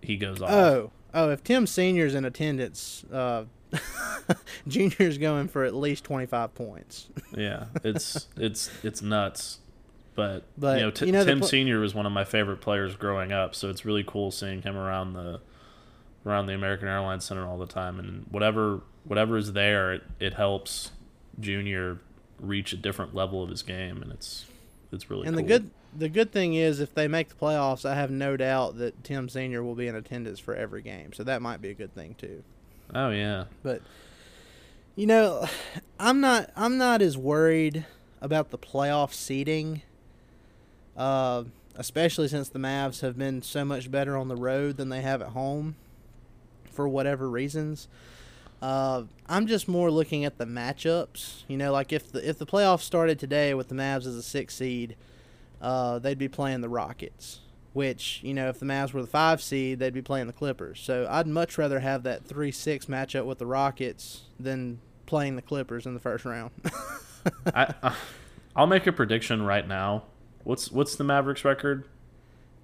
he 0.00 0.16
goes 0.16 0.40
off 0.40 0.50
Oh, 0.50 0.90
oh! 1.14 1.30
If 1.30 1.44
Tim 1.44 1.66
Senior's 1.66 2.14
in 2.14 2.24
attendance, 2.24 3.04
uh, 3.12 3.44
Junior's 4.68 5.18
going 5.18 5.48
for 5.48 5.64
at 5.64 5.74
least 5.74 6.04
twenty 6.04 6.26
five 6.26 6.54
points. 6.54 7.08
Yeah, 7.36 7.66
it's 7.84 8.28
it's 8.36 8.70
it's 8.82 9.02
nuts. 9.02 9.58
But, 10.14 10.44
But, 10.58 10.76
you 10.78 10.84
know, 10.84 10.90
t- 10.90 11.06
you 11.06 11.12
know, 11.12 11.24
Tim 11.24 11.38
pl- 11.38 11.48
Senior 11.48 11.80
was 11.80 11.94
one 11.94 12.04
of 12.04 12.12
my 12.12 12.24
favorite 12.24 12.60
players 12.60 12.96
growing 12.96 13.32
up, 13.32 13.54
so 13.54 13.70
it's 13.70 13.86
really 13.86 14.04
cool 14.06 14.30
seeing 14.30 14.60
him 14.60 14.76
around 14.76 15.14
the 15.14 15.40
around 16.24 16.46
the 16.46 16.54
American 16.54 16.88
Airlines 16.88 17.24
Center 17.24 17.46
all 17.46 17.58
the 17.58 17.66
time. 17.66 17.98
And 17.98 18.26
whatever 18.30 18.80
whatever 19.04 19.36
is 19.36 19.52
there, 19.52 19.94
it, 19.94 20.02
it 20.20 20.34
helps 20.34 20.92
Junior 21.40 21.98
reach 22.38 22.72
a 22.72 22.76
different 22.76 23.14
level 23.14 23.42
of 23.42 23.50
his 23.50 23.62
game, 23.62 24.02
and 24.02 24.12
it's 24.12 24.46
it's 24.92 25.10
really 25.10 25.26
and 25.26 25.36
cool. 25.36 25.42
the 25.44 25.48
good 25.48 25.70
the 25.96 26.08
good 26.08 26.32
thing 26.32 26.54
is, 26.54 26.80
if 26.80 26.94
they 26.94 27.08
make 27.08 27.28
the 27.28 27.34
playoffs, 27.34 27.84
I 27.84 27.94
have 27.94 28.10
no 28.10 28.36
doubt 28.36 28.78
that 28.78 29.04
Tim 29.04 29.28
Senior 29.28 29.62
will 29.62 29.74
be 29.74 29.88
in 29.88 29.94
attendance 29.94 30.38
for 30.38 30.54
every 30.54 30.82
game. 30.82 31.12
So 31.12 31.22
that 31.24 31.42
might 31.42 31.60
be 31.60 31.70
a 31.70 31.74
good 31.74 31.94
thing 31.94 32.14
too. 32.16 32.42
Oh 32.94 33.10
yeah, 33.10 33.44
But 33.62 33.82
you 34.96 35.06
know, 35.06 35.46
I'm 35.98 36.20
not 36.20 36.50
I'm 36.56 36.78
not 36.78 37.02
as 37.02 37.16
worried 37.16 37.86
about 38.20 38.50
the 38.50 38.58
playoff 38.58 39.12
seeding. 39.12 39.82
Uh, 40.96 41.44
especially 41.74 42.28
since 42.28 42.50
the 42.50 42.58
Mavs 42.58 43.00
have 43.00 43.16
been 43.16 43.40
so 43.40 43.64
much 43.64 43.90
better 43.90 44.16
on 44.16 44.28
the 44.28 44.36
road 44.36 44.76
than 44.76 44.90
they 44.90 45.00
have 45.00 45.22
at 45.22 45.28
home, 45.28 45.76
for 46.72 46.88
whatever 46.88 47.28
reasons. 47.28 47.88
Uh, 48.60 49.02
I'm 49.28 49.46
just 49.48 49.66
more 49.66 49.90
looking 49.90 50.24
at 50.24 50.38
the 50.38 50.44
matchups. 50.46 51.42
You 51.48 51.56
know, 51.56 51.72
like 51.72 51.92
if 51.92 52.12
the 52.12 52.28
if 52.28 52.38
the 52.38 52.46
playoffs 52.46 52.82
started 52.82 53.18
today 53.18 53.54
with 53.54 53.68
the 53.68 53.74
Mavs 53.74 54.06
as 54.06 54.16
a 54.16 54.22
six 54.22 54.54
seed, 54.54 54.96
uh, 55.60 55.98
they'd 55.98 56.18
be 56.18 56.28
playing 56.28 56.60
the 56.60 56.68
Rockets. 56.68 57.40
Which 57.72 58.20
you 58.22 58.34
know, 58.34 58.48
if 58.48 58.60
the 58.60 58.66
Mavs 58.66 58.92
were 58.92 59.00
the 59.00 59.08
five 59.08 59.42
seed, 59.42 59.78
they'd 59.78 59.94
be 59.94 60.02
playing 60.02 60.28
the 60.28 60.32
Clippers. 60.32 60.78
So 60.78 61.06
I'd 61.10 61.26
much 61.26 61.58
rather 61.58 61.80
have 61.80 62.04
that 62.04 62.24
three 62.24 62.52
six 62.52 62.86
matchup 62.86 63.24
with 63.24 63.38
the 63.38 63.46
Rockets 63.46 64.22
than 64.38 64.80
playing 65.06 65.36
the 65.36 65.42
Clippers 65.42 65.84
in 65.84 65.94
the 65.94 66.00
first 66.00 66.24
round. 66.24 66.52
I, 67.54 67.74
uh, 67.82 67.94
I'll 68.54 68.66
make 68.66 68.86
a 68.86 68.92
prediction 68.92 69.42
right 69.42 69.66
now. 69.66 70.04
What's 70.44 70.70
what's 70.70 70.94
the 70.94 71.04
Mavericks 71.04 71.44
record? 71.44 71.84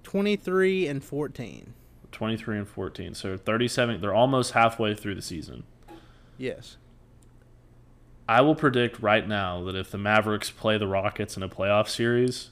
23 0.03 0.87
and 0.87 1.03
14. 1.03 1.73
23 2.11 2.57
and 2.59 2.67
14. 2.67 3.13
So 3.13 3.37
37. 3.37 4.01
They're 4.01 4.13
almost 4.13 4.51
halfway 4.53 4.93
through 4.95 5.15
the 5.15 5.21
season. 5.21 5.63
Yes. 6.37 6.77
I 8.27 8.41
will 8.41 8.55
predict 8.55 8.99
right 9.01 9.27
now 9.27 9.63
that 9.63 9.75
if 9.75 9.89
the 9.91 9.97
Mavericks 9.97 10.49
play 10.51 10.77
the 10.77 10.87
Rockets 10.87 11.35
in 11.35 11.41
a 11.43 11.49
playoff 11.49 11.87
series, 11.87 12.49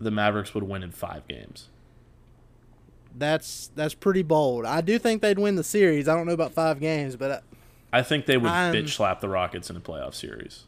the 0.00 0.10
Mavericks 0.10 0.54
would 0.54 0.64
win 0.64 0.82
in 0.82 0.90
five 0.90 1.26
games. 1.28 1.68
That's 3.16 3.70
that's 3.74 3.94
pretty 3.94 4.22
bold. 4.22 4.64
I 4.64 4.80
do 4.80 4.98
think 4.98 5.20
they'd 5.22 5.38
win 5.38 5.56
the 5.56 5.64
series. 5.64 6.08
I 6.08 6.14
don't 6.14 6.26
know 6.26 6.32
about 6.32 6.52
5 6.52 6.78
games, 6.80 7.16
but 7.16 7.30
uh, 7.30 7.40
I 7.92 8.02
think 8.02 8.26
they 8.26 8.36
would 8.36 8.50
I'm- 8.50 8.72
bitch 8.74 8.90
slap 8.90 9.20
the 9.20 9.28
Rockets 9.28 9.68
in 9.68 9.76
a 9.76 9.80
playoff 9.80 10.14
series. 10.14 10.64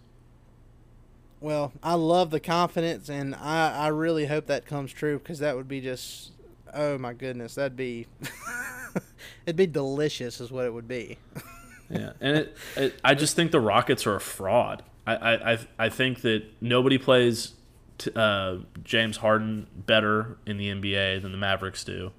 well, 1.40 1.72
I 1.82 1.94
love 1.94 2.30
the 2.30 2.40
confidence 2.40 3.08
and 3.08 3.34
I 3.36 3.70
I 3.84 3.88
really 3.88 4.26
hope 4.26 4.46
that 4.46 4.66
comes 4.66 4.92
true 4.92 5.18
cuz 5.20 5.38
that 5.38 5.56
would 5.56 5.68
be 5.68 5.80
just 5.80 6.32
oh 6.74 6.98
my 6.98 7.12
goodness, 7.12 7.54
that'd 7.56 7.76
be 7.76 8.06
it'd 9.46 9.56
be 9.56 9.66
delicious 9.66 10.40
is 10.40 10.50
what 10.50 10.64
it 10.64 10.72
would 10.72 10.88
be. 10.88 11.18
Yeah, 11.90 12.12
and 12.20 12.36
it, 12.38 12.56
it, 12.76 13.00
I 13.04 13.14
just 13.14 13.36
think 13.36 13.50
the 13.50 13.60
Rockets 13.60 14.06
are 14.06 14.14
a 14.14 14.20
fraud. 14.20 14.82
I, 15.06 15.14
I, 15.16 15.58
I- 15.78 15.88
think 15.90 16.22
that 16.22 16.44
nobody 16.60 16.96
plays 16.96 17.52
t- 17.98 18.12
uh, 18.14 18.58
James 18.84 19.18
Harden 19.18 19.66
better 19.74 20.38
in 20.46 20.56
the 20.56 20.68
NBA 20.68 21.20
than 21.20 21.32
the 21.32 21.38
Mavericks 21.38 21.82
do. 21.84 22.12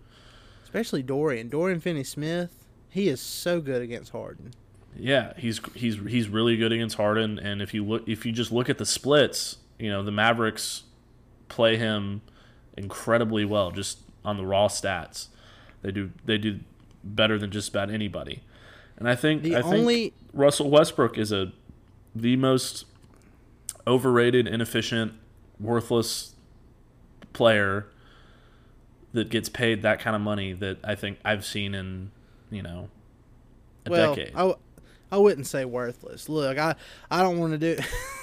Especially 0.63 1.01
Dorian. 1.01 1.47
Dorian 1.49 1.79
Finney-Smith, 1.79 2.65
he 2.89 3.07
is 3.07 3.21
so 3.21 3.61
good 3.61 3.81
against 3.81 4.11
Harden. 4.11 4.51
Yeah, 4.95 5.33
he's 5.37 5.59
he's 5.73 5.95
he's 6.07 6.27
really 6.29 6.55
good 6.55 6.71
against 6.71 6.97
Harden, 6.97 7.39
and 7.39 7.59
if 7.61 7.73
you 7.73 7.83
look, 7.83 8.07
if 8.07 8.27
you 8.27 8.31
just 8.31 8.51
look 8.51 8.69
at 8.69 8.77
the 8.77 8.85
splits, 8.85 9.57
you 9.79 9.89
know 9.89 10.03
the 10.03 10.11
Mavericks 10.11 10.83
play 11.47 11.77
him 11.77 12.21
incredibly 12.77 13.43
well, 13.43 13.71
just 13.71 13.97
on 14.25 14.37
the 14.37 14.45
raw 14.45 14.67
stats. 14.67 15.27
They 15.81 15.91
do 15.91 16.11
they 16.25 16.37
do 16.37 16.59
better 17.03 17.37
than 17.37 17.51
just 17.51 17.69
about 17.69 17.89
anybody, 17.91 18.41
and 18.97 19.07
I 19.09 19.15
think 19.15 19.43
The 19.43 19.57
I 19.57 19.61
think 19.61 19.73
only- 19.75 20.13
Russell 20.33 20.69
Westbrook 20.69 21.17
is 21.17 21.31
a 21.31 21.51
the 22.15 22.35
most 22.35 22.85
overrated, 23.85 24.47
inefficient, 24.47 25.13
worthless 25.59 26.33
player 27.33 27.87
that 29.13 29.29
gets 29.29 29.49
paid 29.49 29.81
that 29.81 29.99
kind 29.99 30.15
of 30.15 30.21
money 30.21 30.53
that 30.53 30.77
I 30.83 30.95
think 30.95 31.19
I've 31.25 31.45
seen 31.45 31.75
in 31.75 32.11
you 32.49 32.61
know 32.61 32.89
a 33.85 33.89
well, 33.91 34.15
decade. 34.15 34.33
I, 34.33 34.39
w- 34.39 34.57
I 35.11 35.17
wouldn't 35.17 35.45
say 35.47 35.65
worthless. 35.65 36.29
Look, 36.29 36.57
I 36.57 36.75
I 37.11 37.21
don't 37.21 37.37
want 37.39 37.59
to 37.59 37.75
do. 37.75 37.81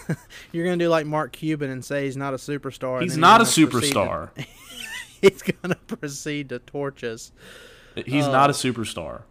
you're 0.53 0.65
gonna 0.65 0.77
do 0.79 0.89
like 0.89 1.07
Mark 1.07 1.33
Cuban 1.33 1.71
and 1.71 1.85
say 1.85 2.07
he's 2.07 2.17
not 2.17 2.33
a 2.35 2.39
superstar. 2.39 3.03
He's 3.03 3.17
not 3.17 3.41
a 3.41 3.45
gonna 3.45 3.69
proceed 3.71 3.93
to- 3.93 3.95
superstar. 3.95 4.31
he's 5.23 5.43
gonna 5.43 5.75
proceed 5.87 6.49
to 6.51 6.59
torch 6.59 7.05
us. 7.05 7.33
He's 8.07 8.27
Uh, 8.27 8.33
not 8.33 8.51
a 8.51 8.53
superstar. 8.53 9.23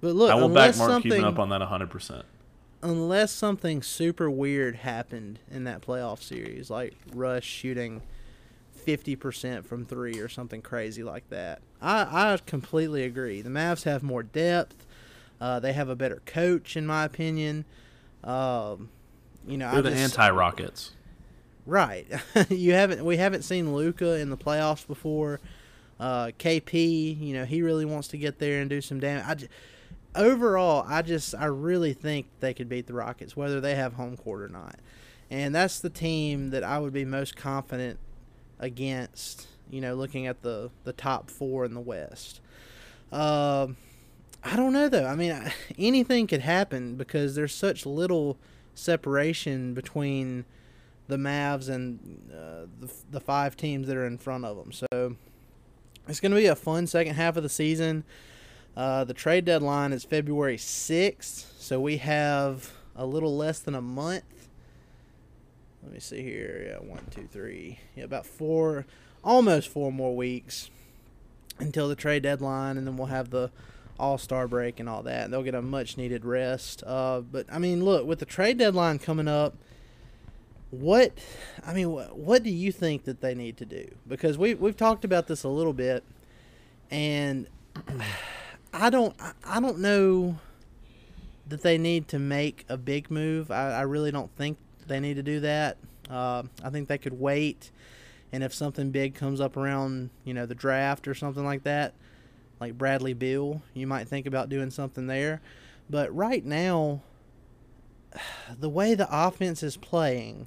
But 0.00 0.14
look, 0.14 0.30
I 0.30 0.34
will 0.34 0.48
back 0.48 0.76
Mark 0.78 1.02
Cuban 1.02 1.24
up 1.24 1.38
on 1.38 1.50
that 1.50 1.60
100%. 1.60 2.22
unless 2.82 3.32
something 3.32 3.82
super 3.82 4.30
weird 4.30 4.76
happened 4.76 5.38
in 5.50 5.64
that 5.64 5.82
playoff 5.82 6.22
series, 6.22 6.70
like 6.70 6.94
Rush 7.14 7.44
shooting 7.44 8.02
fifty 8.74 9.14
percent 9.14 9.66
from 9.66 9.84
three 9.84 10.18
or 10.18 10.28
something 10.28 10.62
crazy 10.62 11.02
like 11.02 11.28
that. 11.28 11.60
I 11.82 12.32
I 12.32 12.38
completely 12.46 13.04
agree. 13.04 13.42
The 13.42 13.50
Mavs 13.50 13.82
have 13.84 14.02
more 14.02 14.22
depth. 14.22 14.86
Uh, 15.38 15.60
they 15.60 15.74
have 15.74 15.88
a 15.90 15.96
better 15.96 16.22
coach, 16.24 16.76
in 16.76 16.86
my 16.86 17.04
opinion. 17.04 17.66
Um, 18.24 18.88
you 19.46 19.56
know, 19.58 19.68
They're 19.70 19.78
I 19.78 19.82
the 19.82 19.90
just- 19.90 20.18
anti 20.18 20.30
Rockets. 20.30 20.92
Right. 21.66 22.06
you 22.48 22.72
haven't 22.72 23.04
we 23.04 23.16
haven't 23.16 23.42
seen 23.42 23.74
Luka 23.74 24.18
in 24.18 24.30
the 24.30 24.36
playoffs 24.36 24.86
before. 24.86 25.40
Uh, 25.98 26.28
KP, 26.38 27.20
you 27.20 27.34
know, 27.34 27.44
he 27.44 27.60
really 27.62 27.84
wants 27.84 28.08
to 28.08 28.16
get 28.16 28.38
there 28.38 28.60
and 28.60 28.70
do 28.70 28.80
some 28.80 29.00
damage. 29.00 29.48
Overall, 30.14 30.84
I 30.88 31.02
just 31.02 31.34
I 31.34 31.44
really 31.44 31.92
think 31.92 32.26
they 32.40 32.54
could 32.54 32.68
beat 32.68 32.86
the 32.86 32.94
Rockets 32.94 33.36
whether 33.36 33.60
they 33.60 33.74
have 33.74 33.94
home 33.94 34.16
court 34.16 34.42
or 34.42 34.48
not. 34.48 34.76
And 35.30 35.54
that's 35.54 35.78
the 35.78 35.90
team 35.90 36.50
that 36.50 36.64
I 36.64 36.78
would 36.78 36.92
be 36.92 37.04
most 37.04 37.36
confident 37.36 37.98
against, 38.58 39.46
you 39.70 39.80
know, 39.80 39.94
looking 39.94 40.26
at 40.26 40.42
the 40.42 40.70
the 40.84 40.92
top 40.92 41.30
4 41.30 41.66
in 41.66 41.74
the 41.74 41.80
West. 41.80 42.40
Um 43.12 43.76
I 44.42 44.56
don't 44.56 44.72
know 44.72 44.88
though. 44.88 45.06
I 45.06 45.14
mean, 45.14 45.38
anything 45.78 46.26
could 46.26 46.40
happen 46.40 46.96
because 46.96 47.34
there's 47.34 47.54
such 47.54 47.84
little 47.84 48.38
separation 48.74 49.74
between 49.74 50.46
the 51.10 51.16
Mavs 51.16 51.68
and 51.68 52.30
uh, 52.32 52.66
the, 52.80 52.92
the 53.10 53.20
five 53.20 53.56
teams 53.56 53.86
that 53.88 53.96
are 53.96 54.06
in 54.06 54.18
front 54.18 54.44
of 54.44 54.56
them. 54.56 54.72
So 54.72 55.16
it's 56.08 56.20
going 56.20 56.32
to 56.32 56.38
be 56.38 56.46
a 56.46 56.56
fun 56.56 56.86
second 56.86 57.14
half 57.14 57.36
of 57.36 57.42
the 57.42 57.48
season. 57.48 58.04
Uh, 58.76 59.04
the 59.04 59.14
trade 59.14 59.44
deadline 59.44 59.92
is 59.92 60.04
February 60.04 60.56
6th, 60.56 61.58
so 61.58 61.80
we 61.80 61.98
have 61.98 62.72
a 62.96 63.04
little 63.04 63.36
less 63.36 63.58
than 63.58 63.74
a 63.74 63.80
month. 63.80 64.48
Let 65.82 65.92
me 65.92 66.00
see 66.00 66.22
here. 66.22 66.70
Yeah, 66.70 66.88
one, 66.88 67.06
two, 67.10 67.26
three. 67.30 67.78
Yeah, 67.96 68.04
about 68.04 68.26
four, 68.26 68.86
almost 69.24 69.68
four 69.68 69.90
more 69.90 70.14
weeks 70.14 70.70
until 71.58 71.88
the 71.88 71.96
trade 71.96 72.22
deadline, 72.22 72.76
and 72.76 72.86
then 72.86 72.96
we'll 72.96 73.08
have 73.08 73.30
the 73.30 73.50
All 73.98 74.18
Star 74.18 74.46
break 74.46 74.78
and 74.78 74.88
all 74.88 75.02
that. 75.02 75.30
They'll 75.30 75.42
get 75.42 75.54
a 75.54 75.62
much 75.62 75.96
needed 75.96 76.24
rest. 76.24 76.82
Uh, 76.86 77.20
but 77.20 77.46
I 77.50 77.58
mean, 77.58 77.84
look, 77.84 78.06
with 78.06 78.18
the 78.18 78.26
trade 78.26 78.58
deadline 78.58 78.98
coming 78.98 79.28
up, 79.28 79.56
what 80.70 81.12
I 81.66 81.72
mean, 81.74 81.90
what, 81.90 82.16
what 82.16 82.42
do 82.42 82.50
you 82.50 82.72
think 82.72 83.04
that 83.04 83.20
they 83.20 83.34
need 83.34 83.56
to 83.58 83.64
do? 83.64 83.88
Because 84.06 84.38
we 84.38 84.54
we've 84.54 84.76
talked 84.76 85.04
about 85.04 85.26
this 85.26 85.42
a 85.42 85.48
little 85.48 85.72
bit, 85.72 86.04
and 86.90 87.48
I 88.72 88.90
don't 88.90 89.14
I- 89.44 89.60
don't 89.60 89.80
know 89.80 90.38
that 91.48 91.62
they 91.62 91.76
need 91.78 92.06
to 92.08 92.18
make 92.18 92.64
a 92.68 92.76
big 92.76 93.10
move. 93.10 93.50
I, 93.50 93.72
I 93.72 93.82
really 93.82 94.12
don't 94.12 94.34
think 94.36 94.58
they 94.86 95.00
need 95.00 95.14
to 95.14 95.22
do 95.22 95.40
that. 95.40 95.76
Uh, 96.08 96.44
I 96.62 96.70
think 96.70 96.88
they 96.88 96.98
could 96.98 97.18
wait, 97.18 97.70
and 98.32 98.44
if 98.44 98.54
something 98.54 98.90
big 98.90 99.14
comes 99.14 99.40
up 99.40 99.56
around 99.56 100.10
you 100.24 100.34
know 100.34 100.46
the 100.46 100.54
draft 100.54 101.08
or 101.08 101.14
something 101.14 101.44
like 101.44 101.64
that, 101.64 101.94
like 102.60 102.78
Bradley 102.78 103.12
Beal, 103.12 103.62
you 103.74 103.88
might 103.88 104.06
think 104.06 104.26
about 104.26 104.48
doing 104.48 104.70
something 104.70 105.08
there. 105.08 105.40
But 105.88 106.14
right 106.14 106.44
now, 106.44 107.02
the 108.58 108.68
way 108.68 108.94
the 108.94 109.08
offense 109.10 109.62
is 109.62 109.76
playing, 109.76 110.46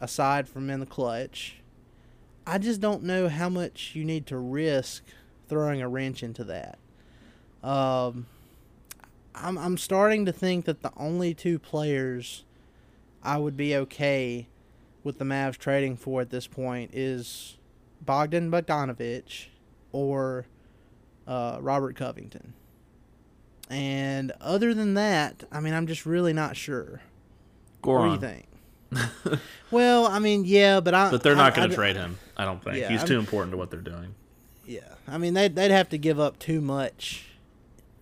aside 0.00 0.48
from 0.48 0.70
in 0.70 0.80
the 0.80 0.86
clutch, 0.86 1.56
I 2.46 2.58
just 2.58 2.80
don't 2.80 3.02
know 3.02 3.28
how 3.28 3.48
much 3.48 3.92
you 3.94 4.04
need 4.04 4.26
to 4.26 4.38
risk 4.38 5.04
throwing 5.48 5.82
a 5.82 5.88
wrench 5.88 6.22
into 6.22 6.44
that. 6.44 6.78
Um, 7.62 8.26
I'm 9.34 9.58
I'm 9.58 9.76
starting 9.76 10.24
to 10.26 10.32
think 10.32 10.64
that 10.64 10.82
the 10.82 10.92
only 10.96 11.34
two 11.34 11.58
players 11.58 12.44
I 13.22 13.36
would 13.36 13.56
be 13.56 13.76
okay 13.76 14.48
with 15.04 15.18
the 15.18 15.24
Mavs 15.24 15.58
trading 15.58 15.96
for 15.96 16.20
at 16.20 16.30
this 16.30 16.46
point 16.46 16.90
is 16.94 17.56
Bogdan 18.04 18.50
Bogdanovich 18.50 19.46
or 19.92 20.46
uh, 21.26 21.58
Robert 21.60 21.96
Covington. 21.96 22.54
And 23.68 24.32
other 24.40 24.74
than 24.74 24.94
that, 24.94 25.44
I 25.52 25.60
mean, 25.60 25.74
I'm 25.74 25.86
just 25.86 26.04
really 26.04 26.32
not 26.32 26.56
sure. 26.56 27.02
Goran. 27.82 27.98
What 27.98 28.04
do 28.06 28.12
you 28.12 28.34
think? 28.34 28.46
well, 29.70 30.06
I 30.06 30.18
mean, 30.18 30.44
yeah, 30.44 30.80
but 30.80 30.94
I. 30.94 31.10
But 31.10 31.22
they're 31.22 31.36
not 31.36 31.54
going 31.54 31.70
to 31.70 31.74
trade 31.74 31.96
him, 31.96 32.18
I 32.36 32.44
don't 32.44 32.62
think. 32.62 32.76
Yeah, 32.76 32.88
He's 32.88 33.00
I'm- 33.00 33.08
too 33.08 33.18
important 33.18 33.52
to 33.52 33.56
what 33.56 33.70
they're 33.70 33.80
doing. 33.80 34.14
Yeah, 34.66 34.94
I 35.08 35.18
mean, 35.18 35.34
they'd 35.34 35.54
they'd 35.54 35.70
have 35.70 35.88
to 35.90 35.98
give 35.98 36.20
up 36.20 36.38
too 36.38 36.60
much 36.60 37.26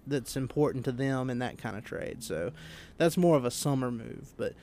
that's 0.06 0.36
important 0.36 0.84
to 0.86 0.92
them 0.92 1.30
in 1.30 1.38
that 1.38 1.58
kind 1.58 1.76
of 1.76 1.84
trade. 1.84 2.22
So 2.22 2.52
that's 2.96 3.16
more 3.16 3.36
of 3.36 3.44
a 3.44 3.50
summer 3.50 3.90
move. 3.90 4.32
But 4.36 4.54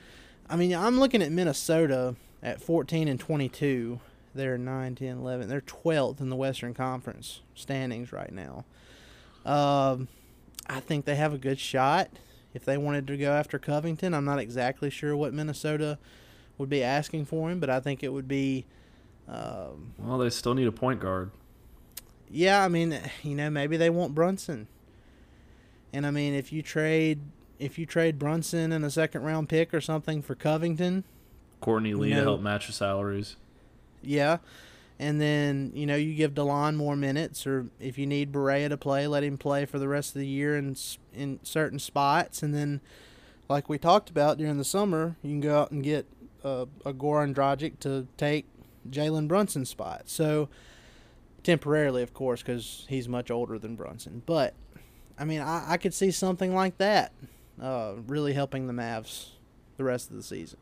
I 0.48 0.56
mean, 0.56 0.74
I'm 0.74 0.98
looking 0.98 1.22
at 1.22 1.32
Minnesota 1.32 2.14
at 2.42 2.60
14 2.60 3.08
and 3.08 3.18
22. 3.18 4.00
They're 4.34 4.58
9, 4.58 4.94
10, 4.94 5.18
11. 5.18 5.48
They're 5.48 5.60
12th 5.62 6.20
in 6.20 6.28
the 6.28 6.36
Western 6.36 6.74
Conference 6.74 7.40
standings 7.54 8.12
right 8.12 8.32
now. 8.32 8.64
Um, 9.44 10.08
I 10.68 10.80
think 10.80 11.06
they 11.06 11.16
have 11.16 11.32
a 11.32 11.38
good 11.38 11.58
shot 11.58 12.10
if 12.56 12.64
they 12.64 12.78
wanted 12.78 13.06
to 13.06 13.16
go 13.18 13.32
after 13.32 13.58
Covington. 13.58 14.14
I'm 14.14 14.24
not 14.24 14.38
exactly 14.38 14.88
sure 14.90 15.14
what 15.14 15.34
Minnesota 15.34 15.98
would 16.58 16.70
be 16.70 16.82
asking 16.82 17.26
for 17.26 17.50
him, 17.50 17.60
but 17.60 17.68
I 17.70 17.80
think 17.80 18.02
it 18.02 18.12
would 18.12 18.26
be. 18.26 18.64
Um, 19.28 19.92
Well, 19.98 20.18
they 20.18 20.30
still 20.30 20.54
need 20.54 20.66
a 20.66 20.72
point 20.72 20.98
guard. 21.00 21.30
yeah, 22.30 22.64
I 22.64 22.68
mean, 22.68 22.98
you 23.22 23.34
know, 23.36 23.50
maybe 23.50 23.76
they 23.76 23.90
want 23.90 24.14
Brunson. 24.14 24.66
And 25.92 26.06
I 26.06 26.10
mean, 26.10 26.34
if 26.34 26.52
you 26.52 26.62
trade 26.62 27.20
if 27.58 27.78
you 27.78 27.86
trade 27.86 28.18
Brunson 28.18 28.72
and 28.72 28.84
a 28.84 28.90
second 28.90 29.22
round 29.22 29.48
pick 29.48 29.72
or 29.72 29.80
something 29.80 30.22
for 30.22 30.34
Covington, 30.34 31.04
Courtney 31.60 31.94
Lee 31.94 32.10
to 32.10 32.22
help 32.22 32.40
match 32.40 32.66
the 32.66 32.72
salaries. 32.72 33.36
yeah. 34.02 34.38
And 34.98 35.20
then, 35.20 35.72
you 35.74 35.84
know, 35.84 35.96
you 35.96 36.14
give 36.14 36.32
Delon 36.32 36.76
more 36.76 36.96
minutes 36.96 37.46
or 37.46 37.66
if 37.78 37.98
you 37.98 38.06
need 38.06 38.32
Barea 38.32 38.68
to 38.70 38.76
play, 38.78 39.06
let 39.06 39.22
him 39.22 39.36
play 39.36 39.66
for 39.66 39.78
the 39.78 39.88
rest 39.88 40.14
of 40.14 40.20
the 40.20 40.26
year 40.26 40.56
in 40.56 40.74
in 41.14 41.38
certain 41.42 41.78
spots 41.78 42.42
and 42.42 42.54
then 42.54 42.80
like 43.48 43.68
we 43.68 43.78
talked 43.78 44.10
about 44.10 44.38
during 44.38 44.58
the 44.58 44.64
summer, 44.64 45.16
you 45.22 45.30
can 45.30 45.40
go 45.40 45.60
out 45.60 45.70
and 45.70 45.82
get 45.82 46.06
uh, 46.44 46.66
a 46.84 46.92
Goran 46.92 47.34
Dragic 47.34 47.78
to 47.80 48.06
take 48.16 48.46
Jalen 48.90 49.28
Brunson's 49.28 49.68
spot. 49.68 50.02
So 50.06 50.48
temporarily, 51.42 52.02
of 52.02 52.12
course, 52.12 52.42
because 52.42 52.86
he's 52.88 53.08
much 53.08 53.30
older 53.30 53.58
than 53.58 53.76
Brunson. 53.76 54.22
But 54.26 54.54
I 55.18 55.24
mean, 55.24 55.40
I, 55.40 55.72
I 55.72 55.76
could 55.76 55.94
see 55.94 56.10
something 56.10 56.54
like 56.54 56.78
that 56.78 57.12
uh, 57.60 57.94
really 58.06 58.32
helping 58.32 58.66
the 58.66 58.72
Mavs 58.72 59.28
the 59.76 59.84
rest 59.84 60.10
of 60.10 60.16
the 60.16 60.22
season. 60.22 60.58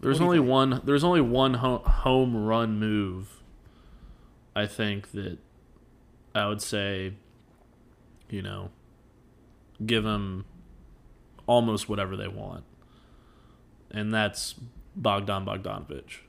There's 0.00 0.14
What 0.14 0.18
do 0.18 0.24
you 0.24 0.30
only 0.30 0.38
think? 0.38 0.50
one. 0.50 0.80
There's 0.84 1.04
only 1.04 1.20
one 1.20 1.54
ho- 1.54 1.78
home 1.78 2.36
run 2.36 2.78
move. 2.78 3.35
I 4.56 4.64
think 4.64 5.12
that 5.12 5.38
I 6.34 6.48
would 6.48 6.62
say, 6.62 7.12
you 8.30 8.40
know, 8.40 8.70
give 9.84 10.02
them 10.02 10.46
almost 11.46 11.90
whatever 11.90 12.16
they 12.16 12.26
want, 12.26 12.64
and 13.90 14.12
that's 14.12 14.54
Bogdan 14.96 15.44
Bogdanovich. 15.44 16.20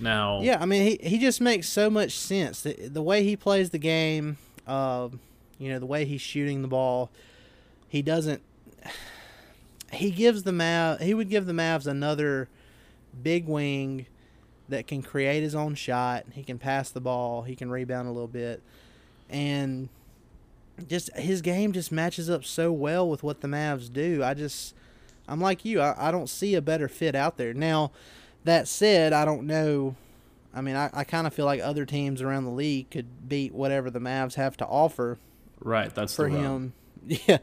Now, 0.00 0.40
Yeah, 0.40 0.60
I 0.60 0.64
mean, 0.64 0.82
he, 0.82 1.08
he 1.08 1.18
just 1.18 1.42
makes 1.42 1.68
so 1.68 1.90
much 1.90 2.18
sense. 2.18 2.62
The, 2.62 2.88
the 2.88 3.02
way 3.02 3.22
he 3.22 3.36
plays 3.36 3.68
the 3.68 3.78
game, 3.78 4.38
uh, 4.66 5.10
you 5.58 5.68
know, 5.68 5.78
the 5.78 5.86
way 5.86 6.06
he's 6.06 6.22
shooting 6.22 6.62
the 6.62 6.68
ball, 6.68 7.10
he 7.86 8.02
doesn't. 8.02 8.42
He 9.92 10.10
gives 10.10 10.42
the 10.42 10.50
Mav. 10.50 10.98
He 10.98 11.14
would 11.14 11.28
give 11.28 11.46
the 11.46 11.52
Mavs 11.52 11.86
another 11.86 12.48
big 13.22 13.46
wing 13.46 14.06
that 14.68 14.86
can 14.86 15.02
create 15.02 15.42
his 15.42 15.54
own 15.54 15.74
shot. 15.74 16.24
He 16.32 16.42
can 16.42 16.58
pass 16.58 16.90
the 16.90 17.00
ball. 17.00 17.42
He 17.42 17.54
can 17.54 17.70
rebound 17.70 18.08
a 18.08 18.12
little 18.12 18.28
bit, 18.28 18.62
and 19.28 19.88
just 20.88 21.14
his 21.16 21.42
game 21.42 21.72
just 21.72 21.92
matches 21.92 22.28
up 22.28 22.44
so 22.44 22.72
well 22.72 23.08
with 23.08 23.22
what 23.22 23.40
the 23.40 23.48
Mavs 23.48 23.92
do. 23.92 24.22
I 24.24 24.34
just, 24.34 24.74
I'm 25.28 25.40
like 25.40 25.64
you. 25.64 25.80
I, 25.80 26.08
I 26.08 26.10
don't 26.10 26.28
see 26.28 26.54
a 26.54 26.62
better 26.62 26.88
fit 26.88 27.14
out 27.14 27.36
there 27.36 27.54
now. 27.54 27.92
That 28.44 28.68
said, 28.68 29.12
I 29.12 29.24
don't 29.24 29.46
know. 29.46 29.96
I 30.54 30.60
mean, 30.60 30.76
I, 30.76 30.90
I 30.92 31.04
kind 31.04 31.26
of 31.26 31.34
feel 31.34 31.46
like 31.46 31.60
other 31.60 31.86
teams 31.86 32.20
around 32.22 32.44
the 32.44 32.50
league 32.50 32.90
could 32.90 33.28
beat 33.28 33.54
whatever 33.54 33.90
the 33.90 34.00
Mavs 34.00 34.34
have 34.34 34.56
to 34.58 34.66
offer 34.66 35.18
right. 35.60 35.94
That's 35.94 36.14
for 36.14 36.28
him. 36.28 36.74
Yeah, 37.06 37.36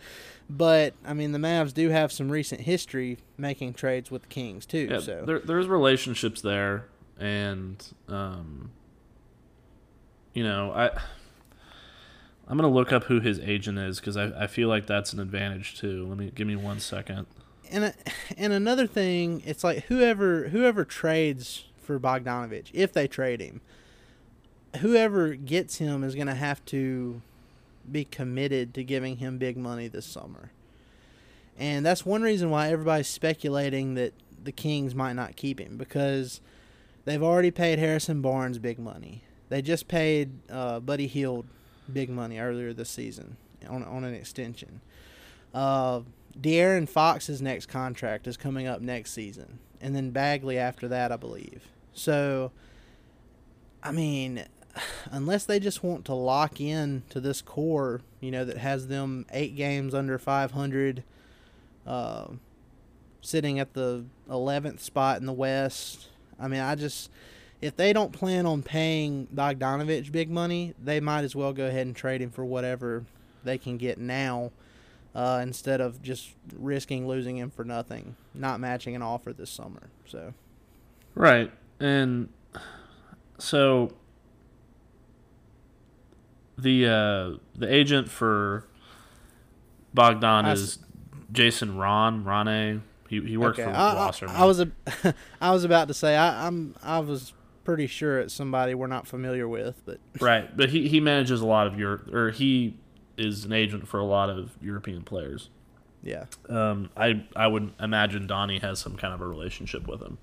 but 0.50 0.96
I 1.06 1.14
mean, 1.14 1.34
the 1.34 1.38
Mavs 1.38 1.72
do 1.72 1.90
have 1.90 2.12
some 2.12 2.32
recent 2.32 2.62
history 2.62 3.20
making 3.38 3.76
trades 3.76 4.10
with 4.10 4.24
the 4.24 4.28
Kings 4.28 4.66
too. 4.66 4.88
Yeah, 4.90 5.00
so 5.00 5.24
there, 5.24 5.38
there's 5.38 5.68
relationships 5.68 6.42
there, 6.42 6.86
and 7.22 7.86
um, 8.10 8.72
you 10.34 10.44
know, 10.44 10.72
I 10.72 10.88
I'm 12.48 12.58
gonna 12.58 12.68
look 12.68 12.92
up 12.92 13.06
who 13.06 13.20
his 13.20 13.40
agent 13.40 13.78
is 13.78 14.00
because 14.00 14.18
I, 14.18 14.44
I 14.44 14.48
feel 14.48 14.68
like 14.68 14.88
that's 14.88 15.14
an 15.14 15.20
advantage 15.20 15.80
too. 15.80 16.06
Let 16.08 16.18
me 16.18 16.32
give 16.34 16.48
me 16.48 16.56
one 16.56 16.80
second. 16.80 17.28
and 17.72 17.94
and 18.38 18.52
another 18.52 18.88
thing, 18.88 19.44
it's 19.46 19.64
like 19.64 19.86
whoever 19.86 20.50
whoever 20.50 20.84
trades 20.84 21.66
for 21.82 22.00
Bogdanovich, 22.00 22.70
if 22.74 22.92
they 22.92 23.08
trade 23.08 23.40
him, 23.40 23.62
whoever 24.80 25.36
gets 25.36 25.78
him 25.78 26.04
is 26.04 26.16
to 26.16 26.34
have 26.34 26.66
to 26.66 27.22
be 27.90 28.06
committed 28.06 28.74
to 28.74 28.84
giving 28.84 29.18
him 29.18 29.38
big 29.38 29.58
money 29.58 29.88
this 29.88 30.06
summer. 30.06 30.52
And 31.58 31.86
that's 31.86 32.06
one 32.06 32.22
reason 32.22 32.50
why 32.50 32.70
everybody's 32.70 33.08
speculating 33.08 33.96
that 33.96 34.14
the 34.44 34.52
Kings 34.52 34.96
might 34.96 35.14
not 35.14 35.36
keep 35.36 35.60
him 35.60 35.78
because 35.78 36.42
they've 37.06 37.24
already 37.24 37.52
paid 37.52 37.80
Harrison 37.80 38.22
Barnes 38.22 38.60
big 38.60 38.80
money. 38.80 39.24
They 39.50 39.62
just 39.62 39.88
paid 39.88 40.32
uh, 40.50 40.80
Buddy 40.80 41.08
Hield 41.08 41.46
big 41.92 42.10
money 42.10 42.40
earlier 42.40 42.74
this 42.74 42.90
season 42.90 43.38
on 43.70 43.84
on 43.84 44.04
an 44.04 44.14
extension. 44.14 44.82
Uh, 45.54 46.02
De'Aaron 46.40 46.88
Fox's 46.88 47.42
next 47.42 47.66
contract 47.66 48.28
is 48.28 48.38
coming 48.38 48.68
up 48.68 48.82
next 48.82 49.12
season, 49.12 49.60
and 49.82 49.96
then 49.96 50.12
Bagley 50.12 50.58
after 50.58 50.88
that, 50.88 51.12
I 51.12 51.18
believe. 51.18 51.68
So, 51.94 52.52
I 53.84 53.92
mean, 53.92 54.46
unless 55.12 55.46
they 55.46 55.60
just 55.60 55.84
want 55.84 56.06
to 56.06 56.14
lock 56.14 56.62
in 56.62 57.04
to 57.10 57.20
this 57.20 57.42
core, 57.42 58.02
you 58.20 58.32
know, 58.32 58.46
that 58.46 58.58
has 58.58 58.88
them 58.88 59.26
eight 59.32 59.56
games 59.56 59.94
under 59.94 60.18
500, 60.18 61.04
uh, 61.86 62.28
sitting 63.22 63.60
at 63.60 63.74
the 63.74 64.06
11th 64.30 64.80
spot 64.80 65.20
in 65.20 65.26
the 65.26 65.34
West. 65.34 66.08
I 66.42 66.48
mean, 66.48 66.60
I 66.60 66.76
just, 66.76 67.10
if 67.62 67.76
they 67.76 67.94
don't 67.94 68.12
plan 68.12 68.46
on 68.46 68.64
paying 68.64 69.28
Bogdanovich 69.34 70.12
big 70.12 70.30
money, 70.30 70.74
they 70.84 71.00
might 71.00 71.24
as 71.24 71.36
well 71.36 71.54
go 71.54 71.68
ahead 71.68 71.86
and 71.86 71.96
trade 71.96 72.22
him 72.22 72.32
for 72.32 72.44
whatever 72.44 73.06
they 73.44 73.58
can 73.58 73.78
get 73.78 73.98
now 73.98 74.52
uh, 75.14 75.40
instead 75.42 75.82
of 75.82 76.02
just 76.02 76.32
risking 76.54 77.08
losing 77.08 77.38
him 77.38 77.50
for 77.52 77.64
nothing, 77.64 78.16
not 78.34 78.60
matching 78.60 78.96
an 78.96 79.02
offer 79.02 79.34
this 79.34 79.50
summer. 79.50 79.90
So, 80.06 80.34
Right, 81.16 81.52
and 81.80 82.30
so 83.38 83.92
the 86.58 86.88
uh, 86.88 87.38
the 87.58 87.74
agent 87.74 88.10
for 88.10 88.66
Bogdan 89.94 90.46
I 90.46 90.54
is 90.54 90.80
Jason 91.32 91.78
Ron 91.78 92.24
Rane. 92.24 92.84
He 93.12 93.20
he 93.20 93.36
works 93.36 93.60
okay, 93.60 93.70
for 93.70 93.76
I, 93.76 93.92
I, 93.92 93.96
Wasserman. 93.96 94.36
I 94.38 94.46
was 94.46 94.62
a, 94.62 94.72
I 95.42 95.52
was 95.52 95.66
about 95.66 95.90
to 95.90 95.94
say 95.94 96.16
I, 96.16 96.48
I'm 96.48 96.76
I 96.82 97.00
was 97.00 97.34
pretty 97.66 97.86
sure 97.86 98.20
it's 98.20 98.34
somebody 98.34 98.74
we're 98.74 98.88
not 98.88 99.06
familiar 99.06 99.50
with, 99.50 99.82
but 99.86 100.00
right, 100.22 100.56
but 100.56 100.70
he 100.70 100.88
he 100.88 101.02
manages 101.02 101.42
a 101.42 101.46
lot 101.46 101.68
of 101.68 101.78
Europe, 101.78 102.08
or 102.14 102.32
he 102.32 102.78
is 103.18 103.44
an 103.44 103.52
agent 103.52 103.86
for 103.90 104.00
a 104.00 104.06
lot 104.06 104.30
of 104.30 104.52
European 104.62 105.04
players. 105.04 105.50
yeah, 106.02 106.24
Um, 106.48 106.90
I 106.96 107.26
I 107.36 107.48
would 107.48 107.74
imagine 107.82 108.28
Donnie 108.28 108.60
has 108.60 108.80
some 108.80 108.96
kind 108.96 109.14
of 109.14 109.20
a 109.20 109.28
relationship 109.28 109.90
with 109.90 110.02
him, 110.02 110.18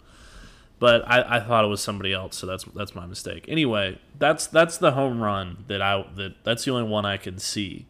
but 0.78 1.06
I, 1.06 1.36
I 1.36 1.40
thought 1.40 1.66
it 1.66 1.68
was 1.68 1.82
somebody 1.82 2.14
else, 2.14 2.38
so 2.38 2.46
that's 2.46 2.64
that's 2.74 2.94
my 2.94 3.04
mistake. 3.04 3.44
Anyway, 3.48 4.00
that's 4.18 4.46
that's 4.46 4.78
the 4.78 4.92
home 4.92 5.20
run 5.20 5.66
that 5.66 5.82
I 5.82 6.06
that 6.16 6.42
that's 6.42 6.64
the 6.64 6.70
only 6.70 6.88
one 6.88 7.04
I 7.04 7.18
could 7.18 7.42
see. 7.42 7.84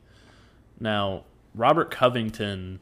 Now 0.81 1.23
Robert 1.55 1.93
Covington 1.93 2.81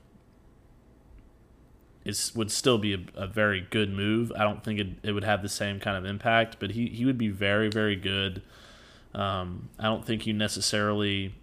is 2.06 2.34
would 2.34 2.50
still 2.50 2.78
be 2.78 2.94
a, 2.94 3.00
a 3.14 3.26
very 3.26 3.66
good 3.70 3.90
move. 3.92 4.32
I 4.36 4.44
don't 4.44 4.62
think 4.64 4.78
it, 4.80 4.86
it 5.02 5.12
would 5.12 5.24
have 5.24 5.42
the 5.42 5.48
same 5.48 5.80
kind 5.80 5.96
of 5.96 6.04
impact, 6.04 6.56
but 6.60 6.70
he, 6.70 6.86
he 6.86 7.04
would 7.04 7.18
be 7.18 7.28
very 7.28 7.68
very 7.68 7.96
good. 7.96 8.42
Um, 9.14 9.68
I 9.78 9.84
don't 9.84 10.04
think 10.04 10.26
you 10.26 10.32
necessarily 10.32 11.34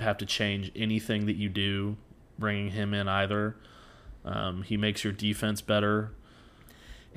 have 0.00 0.16
to 0.18 0.26
change 0.26 0.70
anything 0.76 1.26
that 1.26 1.36
you 1.36 1.48
do 1.48 1.96
bringing 2.38 2.70
him 2.70 2.94
in 2.94 3.08
either. 3.08 3.56
Um, 4.24 4.62
he 4.62 4.76
makes 4.76 5.04
your 5.04 5.12
defense 5.12 5.60
better. 5.60 6.12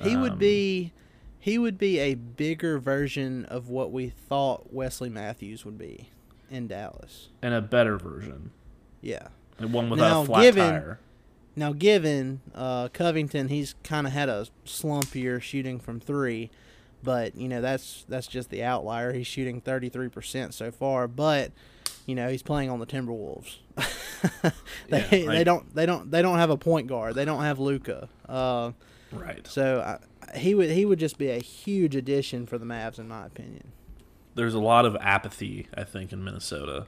he 0.00 0.16
would 0.16 0.32
Um, 0.32 0.38
be 0.38 0.92
he 1.38 1.58
would 1.58 1.76
be 1.78 1.98
a 1.98 2.14
bigger 2.14 2.78
version 2.78 3.44
of 3.46 3.68
what 3.68 3.90
we 3.90 4.08
thought 4.10 4.72
Wesley 4.72 5.08
Matthews 5.08 5.64
would 5.64 5.76
be 5.78 6.08
in 6.50 6.68
Dallas. 6.68 7.30
and 7.40 7.52
a 7.54 7.60
better 7.60 7.96
version, 7.98 8.50
Yeah. 9.00 9.28
and 9.58 9.72
one 9.72 9.90
without 9.90 10.08
Now, 10.10 10.22
a 10.22 10.24
flat 10.26 10.42
given- 10.42 10.70
tire. 10.70 11.00
Now, 11.54 11.72
given 11.72 12.40
uh, 12.54 12.88
Covington, 12.88 13.48
he's 13.48 13.74
kind 13.84 14.06
of 14.06 14.12
had 14.12 14.28
a 14.28 14.46
slump 14.64 15.14
year 15.14 15.38
shooting 15.40 15.78
from 15.78 16.00
three, 16.00 16.50
but 17.02 17.36
you 17.36 17.48
know 17.48 17.60
that's 17.60 18.04
that's 18.08 18.26
just 18.26 18.48
the 18.50 18.62
outlier. 18.64 19.12
He's 19.12 19.26
shooting 19.26 19.60
thirty 19.60 19.88
three 19.88 20.08
percent 20.08 20.54
so 20.54 20.70
far, 20.70 21.06
but 21.08 21.52
you 22.06 22.14
know 22.14 22.28
he's 22.30 22.42
playing 22.42 22.70
on 22.70 22.78
the 22.80 22.86
Timberwolves. 22.86 23.56
they 24.88 25.22
Yeah, 25.24 25.30
I- 25.30 25.34
they 25.34 25.44
don't 25.44 25.74
they 25.74 25.84
don't 25.86 26.10
they 26.10 26.22
don't 26.22 26.38
have 26.38 26.50
a 26.50 26.56
point 26.56 26.86
guard. 26.86 27.14
They 27.14 27.24
don't 27.24 27.42
have 27.42 27.58
Luka. 27.58 28.08
Uh, 28.28 28.72
Right. 29.12 29.46
so 29.46 29.82
I, 30.32 30.38
he 30.38 30.54
would 30.54 30.70
he 30.70 30.86
would 30.86 30.98
just 30.98 31.18
be 31.18 31.28
a 31.28 31.38
huge 31.38 31.94
addition 31.94 32.46
for 32.46 32.56
the 32.56 32.64
Mavs 32.64 32.98
in 32.98 33.08
my 33.08 33.26
opinion. 33.26 33.72
There's 34.34 34.54
a 34.54 34.58
lot 34.58 34.86
of 34.86 34.96
apathy, 35.02 35.66
I 35.76 35.84
think, 35.84 36.14
in 36.14 36.24
Minnesota, 36.24 36.86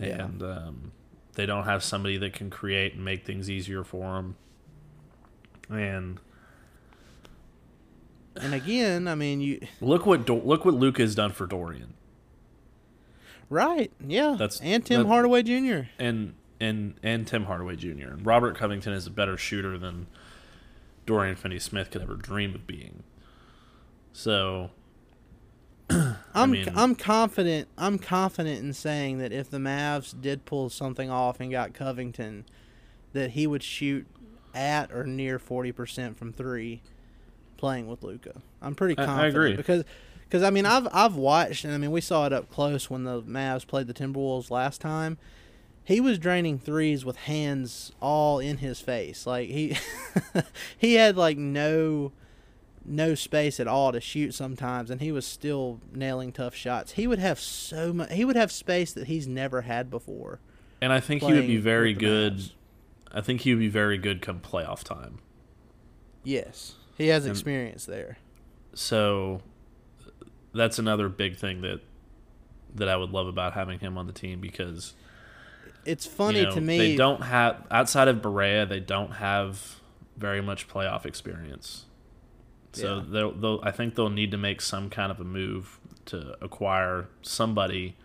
Yeah. 0.00 0.24
and 0.24 0.42
um, 0.42 0.92
they 1.34 1.46
don't 1.46 1.64
have 1.64 1.82
somebody 1.82 2.16
that 2.18 2.32
can 2.32 2.50
create 2.50 2.94
and 2.94 3.04
make 3.04 3.24
things 3.24 3.48
easier 3.50 3.84
for 3.84 4.14
them. 4.16 4.36
And 5.70 6.18
And 8.36 8.54
again, 8.54 9.08
I 9.08 9.14
mean 9.14 9.40
you 9.40 9.60
look 9.80 10.06
what 10.06 10.26
Do- 10.26 10.40
look 10.40 10.64
what 10.64 10.74
Luke 10.74 10.98
has 10.98 11.14
done 11.14 11.32
for 11.32 11.46
Dorian, 11.46 11.94
right, 13.50 13.90
yeah, 14.06 14.30
That's- 14.38 14.60
and 14.62 14.84
Tim 14.84 15.02
that- 15.02 15.08
Hardaway 15.08 15.42
Jr. 15.42 15.88
and 15.98 16.34
and 16.60 16.94
and 17.02 17.26
Tim 17.26 17.44
Hardaway 17.44 17.76
Jr. 17.76 18.08
And 18.08 18.24
Robert 18.26 18.56
Covington 18.56 18.92
is 18.92 19.06
a 19.06 19.10
better 19.10 19.36
shooter 19.36 19.76
than 19.76 20.06
Dorian 21.04 21.34
Finney-Smith 21.36 21.90
could 21.90 22.00
ever 22.02 22.14
dream 22.14 22.54
of 22.54 22.66
being. 22.66 23.02
So 24.12 24.70
I'm 26.34 26.50
mean- 26.52 26.68
I'm 26.74 26.94
confident 26.94 27.68
I'm 27.76 27.98
confident 27.98 28.60
in 28.60 28.72
saying 28.72 29.18
that 29.18 29.32
if 29.32 29.50
the 29.50 29.58
Mavs 29.58 30.18
did 30.18 30.44
pull 30.44 30.70
something 30.70 31.10
off 31.10 31.40
and 31.40 31.50
got 31.50 31.74
Covington, 31.74 32.44
that 33.12 33.32
he 33.32 33.46
would 33.46 33.62
shoot 33.62 34.06
at 34.54 34.92
or 34.92 35.04
near 35.04 35.38
forty 35.38 35.72
percent 35.72 36.16
from 36.16 36.32
three, 36.32 36.82
playing 37.56 37.86
with 37.88 38.02
Luka. 38.02 38.40
I'm 38.60 38.74
pretty 38.74 38.96
I- 38.98 39.02
I 39.02 39.06
confident 39.06 39.34
agree. 39.36 39.56
because 39.56 39.84
because 40.24 40.42
I 40.42 40.50
mean 40.50 40.64
I've 40.66 40.88
I've 40.92 41.14
watched 41.16 41.64
and 41.64 41.74
I 41.74 41.78
mean 41.78 41.90
we 41.90 42.00
saw 42.00 42.26
it 42.26 42.32
up 42.32 42.50
close 42.50 42.88
when 42.88 43.04
the 43.04 43.22
Mavs 43.22 43.66
played 43.66 43.86
the 43.86 43.94
Timberwolves 43.94 44.50
last 44.50 44.80
time. 44.80 45.18
He 45.84 46.00
was 46.00 46.16
draining 46.18 46.58
threes 46.60 47.04
with 47.04 47.16
hands 47.16 47.90
all 48.00 48.38
in 48.38 48.58
his 48.58 48.80
face. 48.80 49.26
Like 49.26 49.48
he 49.50 49.76
he 50.78 50.94
had 50.94 51.16
like 51.16 51.36
no 51.36 52.12
no 52.84 53.14
space 53.14 53.60
at 53.60 53.66
all 53.68 53.92
to 53.92 54.00
shoot 54.00 54.34
sometimes, 54.34 54.90
and 54.90 55.00
he 55.00 55.12
was 55.12 55.24
still 55.26 55.80
nailing 55.92 56.32
tough 56.32 56.54
shots. 56.54 56.92
He 56.92 57.06
would 57.06 57.18
have 57.18 57.38
so 57.38 57.92
much. 57.92 58.12
He 58.12 58.24
would 58.24 58.36
have 58.36 58.50
space 58.52 58.92
that 58.92 59.06
he's 59.06 59.26
never 59.26 59.62
had 59.62 59.90
before. 59.90 60.40
And 60.80 60.92
I 60.92 61.00
think 61.00 61.22
he 61.22 61.32
would 61.32 61.46
be 61.46 61.58
very 61.58 61.92
good. 61.94 62.38
Mavs. 62.38 62.52
I 63.12 63.20
think 63.20 63.42
he 63.42 63.52
would 63.54 63.60
be 63.60 63.68
very 63.68 63.98
good 63.98 64.22
come 64.22 64.40
playoff 64.40 64.82
time. 64.82 65.18
Yes, 66.24 66.74
he 66.96 67.08
has 67.08 67.24
And- 67.24 67.32
experience 67.32 67.84
there. 67.84 68.18
So 68.74 69.42
that's 70.54 70.78
another 70.78 71.08
big 71.08 71.36
thing 71.36 71.60
that 71.62 71.80
that 72.74 72.88
I 72.88 72.96
would 72.96 73.10
love 73.10 73.26
about 73.26 73.52
having 73.52 73.80
him 73.80 73.98
on 73.98 74.06
the 74.06 74.14
team 74.14 74.40
because 74.40 74.94
It's 75.84 76.06
funny 76.06 76.38
you 76.40 76.44
know, 76.46 76.54
to 76.54 76.60
me. 76.62 76.78
they 76.78 76.96
don't 76.96 77.20
have 77.22 77.66
outside 77.70 78.08
of 78.08 78.16
Barea, 78.22 78.66
they 78.66 78.80
don't 78.80 79.12
have 79.12 79.76
very 80.16 80.40
much 80.40 80.68
playoff 80.68 81.04
experience. 81.04 81.84
So 82.72 82.96
Yeah. 82.98 83.04
they'll, 83.08 83.32
they'll, 83.32 83.60
I 83.62 83.70
think 83.70 83.94
they'll 83.94 84.08
need 84.10 84.30
to 84.30 84.38
make 84.38 84.60
some 84.60 84.88
kind 84.90 85.10
of 85.12 85.20
a 85.20 85.24
move 85.24 85.78
to 86.06 86.36
acquire 86.42 87.08
somebody 87.22 87.96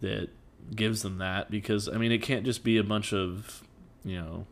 that 0.00 0.28
gives 0.74 1.02
them 1.02 1.18
that 1.18 1.50
because 1.50 1.88
I 1.88 1.96
mean 1.96 2.12
it 2.12 2.18
can't 2.22 2.44
just 2.44 2.62
be 2.62 2.76
a 2.78 2.84
bunch 2.84 3.12
of 3.12 3.62
you 4.04 4.16
know 4.16 4.46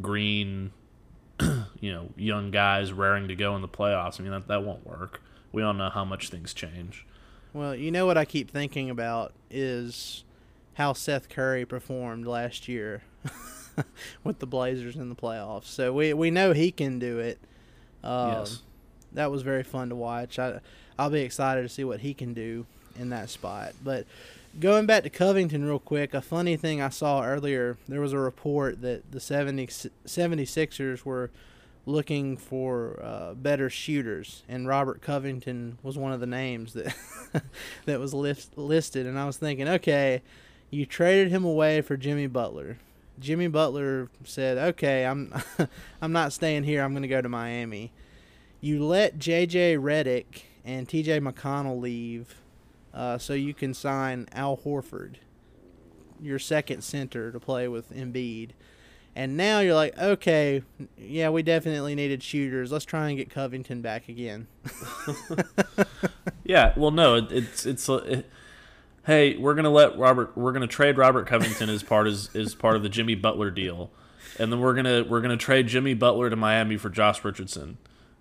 green 0.00 0.70
you 1.40 1.92
know 1.92 2.10
young 2.16 2.50
guys 2.50 2.92
raring 2.92 3.28
to 3.28 3.34
go 3.34 3.56
in 3.56 3.62
the 3.62 3.68
playoffs. 3.68 4.20
I 4.20 4.22
mean 4.22 4.32
that 4.32 4.46
that 4.48 4.62
won't 4.64 4.86
work. 4.86 5.22
We 5.52 5.62
all 5.62 5.74
know 5.74 5.90
how 5.90 6.04
much 6.04 6.28
things 6.28 6.54
change. 6.54 7.06
Well, 7.52 7.74
you 7.74 7.90
know 7.90 8.06
what 8.06 8.18
I 8.18 8.24
keep 8.24 8.50
thinking 8.50 8.90
about 8.90 9.32
is 9.50 10.24
how 10.74 10.92
Seth 10.92 11.28
Curry 11.28 11.64
performed 11.64 12.26
last 12.26 12.66
year 12.68 13.02
with 14.24 14.40
the 14.40 14.46
Blazers 14.46 14.96
in 14.96 15.08
the 15.08 15.14
playoffs. 15.14 15.66
So 15.66 15.92
we 15.92 16.12
we 16.14 16.30
know 16.30 16.52
he 16.52 16.70
can 16.70 16.98
do 16.98 17.18
it. 17.18 17.38
Um, 18.04 18.30
yes. 18.30 18.62
That 19.12 19.30
was 19.30 19.42
very 19.42 19.62
fun 19.62 19.88
to 19.88 19.96
watch. 19.96 20.38
I 20.38 20.60
I'll 20.98 21.10
be 21.10 21.20
excited 21.20 21.62
to 21.62 21.68
see 21.68 21.84
what 21.84 22.00
he 22.00 22.14
can 22.14 22.34
do 22.34 22.66
in 22.98 23.10
that 23.10 23.30
spot. 23.30 23.72
But 23.82 24.06
going 24.60 24.86
back 24.86 25.02
to 25.02 25.10
Covington 25.10 25.64
real 25.64 25.78
quick, 25.78 26.14
a 26.14 26.20
funny 26.20 26.56
thing 26.56 26.80
I 26.80 26.88
saw 26.88 27.24
earlier, 27.24 27.76
there 27.88 28.00
was 28.00 28.12
a 28.12 28.18
report 28.18 28.80
that 28.82 29.10
the 29.10 29.20
70, 29.20 29.66
76ers 29.66 31.04
were 31.04 31.30
looking 31.86 32.36
for 32.36 33.00
uh, 33.02 33.34
better 33.34 33.68
shooters, 33.68 34.42
and 34.48 34.66
Robert 34.66 35.02
Covington 35.02 35.78
was 35.82 35.98
one 35.98 36.12
of 36.12 36.20
the 36.20 36.26
names 36.26 36.72
that 36.72 36.94
that 37.84 38.00
was 38.00 38.14
list, 38.14 38.56
listed. 38.56 39.06
And 39.06 39.18
I 39.18 39.26
was 39.26 39.36
thinking, 39.36 39.68
okay, 39.68 40.22
you 40.70 40.86
traded 40.86 41.30
him 41.30 41.44
away 41.44 41.80
for 41.80 41.96
Jimmy 41.96 42.26
Butler. 42.26 42.78
Jimmy 43.18 43.48
Butler 43.48 44.08
said, 44.24 44.58
"Okay, 44.58 45.04
I'm 45.06 45.32
I'm 46.02 46.12
not 46.12 46.32
staying 46.32 46.64
here. 46.64 46.82
I'm 46.82 46.92
going 46.92 47.02
to 47.02 47.08
go 47.08 47.20
to 47.20 47.28
Miami." 47.28 47.92
You 48.60 48.84
let 48.84 49.18
J.J. 49.18 49.76
Redick 49.76 50.44
and 50.64 50.88
T.J. 50.88 51.20
McConnell 51.20 51.80
leave, 51.80 52.36
uh, 52.94 53.18
so 53.18 53.34
you 53.34 53.52
can 53.52 53.74
sign 53.74 54.26
Al 54.32 54.56
Horford, 54.56 55.16
your 56.18 56.38
second 56.38 56.82
center, 56.82 57.30
to 57.30 57.38
play 57.38 57.68
with 57.68 57.92
Embiid. 57.92 58.50
And 59.14 59.36
now 59.36 59.60
you're 59.60 59.74
like, 59.74 59.96
okay, 59.98 60.62
yeah, 60.96 61.28
we 61.28 61.42
definitely 61.42 61.94
needed 61.94 62.22
shooters. 62.22 62.72
Let's 62.72 62.86
try 62.86 63.08
and 63.08 63.18
get 63.18 63.30
Covington 63.30 63.82
back 63.82 64.08
again. 64.08 64.48
Yeah, 66.44 66.74
well, 66.76 66.90
no, 66.90 67.16
it, 67.16 67.32
it's 67.32 67.66
it's. 67.66 67.88
It, 67.88 68.30
hey, 69.06 69.36
we're 69.36 69.54
gonna 69.54 69.70
let 69.70 69.96
Robert. 69.98 70.36
We're 70.36 70.52
gonna 70.52 70.66
trade 70.66 70.96
Robert 70.98 71.26
Covington 71.26 71.68
as 71.70 71.82
part 71.82 72.06
as 72.06 72.34
as 72.34 72.54
part 72.54 72.76
of 72.76 72.82
the 72.82 72.88
Jimmy 72.88 73.14
Butler 73.14 73.50
deal, 73.50 73.90
and 74.38 74.52
then 74.52 74.60
we're 74.60 74.74
gonna 74.74 75.04
we're 75.04 75.20
gonna 75.20 75.36
trade 75.36 75.68
Jimmy 75.68 75.94
Butler 75.94 76.30
to 76.30 76.36
Miami 76.36 76.76
for 76.76 76.90
Josh 76.90 77.24
Richardson, 77.24 77.78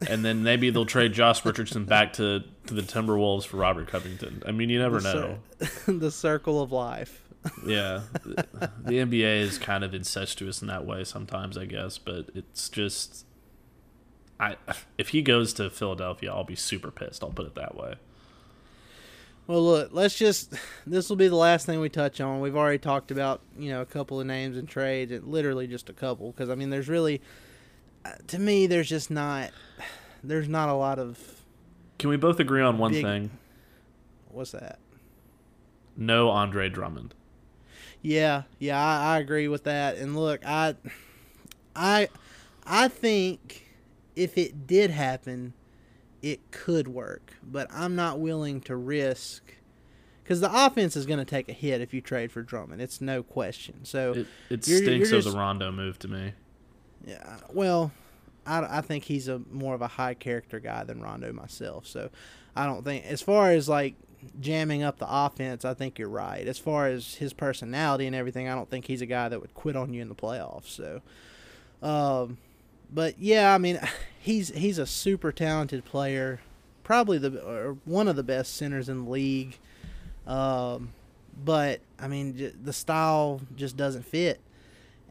and 0.07 0.23
then 0.23 0.43
maybe 0.43 0.69
they'll 0.69 0.85
trade 0.85 1.13
Josh 1.13 1.43
Richardson 1.45 1.85
back 1.85 2.13
to 2.13 2.43
to 2.67 2.73
the 2.73 2.81
Timberwolves 2.81 3.45
for 3.45 3.57
Robert 3.57 3.87
Covington. 3.87 4.43
I 4.45 4.51
mean, 4.51 4.69
you 4.69 4.79
never 4.79 4.99
The 4.99 5.13
know. 5.13 5.39
cir- 5.85 5.91
the 5.99 6.11
circle 6.11 6.61
of 6.61 6.71
life. 6.71 7.21
Yeah, 7.65 8.03
the, 8.23 8.47
the 8.85 8.93
NBA 8.99 9.41
is 9.41 9.57
kind 9.57 9.83
of 9.83 9.93
incestuous 9.93 10.61
in 10.61 10.69
that 10.69 10.85
way 10.85 11.03
sometimes, 11.03 11.57
I 11.57 11.65
guess, 11.65 11.97
but 11.97 12.29
it's 12.33 12.69
just. 12.69 13.25
I, 14.39 14.55
if 14.97 15.09
he 15.09 15.21
goes 15.21 15.53
to 15.53 15.69
Philadelphia, 15.69 16.33
I'll 16.33 16.43
be 16.43 16.55
super 16.55 16.89
pissed. 16.91 17.23
I'll 17.23 17.29
put 17.29 17.45
it 17.45 17.55
that 17.55 17.75
way. 17.75 17.95
Well, 19.45 19.63
look, 19.63 19.89
let's 19.91 20.17
just. 20.17 20.53
This 20.85 21.07
will 21.09 21.15
be 21.15 21.29
the 21.29 21.35
last 21.35 21.65
thing 21.65 21.79
we 21.79 21.87
touch 21.87 22.19
on. 22.19 22.41
We've 22.41 22.57
already 22.57 22.77
talked 22.77 23.09
about, 23.09 23.39
you 23.57 23.69
know, 23.71 23.79
a 23.81 23.85
couple 23.85 24.19
of 24.19 24.27
names 24.27 24.57
and 24.57 24.67
trades, 24.67 25.13
and 25.13 25.25
literally 25.25 25.65
just 25.65 25.89
a 25.89 25.93
couple. 25.93 26.31
Because 26.31 26.49
I 26.49 26.55
mean, 26.55 26.69
there's 26.69 26.89
really, 26.89 27.21
uh, 28.03 28.11
to 28.27 28.37
me, 28.39 28.67
there's 28.67 28.89
just 28.89 29.09
not, 29.09 29.51
there's 30.23 30.49
not 30.49 30.67
a 30.67 30.73
lot 30.73 30.99
of. 30.99 31.41
Can 31.99 32.09
we 32.09 32.17
both 32.17 32.39
agree 32.39 32.61
on 32.61 32.77
one 32.77 32.91
Big- 32.91 33.03
thing? 33.03 33.31
What's 34.29 34.51
that? 34.51 34.79
No 35.95 36.29
Andre 36.29 36.69
Drummond. 36.69 37.13
Yeah, 38.01 38.43
yeah, 38.59 38.83
I, 38.83 39.15
I 39.15 39.19
agree 39.19 39.47
with 39.47 39.63
that. 39.63 39.95
And 39.97 40.17
look, 40.17 40.45
I, 40.45 40.75
I, 41.75 42.09
I 42.65 42.89
think 42.89 43.67
if 44.15 44.37
it 44.37 44.67
did 44.67 44.91
happen, 44.91 45.53
it 46.23 46.49
could 46.51 46.87
work. 46.87 47.33
But 47.43 47.67
I'm 47.71 47.95
not 47.95 48.19
willing 48.19 48.61
to 48.61 48.75
risk 48.75 49.53
because 50.23 50.41
the 50.41 50.49
offense 50.65 50.95
is 50.95 51.05
going 51.05 51.19
to 51.19 51.25
take 51.25 51.49
a 51.49 51.53
hit 51.53 51.81
if 51.81 51.93
you 51.93 52.01
trade 52.01 52.31
for 52.31 52.41
Drummond. 52.41 52.81
It's 52.81 52.99
no 53.01 53.21
question. 53.21 53.83
So 53.85 54.13
It, 54.13 54.27
it 54.49 54.67
You're- 54.67 54.81
stinks 54.83 55.09
you're 55.11 55.19
of 55.19 55.23
the 55.25 55.29
just- 55.29 55.37
Rondo 55.37 55.71
move 55.71 55.99
to 55.99 56.07
me. 56.07 56.31
Yeah, 57.05 57.37
well, 57.51 57.91
I, 58.47 58.77
I 58.77 58.81
think 58.81 59.03
he's 59.03 59.27
a 59.27 59.41
more 59.51 59.75
of 59.75 59.81
a 59.81 59.87
high 59.89 60.13
character 60.13 60.59
guy 60.61 60.85
than 60.85 61.01
Rondo 61.01 61.33
myself. 61.33 61.85
So 61.85 62.09
I 62.55 62.65
don't 62.65 62.83
think, 62.85 63.05
as 63.05 63.21
far 63.21 63.51
as 63.51 63.67
like 63.67 63.95
jamming 64.39 64.83
up 64.83 64.99
the 64.99 65.07
offense, 65.09 65.65
I 65.65 65.73
think 65.73 65.99
you're 65.99 66.07
right. 66.07 66.47
As 66.47 66.57
far 66.57 66.87
as 66.87 67.15
his 67.15 67.33
personality 67.33 68.07
and 68.07 68.15
everything, 68.15 68.47
I 68.47 68.55
don't 68.55 68.69
think 68.69 68.85
he's 68.85 69.01
a 69.01 69.05
guy 69.05 69.27
that 69.27 69.41
would 69.41 69.53
quit 69.53 69.75
on 69.75 69.93
you 69.93 70.01
in 70.01 70.07
the 70.07 70.15
playoffs. 70.15 70.67
So, 70.69 71.01
um, 71.85 72.37
but 72.93 73.19
yeah, 73.19 73.53
I 73.53 73.57
mean, 73.57 73.79
he's 74.19 74.49
he's 74.49 74.77
a 74.77 74.85
super 74.85 75.31
talented 75.31 75.85
player, 75.85 76.39
probably 76.83 77.17
the 77.17 77.77
one 77.85 78.07
of 78.07 78.15
the 78.15 78.23
best 78.23 78.55
centers 78.55 78.89
in 78.89 79.05
the 79.05 79.09
league. 79.09 79.57
Um, 80.27 80.93
but 81.43 81.81
I 81.99 82.07
mean, 82.07 82.37
j- 82.37 82.53
the 82.63 82.73
style 82.73 83.41
just 83.55 83.75
doesn't 83.75 84.05
fit 84.05 84.39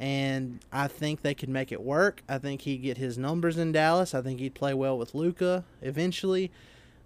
and 0.03 0.59
I 0.73 0.89
think 0.89 1.23
they 1.23 1.33
could 1.33 1.49
make 1.49 1.71
it 1.71 1.81
work. 1.81 2.25
I 2.29 2.39
think 2.39 2.63
he'd 2.63 2.83
get 2.83 2.97
his 2.97 3.17
numbers 3.17 3.57
in 3.57 3.71
Dallas. 3.71 4.15
I 4.15 4.21
think 4.21 4.41
he'd 4.41 4.53
play 4.53 4.75
well 4.75 4.99
with 4.99 5.15
Luka 5.15 5.65
eventually. 5.81 6.51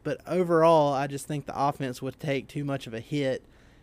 But 0.02 0.22
overall, 0.26 0.94
I 0.94 1.06
just 1.06 1.26
think 1.26 1.44
the 1.44 1.60
offense 1.60 2.00
would 2.00 2.18
take 2.18 2.48
too 2.48 2.64
much 2.64 2.86
of 2.86 2.94
a 2.94 3.00
hit, 3.00 3.42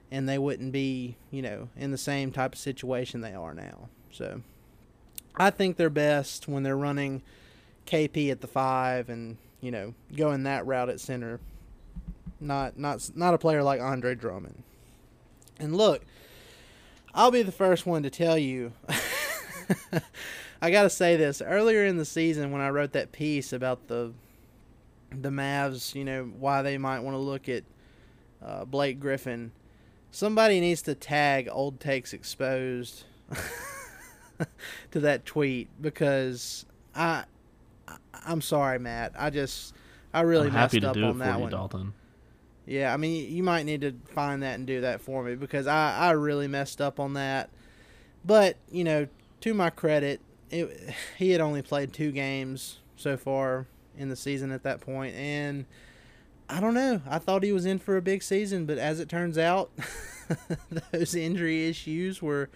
and 0.10 0.28
they 0.28 0.40
wouldn't 0.40 0.72
be, 0.72 1.16
you 1.30 1.44
know, 1.44 1.70
in 1.78 1.92
the 1.92 1.98
same 1.98 2.32
type 2.32 2.54
of 2.54 2.60
situation 2.60 3.22
they 3.22 3.36
are 3.36 3.54
now. 3.54 3.90
So, 4.12 4.42
I 5.36 5.50
think 5.50 5.78
they're 5.78 5.90
best 5.90 6.48
when 6.48 6.64
they're 6.64 6.78
running 6.78 7.22
KP 7.86 8.32
at 8.32 8.42
the 8.42 8.48
five 8.48 9.10
and 9.10 9.38
you 9.62 9.72
know 9.72 9.94
going 10.16 10.44
that 10.44 10.66
route 10.66 10.90
at 10.90 11.00
center. 11.00 11.40
Not 12.40 12.78
not 12.78 13.10
not 13.16 13.34
a 13.34 13.38
player 13.38 13.64
like 13.64 13.82
Andre 13.82 14.16
Drummond. 14.16 14.64
And 15.60 15.76
look, 15.76 16.04
I'll 17.14 17.32
be 17.32 17.44
the 17.44 17.52
first 17.52 17.86
one 17.86 18.04
to 18.04 18.10
tell 18.10 18.38
you. 18.38 18.74
I 20.62 20.72
got 20.72 20.84
to 20.84 20.90
say 20.90 21.16
this. 21.18 21.42
Earlier 21.42 21.86
in 21.86 21.98
the 21.98 22.06
season, 22.06 22.52
when 22.52 22.62
I 22.62 22.70
wrote 22.70 22.94
that 22.94 23.12
piece 23.12 23.54
about 23.54 23.88
the 23.88 24.14
the 25.12 25.30
Mavs, 25.30 25.94
you 25.94 26.04
know, 26.04 26.24
why 26.24 26.62
they 26.62 26.78
might 26.78 27.00
want 27.02 27.16
to 27.16 27.20
look 27.20 27.48
at 27.48 27.64
uh, 28.44 28.66
Blake 28.66 29.00
Griffin, 29.00 29.52
somebody 30.12 30.60
needs 30.60 30.82
to 30.84 30.96
tag 30.96 31.48
Old 31.52 31.80
Takes 31.80 32.14
Exposed 32.14 33.04
to 34.92 35.00
that 35.02 35.26
tweet 35.26 35.70
because 35.82 36.66
I, 36.96 37.26
I 37.88 37.98
I'm 38.26 38.42
sorry, 38.42 38.80
Matt. 38.80 39.14
I 39.18 39.30
just 39.30 39.74
I 40.14 40.22
really 40.22 40.48
I'm 40.48 40.54
messed 40.54 40.74
happy 40.74 40.82
to 40.82 40.90
up 40.90 40.94
do 40.94 41.04
it 41.04 41.08
on 41.08 41.14
for 41.14 41.20
that 41.20 41.36
you, 41.36 41.42
one. 41.42 41.52
Dalton. 41.52 41.94
Yeah, 42.66 42.94
I 42.94 42.98
mean, 42.98 43.34
you 43.34 43.44
might 43.44 43.64
need 43.64 43.82
to 43.82 43.94
find 44.14 44.42
that 44.44 44.56
and 44.56 44.66
do 44.66 44.82
that 44.82 45.02
for 45.02 45.22
me 45.24 45.36
because 45.36 45.68
I, 45.68 45.98
I 45.98 46.12
really 46.12 46.48
messed 46.48 46.80
up 46.80 47.00
on 47.00 47.14
that. 47.14 47.50
But, 48.24 48.56
you 48.72 48.86
know, 48.86 49.08
to 49.42 49.54
my 49.54 49.70
credit, 49.70 50.22
it, 50.50 50.94
he 51.18 51.32
had 51.32 51.42
only 51.42 51.62
played 51.62 51.94
two 51.94 52.12
games 52.12 52.80
so 52.96 53.18
far 53.18 53.68
in 53.98 54.10
the 54.10 54.16
season 54.16 54.52
at 54.52 54.64
that 54.64 54.82
point, 54.82 55.14
and 55.16 55.66
I 56.50 56.60
don't 56.60 56.74
know. 56.74 57.02
I 57.08 57.20
thought 57.20 57.44
he 57.44 57.52
was 57.52 57.66
in 57.66 57.80
for 57.80 57.98
a 57.98 58.02
big 58.02 58.24
season, 58.24 58.66
but 58.66 58.78
as 58.78 59.00
it 59.00 59.10
turns 59.10 59.38
out, 59.38 59.72
those 60.92 61.16
injury 61.16 61.68
issues 61.68 62.22
were 62.22 62.50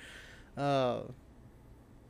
uh, 0.55 1.01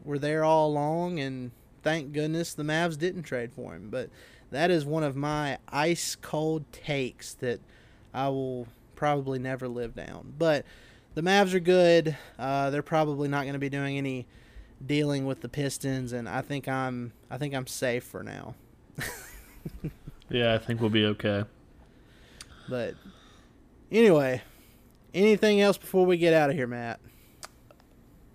were 0.08 0.18
there 0.18 0.44
all 0.44 0.70
along, 0.70 1.20
and 1.20 1.52
thank 1.84 2.14
goodness 2.14 2.54
the 2.54 2.64
Mavs 2.64 2.98
didn't 2.98 3.24
trade 3.24 3.54
for 3.54 3.76
him. 3.76 3.90
But 3.90 4.10
that 4.50 4.72
is 4.72 4.86
one 4.86 5.04
of 5.04 5.16
my 5.16 5.60
ice 5.70 6.16
cold 6.16 6.72
takes 6.72 7.34
that 7.36 7.60
I 8.14 8.30
will 8.30 8.68
probably 8.96 9.38
never 9.38 9.68
live 9.68 9.94
down. 9.94 10.34
But 10.38 10.66
the 11.14 11.22
Mavs 11.22 11.54
are 11.54 11.60
good. 11.60 12.18
Uh, 12.40 12.72
they're 12.72 12.82
probably 12.82 13.28
not 13.28 13.44
going 13.44 13.54
to 13.54 13.60
be 13.60 13.70
doing 13.70 13.98
any 13.98 14.26
dealing 14.84 15.26
with 15.26 15.42
the 15.42 15.50
Pistons, 15.50 16.14
and 16.14 16.28
I 16.28 16.42
think 16.42 16.68
I'm 16.68 17.12
I 17.30 17.38
think 17.38 17.54
I'm 17.54 17.68
safe 17.68 18.04
for 18.04 18.24
now. 18.24 18.56
Yeah, 20.30 20.54
I 20.54 20.58
think 20.58 20.82
we'll 20.82 20.90
be 20.90 21.06
okay. 21.06 21.46
But 22.68 22.96
anyway, 23.92 24.42
anything 25.14 25.62
else 25.62 25.78
before 25.78 26.06
we 26.06 26.18
get 26.18 26.34
out 26.34 26.50
of 26.50 26.56
here, 26.56 26.68
Matt? 26.68 27.00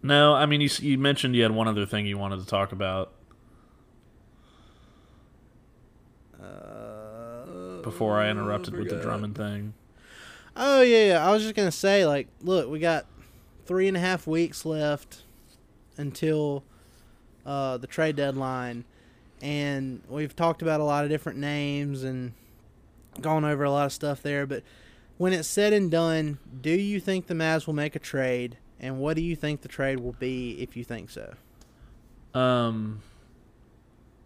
No, 0.02 0.34
I 0.34 0.46
mean 0.46 0.60
you, 0.60 0.68
you 0.80 0.98
mentioned 0.98 1.36
you 1.36 1.42
had 1.42 1.52
one 1.52 1.68
other 1.68 1.86
thing 1.86 2.06
you 2.06 2.18
wanted 2.18 2.40
to 2.40 2.46
talk 2.46 2.72
about 2.72 3.12
before 7.82 8.18
I 8.18 8.30
interrupted 8.30 8.74
with 8.76 8.88
the 8.88 9.00
Drummond 9.00 9.36
thing. 9.36 9.74
Oh 10.56 10.82
yeah, 10.82 11.06
yeah. 11.06 11.26
I 11.26 11.32
was 11.32 11.42
just 11.42 11.54
gonna 11.54 11.72
say, 11.72 12.06
like, 12.06 12.28
look, 12.40 12.70
we 12.70 12.78
got 12.78 13.06
three 13.66 13.88
and 13.88 13.96
a 13.96 14.00
half 14.00 14.26
weeks 14.26 14.64
left 14.64 15.22
until 15.96 16.64
uh, 17.44 17.76
the 17.78 17.86
trade 17.86 18.16
deadline, 18.16 18.84
and 19.40 20.02
we've 20.08 20.34
talked 20.34 20.62
about 20.62 20.80
a 20.80 20.84
lot 20.84 21.04
of 21.04 21.10
different 21.10 21.38
names 21.38 22.02
and 22.02 22.32
gone 23.20 23.44
over 23.44 23.64
a 23.64 23.70
lot 23.70 23.86
of 23.86 23.92
stuff 23.92 24.22
there. 24.22 24.46
But 24.46 24.62
when 25.18 25.32
it's 25.32 25.48
said 25.48 25.72
and 25.72 25.90
done, 25.90 26.38
do 26.60 26.70
you 26.70 27.00
think 27.00 27.26
the 27.26 27.34
Mavs 27.34 27.66
will 27.66 27.74
make 27.74 27.96
a 27.96 28.00
trade, 28.00 28.56
and 28.82 28.98
what 28.98 29.16
do 29.16 29.22
you 29.22 29.36
think 29.36 29.62
the 29.62 29.68
trade 29.68 30.00
will 30.00 30.16
be 30.18 30.60
if 30.60 30.76
you 30.76 30.82
think 30.82 31.08
so? 31.08 31.34
Um, 32.34 33.00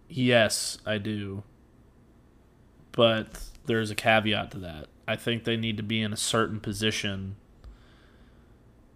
yes, 0.08 0.78
I 0.86 0.98
do. 0.98 1.42
But 2.92 3.38
there's 3.66 3.90
a 3.90 3.94
caveat 3.94 4.50
to 4.52 4.58
that. 4.58 4.86
I 5.06 5.14
think 5.16 5.44
they 5.44 5.56
need 5.56 5.76
to 5.76 5.82
be 5.82 6.00
in 6.00 6.12
a 6.12 6.16
certain 6.16 6.58
position 6.58 7.36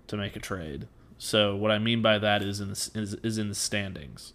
to 0.06 0.16
make 0.16 0.34
a 0.34 0.40
trade. 0.40 0.88
So 1.18 1.54
what 1.54 1.70
I 1.70 1.78
mean 1.78 2.00
by 2.00 2.18
that 2.18 2.42
is 2.42 2.60
in 2.60 2.68
the, 2.68 2.90
is, 2.94 3.14
is 3.22 3.36
in 3.36 3.50
the 3.50 3.54
standings. 3.54 4.32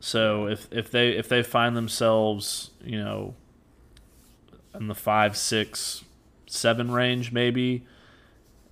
So 0.00 0.48
if 0.48 0.66
if 0.72 0.90
they 0.90 1.10
if 1.10 1.28
they 1.28 1.42
find 1.42 1.76
themselves, 1.76 2.70
you 2.82 2.98
know, 2.98 3.34
in 4.74 4.88
the 4.88 4.94
five, 4.94 5.36
six, 5.36 6.02
seven 6.46 6.90
range 6.90 7.30
maybe, 7.30 7.84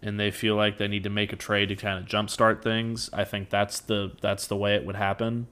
and 0.03 0.19
they 0.19 0.31
feel 0.31 0.57
like 0.57 0.79
they 0.79 0.89
need 0.89 1.05
to 1.05 1.11
make 1.11 1.33
a 1.33 1.37
trade 1.37 1.69
to 1.69 1.77
kind 1.77 1.99
of 1.99 2.07
jumpstart 2.09 2.63
things, 2.63 3.11
I 3.13 3.25
think 3.25 3.51
that's 3.51 3.81
the 3.81 4.13
that's 4.21 4.47
the 4.47 4.57
way 4.57 4.75
it 4.75 4.85
would 4.85 4.97
happen. 4.97 5.47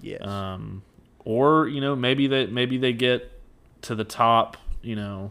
Yes. 0.00 0.26
Um, 0.26 0.82
or 1.24 1.68
you 1.68 1.80
know 1.80 1.96
maybe 1.96 2.26
they 2.26 2.46
maybe 2.46 2.78
they 2.78 2.92
get 2.92 3.30
to 3.82 3.94
the 3.94 4.04
top, 4.04 4.56
you 4.82 4.96
know, 4.96 5.30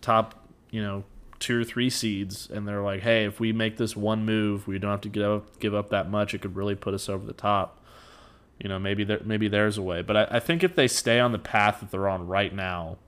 top, 0.00 0.46
you 0.70 0.82
know, 0.82 1.04
two 1.40 1.60
or 1.60 1.64
three 1.64 1.90
seeds, 1.90 2.48
and 2.48 2.66
they're 2.66 2.82
like, 2.82 3.00
hey, 3.00 3.24
if 3.24 3.40
we 3.40 3.52
make 3.52 3.76
this 3.76 3.96
one 3.96 4.24
move, 4.24 4.68
we 4.68 4.78
don't 4.78 4.90
have 4.90 5.00
to 5.02 5.08
give 5.08 5.24
up 5.24 5.58
give 5.58 5.74
up 5.74 5.90
that 5.90 6.10
much. 6.10 6.34
It 6.34 6.40
could 6.40 6.56
really 6.56 6.76
put 6.76 6.94
us 6.94 7.08
over 7.08 7.26
the 7.26 7.32
top. 7.32 7.80
You 8.58 8.68
know, 8.68 8.78
maybe 8.78 9.02
there 9.02 9.20
maybe 9.24 9.48
there's 9.48 9.76
a 9.76 9.82
way, 9.82 10.02
but 10.02 10.16
I, 10.16 10.28
I 10.32 10.40
think 10.40 10.62
if 10.62 10.76
they 10.76 10.86
stay 10.86 11.18
on 11.18 11.32
the 11.32 11.38
path 11.38 11.80
that 11.80 11.90
they're 11.90 12.08
on 12.08 12.28
right 12.28 12.54
now, 12.54 12.98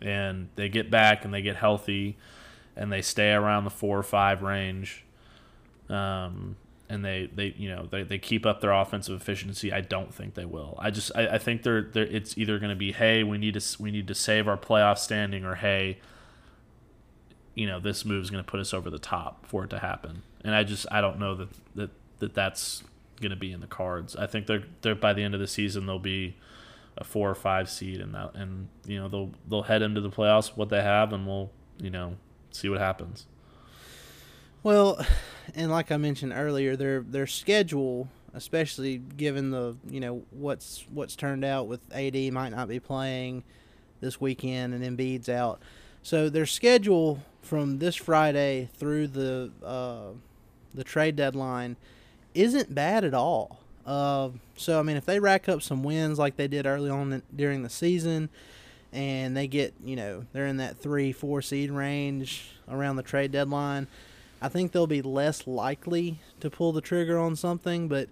and 0.00 0.48
they 0.56 0.68
get 0.68 0.90
back 0.90 1.24
and 1.24 1.32
they 1.32 1.42
get 1.42 1.56
healthy, 1.56 2.16
and 2.76 2.92
they 2.92 3.02
stay 3.02 3.32
around 3.32 3.64
the 3.64 3.70
four 3.70 3.98
or 3.98 4.02
five 4.02 4.42
range, 4.42 5.04
um, 5.88 6.56
and 6.88 7.04
they, 7.04 7.28
they 7.34 7.54
you 7.56 7.68
know 7.68 7.86
they, 7.90 8.02
they 8.02 8.18
keep 8.18 8.46
up 8.46 8.60
their 8.60 8.72
offensive 8.72 9.20
efficiency. 9.20 9.72
I 9.72 9.80
don't 9.80 10.14
think 10.14 10.34
they 10.34 10.44
will. 10.44 10.76
I 10.78 10.90
just 10.90 11.10
I, 11.14 11.28
I 11.28 11.38
think 11.38 11.62
they're, 11.62 11.82
they're 11.82 12.06
it's 12.06 12.36
either 12.36 12.58
going 12.58 12.70
to 12.70 12.76
be 12.76 12.92
hey 12.92 13.22
we 13.22 13.38
need 13.38 13.54
to 13.54 13.82
we 13.82 13.90
need 13.90 14.08
to 14.08 14.14
save 14.14 14.48
our 14.48 14.58
playoff 14.58 14.98
standing 14.98 15.44
or 15.44 15.56
hey 15.56 15.98
you 17.54 17.66
know 17.66 17.80
this 17.80 18.04
move 18.04 18.22
is 18.22 18.30
going 18.30 18.42
to 18.42 18.50
put 18.50 18.60
us 18.60 18.72
over 18.72 18.90
the 18.90 18.98
top 18.98 19.46
for 19.46 19.64
it 19.64 19.70
to 19.70 19.78
happen. 19.78 20.22
And 20.44 20.54
I 20.54 20.64
just 20.64 20.86
I 20.90 21.00
don't 21.00 21.18
know 21.18 21.34
that 21.34 21.48
that, 21.74 21.90
that 22.18 22.34
that's 22.34 22.82
going 23.20 23.30
to 23.30 23.36
be 23.36 23.52
in 23.52 23.60
the 23.60 23.66
cards. 23.66 24.16
I 24.16 24.26
think 24.26 24.46
they're 24.46 24.64
they're 24.80 24.94
by 24.94 25.12
the 25.12 25.22
end 25.22 25.34
of 25.34 25.40
the 25.40 25.46
season 25.46 25.86
they'll 25.86 25.98
be 25.98 26.36
a 26.96 27.04
four 27.04 27.30
or 27.30 27.34
five 27.34 27.70
seed 27.70 28.00
and 28.00 28.14
that 28.14 28.34
and 28.34 28.68
you 28.86 28.98
know 28.98 29.08
they'll 29.08 29.30
they'll 29.48 29.62
head 29.62 29.82
into 29.82 30.00
the 30.00 30.10
playoffs 30.10 30.50
with 30.50 30.58
what 30.58 30.68
they 30.68 30.82
have 30.82 31.12
and 31.12 31.26
we'll 31.26 31.50
you 31.78 31.88
know 31.88 32.16
see 32.52 32.68
what 32.68 32.80
happens. 32.80 33.26
Well, 34.62 35.04
and 35.54 35.70
like 35.70 35.90
I 35.90 35.96
mentioned 35.96 36.32
earlier, 36.34 36.76
their 36.76 37.00
their 37.00 37.26
schedule, 37.26 38.08
especially 38.34 38.98
given 38.98 39.50
the 39.50 39.76
you 39.88 40.00
know 40.00 40.22
what's 40.30 40.84
what's 40.92 41.16
turned 41.16 41.44
out 41.44 41.66
with 41.66 41.80
AD 41.92 42.14
might 42.32 42.50
not 42.50 42.68
be 42.68 42.78
playing 42.80 43.44
this 44.00 44.20
weekend 44.20 44.74
and 44.74 44.84
Embiid's 44.84 45.28
out, 45.28 45.60
so 46.02 46.28
their 46.28 46.46
schedule 46.46 47.22
from 47.42 47.78
this 47.78 47.96
Friday 47.96 48.68
through 48.74 49.08
the 49.08 49.50
uh, 49.64 50.10
the 50.74 50.84
trade 50.84 51.16
deadline 51.16 51.76
isn't 52.34 52.74
bad 52.74 53.04
at 53.04 53.14
all. 53.14 53.60
Uh, 53.84 54.30
so 54.56 54.78
I 54.78 54.82
mean, 54.82 54.96
if 54.96 55.04
they 55.04 55.18
rack 55.18 55.48
up 55.48 55.60
some 55.60 55.82
wins 55.82 56.18
like 56.18 56.36
they 56.36 56.48
did 56.48 56.66
early 56.66 56.88
on 56.90 57.12
in, 57.12 57.22
during 57.34 57.62
the 57.62 57.68
season, 57.68 58.30
and 58.92 59.36
they 59.36 59.46
get 59.46 59.74
you 59.84 59.96
know 59.96 60.24
they're 60.32 60.46
in 60.46 60.58
that 60.58 60.76
three 60.76 61.12
four 61.12 61.40
seed 61.42 61.70
range 61.70 62.50
around 62.68 62.96
the 62.96 63.02
trade 63.02 63.32
deadline. 63.32 63.86
I 64.40 64.48
think 64.48 64.72
they'll 64.72 64.86
be 64.88 65.02
less 65.02 65.46
likely 65.46 66.18
to 66.40 66.50
pull 66.50 66.72
the 66.72 66.80
trigger 66.80 67.18
on 67.18 67.36
something. 67.36 67.86
But 67.86 68.08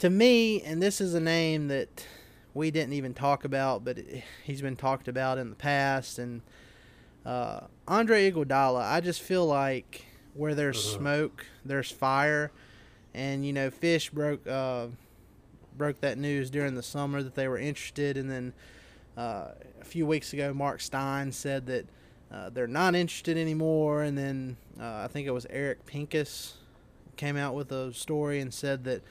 to 0.00 0.10
me, 0.10 0.60
and 0.60 0.82
this 0.82 1.00
is 1.00 1.14
a 1.14 1.20
name 1.20 1.68
that 1.68 2.06
we 2.52 2.70
didn't 2.72 2.94
even 2.94 3.14
talk 3.14 3.44
about, 3.44 3.84
but 3.84 3.98
it, 3.98 4.24
he's 4.42 4.60
been 4.60 4.76
talked 4.76 5.06
about 5.06 5.38
in 5.38 5.50
the 5.50 5.56
past. 5.56 6.18
And 6.18 6.42
uh, 7.24 7.60
Andre 7.86 8.30
Iguodala, 8.30 8.82
I 8.82 9.00
just 9.00 9.22
feel 9.22 9.46
like 9.46 10.04
where 10.34 10.54
there's 10.54 10.82
smoke, 10.82 11.46
there's 11.64 11.90
fire. 11.90 12.50
And 13.14 13.46
you 13.46 13.52
know, 13.52 13.70
Fish 13.70 14.10
broke 14.10 14.46
uh, 14.46 14.86
broke 15.76 16.00
that 16.00 16.18
news 16.18 16.50
during 16.50 16.74
the 16.74 16.82
summer 16.82 17.22
that 17.22 17.34
they 17.34 17.46
were 17.46 17.58
interested, 17.58 18.16
and 18.16 18.30
then 18.30 18.52
a 19.16 19.84
few 19.84 20.06
weeks 20.06 20.32
ago, 20.32 20.52
Marc 20.54 20.80
Stein 20.80 21.32
said 21.32 21.66
that 21.66 21.86
uh, 22.32 22.50
they're 22.50 22.66
not 22.66 22.94
interested 22.94 23.36
anymore. 23.36 24.02
And 24.02 24.16
then 24.16 24.56
uh, 24.80 25.02
I 25.04 25.08
think 25.08 25.26
it 25.26 25.32
was 25.32 25.46
Eric 25.50 25.84
Pincus 25.86 26.56
came 27.16 27.36
out 27.36 27.54
with 27.54 27.70
a 27.72 27.92
story 27.92 28.40
and 28.40 28.52
said 28.52 28.84
that 28.84 29.02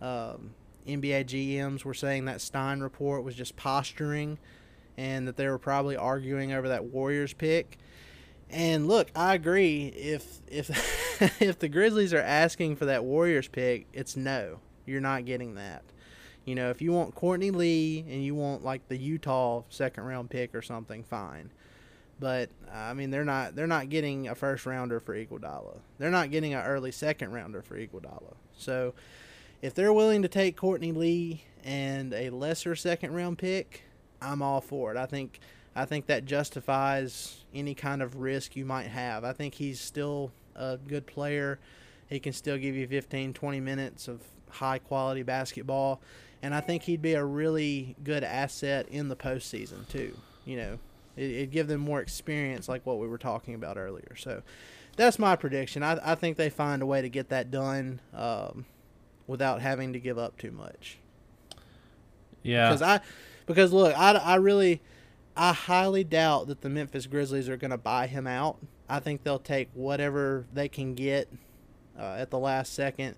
um, 0.00 0.50
NBA 0.86 1.26
GMs 1.26 1.84
were 1.84 1.94
saying 1.94 2.26
that 2.26 2.40
Stein 2.40 2.80
report 2.80 3.24
was 3.24 3.34
just 3.34 3.56
posturing 3.56 4.38
and 4.96 5.28
that 5.28 5.36
they 5.36 5.48
were 5.48 5.58
probably 5.58 5.96
arguing 5.96 6.52
over 6.52 6.68
that 6.68 6.84
Warriors 6.84 7.32
pick. 7.32 7.78
And 8.50 8.88
look, 8.88 9.10
I 9.14 9.34
agree. 9.34 9.88
If 9.88 10.40
if 10.48 10.70
if 11.42 11.58
the 11.58 11.68
Grizzlies 11.68 12.14
are 12.14 12.18
asking 12.22 12.76
for 12.76 12.86
that 12.86 13.04
Warriors 13.04 13.48
pick, 13.48 13.86
it's 13.92 14.16
no. 14.16 14.60
You're 14.86 15.00
not 15.02 15.26
getting 15.26 15.56
that. 15.56 15.82
You 16.48 16.54
know, 16.54 16.70
if 16.70 16.80
you 16.80 16.92
want 16.92 17.14
Courtney 17.14 17.50
Lee 17.50 18.06
and 18.08 18.24
you 18.24 18.34
want 18.34 18.64
like 18.64 18.88
the 18.88 18.96
Utah 18.96 19.64
second 19.68 20.04
round 20.04 20.30
pick 20.30 20.54
or 20.54 20.62
something, 20.62 21.02
fine. 21.02 21.50
But 22.18 22.48
I 22.72 22.94
mean, 22.94 23.10
they're 23.10 23.22
not 23.22 23.54
they're 23.54 23.66
not 23.66 23.90
getting 23.90 24.28
a 24.28 24.34
first 24.34 24.64
rounder 24.64 24.98
for 24.98 25.14
Iguodala. 25.14 25.76
They're 25.98 26.10
not 26.10 26.30
getting 26.30 26.54
an 26.54 26.64
early 26.64 26.90
second 26.90 27.32
rounder 27.32 27.60
for 27.60 27.76
Iguodala. 27.76 28.34
So 28.56 28.94
if 29.60 29.74
they're 29.74 29.92
willing 29.92 30.22
to 30.22 30.28
take 30.28 30.56
Courtney 30.56 30.90
Lee 30.90 31.44
and 31.64 32.14
a 32.14 32.30
lesser 32.30 32.74
second 32.74 33.12
round 33.12 33.36
pick, 33.36 33.82
I'm 34.22 34.40
all 34.40 34.62
for 34.62 34.90
it. 34.90 34.96
I 34.96 35.04
think 35.04 35.40
I 35.76 35.84
think 35.84 36.06
that 36.06 36.24
justifies 36.24 37.44
any 37.52 37.74
kind 37.74 38.00
of 38.00 38.16
risk 38.16 38.56
you 38.56 38.64
might 38.64 38.86
have. 38.86 39.22
I 39.22 39.34
think 39.34 39.52
he's 39.52 39.80
still 39.80 40.32
a 40.56 40.78
good 40.78 41.06
player. 41.06 41.58
He 42.08 42.18
can 42.18 42.32
still 42.32 42.56
give 42.56 42.74
you 42.74 42.88
15, 42.88 43.34
20 43.34 43.60
minutes 43.60 44.08
of 44.08 44.22
high 44.48 44.78
quality 44.78 45.22
basketball. 45.22 46.00
And 46.42 46.54
I 46.54 46.60
think 46.60 46.84
he'd 46.84 47.02
be 47.02 47.14
a 47.14 47.24
really 47.24 47.96
good 48.04 48.22
asset 48.22 48.88
in 48.88 49.08
the 49.08 49.16
postseason, 49.16 49.88
too. 49.88 50.16
You 50.44 50.56
know, 50.56 50.78
it, 51.16 51.30
it'd 51.30 51.50
give 51.50 51.66
them 51.66 51.80
more 51.80 52.00
experience, 52.00 52.68
like 52.68 52.86
what 52.86 52.98
we 52.98 53.08
were 53.08 53.18
talking 53.18 53.54
about 53.54 53.76
earlier. 53.76 54.14
So 54.16 54.42
that's 54.96 55.18
my 55.18 55.36
prediction. 55.36 55.82
I, 55.82 55.98
I 56.02 56.14
think 56.14 56.36
they 56.36 56.50
find 56.50 56.80
a 56.80 56.86
way 56.86 57.02
to 57.02 57.08
get 57.08 57.28
that 57.30 57.50
done 57.50 58.00
um, 58.14 58.66
without 59.26 59.60
having 59.60 59.92
to 59.94 60.00
give 60.00 60.18
up 60.18 60.38
too 60.38 60.52
much. 60.52 60.98
Yeah. 62.42 62.68
Because 62.68 62.82
I, 62.82 63.00
because 63.46 63.72
look, 63.72 63.98
I, 63.98 64.12
I 64.12 64.36
really, 64.36 64.80
I 65.36 65.52
highly 65.52 66.04
doubt 66.04 66.46
that 66.46 66.60
the 66.60 66.68
Memphis 66.68 67.06
Grizzlies 67.06 67.48
are 67.48 67.56
going 67.56 67.72
to 67.72 67.78
buy 67.78 68.06
him 68.06 68.26
out. 68.26 68.58
I 68.88 69.00
think 69.00 69.22
they'll 69.22 69.38
take 69.38 69.70
whatever 69.74 70.46
they 70.52 70.68
can 70.68 70.94
get 70.94 71.28
uh, 71.98 72.16
at 72.18 72.30
the 72.30 72.38
last 72.38 72.74
second 72.74 73.16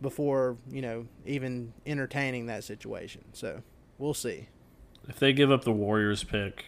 before 0.00 0.56
you 0.70 0.82
know 0.82 1.06
even 1.24 1.72
entertaining 1.86 2.46
that 2.46 2.64
situation. 2.64 3.24
So 3.32 3.62
we'll 3.98 4.14
see. 4.14 4.48
If 5.08 5.18
they 5.18 5.32
give 5.32 5.50
up 5.50 5.64
the 5.64 5.72
Warriors 5.72 6.24
pick 6.24 6.66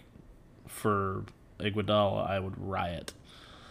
for 0.67 1.25
Iguodala, 1.59 2.29
I 2.29 2.39
would 2.41 2.55
riot. 2.59 3.15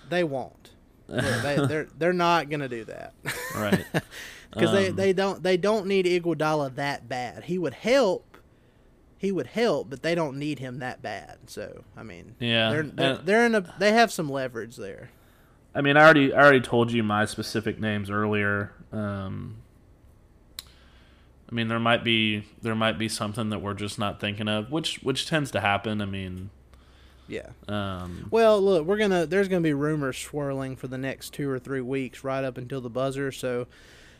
They 0.09 0.23
won't. 0.23 0.71
Look, 1.07 1.41
they, 1.41 1.55
they're 1.67 1.87
they're 1.97 2.13
not 2.13 2.49
going 2.49 2.59
to 2.59 2.67
do 2.69 2.83
that. 2.85 3.13
Right. 3.55 3.85
because 4.51 4.71
they, 4.71 4.89
Um, 4.89 4.95
they 4.95 5.13
don't 5.13 5.43
they 5.43 5.57
don't 5.57 5.87
need 5.87 6.05
Iguodala 6.05 6.75
that 6.75 7.07
bad. 7.07 7.45
He 7.45 7.57
would 7.57 7.73
help. 7.73 8.37
He 9.19 9.31
would 9.31 9.47
help, 9.47 9.89
but 9.89 10.03
they 10.03 10.13
don't 10.13 10.37
need 10.37 10.59
him 10.59 10.79
that 10.79 11.01
bad. 11.01 11.37
So 11.47 11.83
I 11.95 12.03
mean, 12.03 12.35
Yeah, 12.39 12.69
they're 12.69 12.83
they're, 12.83 13.15
they're 13.17 13.45
in 13.45 13.55
a 13.55 13.75
they 13.79 13.93
have 13.93 14.11
some 14.11 14.29
leverage 14.29 14.75
there. 14.75 15.09
I 15.73 15.81
mean, 15.81 15.97
I 15.97 16.03
already 16.03 16.33
I 16.33 16.41
already 16.41 16.61
told 16.61 16.91
you 16.91 17.03
my 17.03 17.25
specific 17.25 17.79
names 17.79 18.09
earlier. 18.09 18.73
Um, 18.91 19.57
I 21.49 21.55
mean, 21.55 21.67
there 21.69 21.79
might 21.79 22.03
be 22.03 22.43
there 22.61 22.75
might 22.75 22.97
be 22.97 23.07
something 23.07 23.49
that 23.51 23.59
we're 23.59 23.73
just 23.73 23.97
not 23.97 24.19
thinking 24.19 24.47
of, 24.47 24.71
which 24.71 24.99
which 25.03 25.27
tends 25.27 25.49
to 25.51 25.61
happen. 25.61 26.01
I 26.01 26.05
mean, 26.05 26.49
Yeah. 27.27 27.49
um, 27.69 28.27
Well, 28.31 28.61
look, 28.61 28.85
we're 28.85 28.97
gonna 28.97 29.25
there's 29.25 29.47
gonna 29.47 29.61
be 29.61 29.73
rumors 29.73 30.17
swirling 30.17 30.75
for 30.75 30.87
the 30.87 30.97
next 30.97 31.33
two 31.33 31.49
or 31.49 31.57
three 31.59 31.81
weeks, 31.81 32.23
right 32.23 32.43
up 32.43 32.57
until 32.57 32.81
the 32.81 32.89
buzzer. 32.89 33.31
So, 33.31 33.67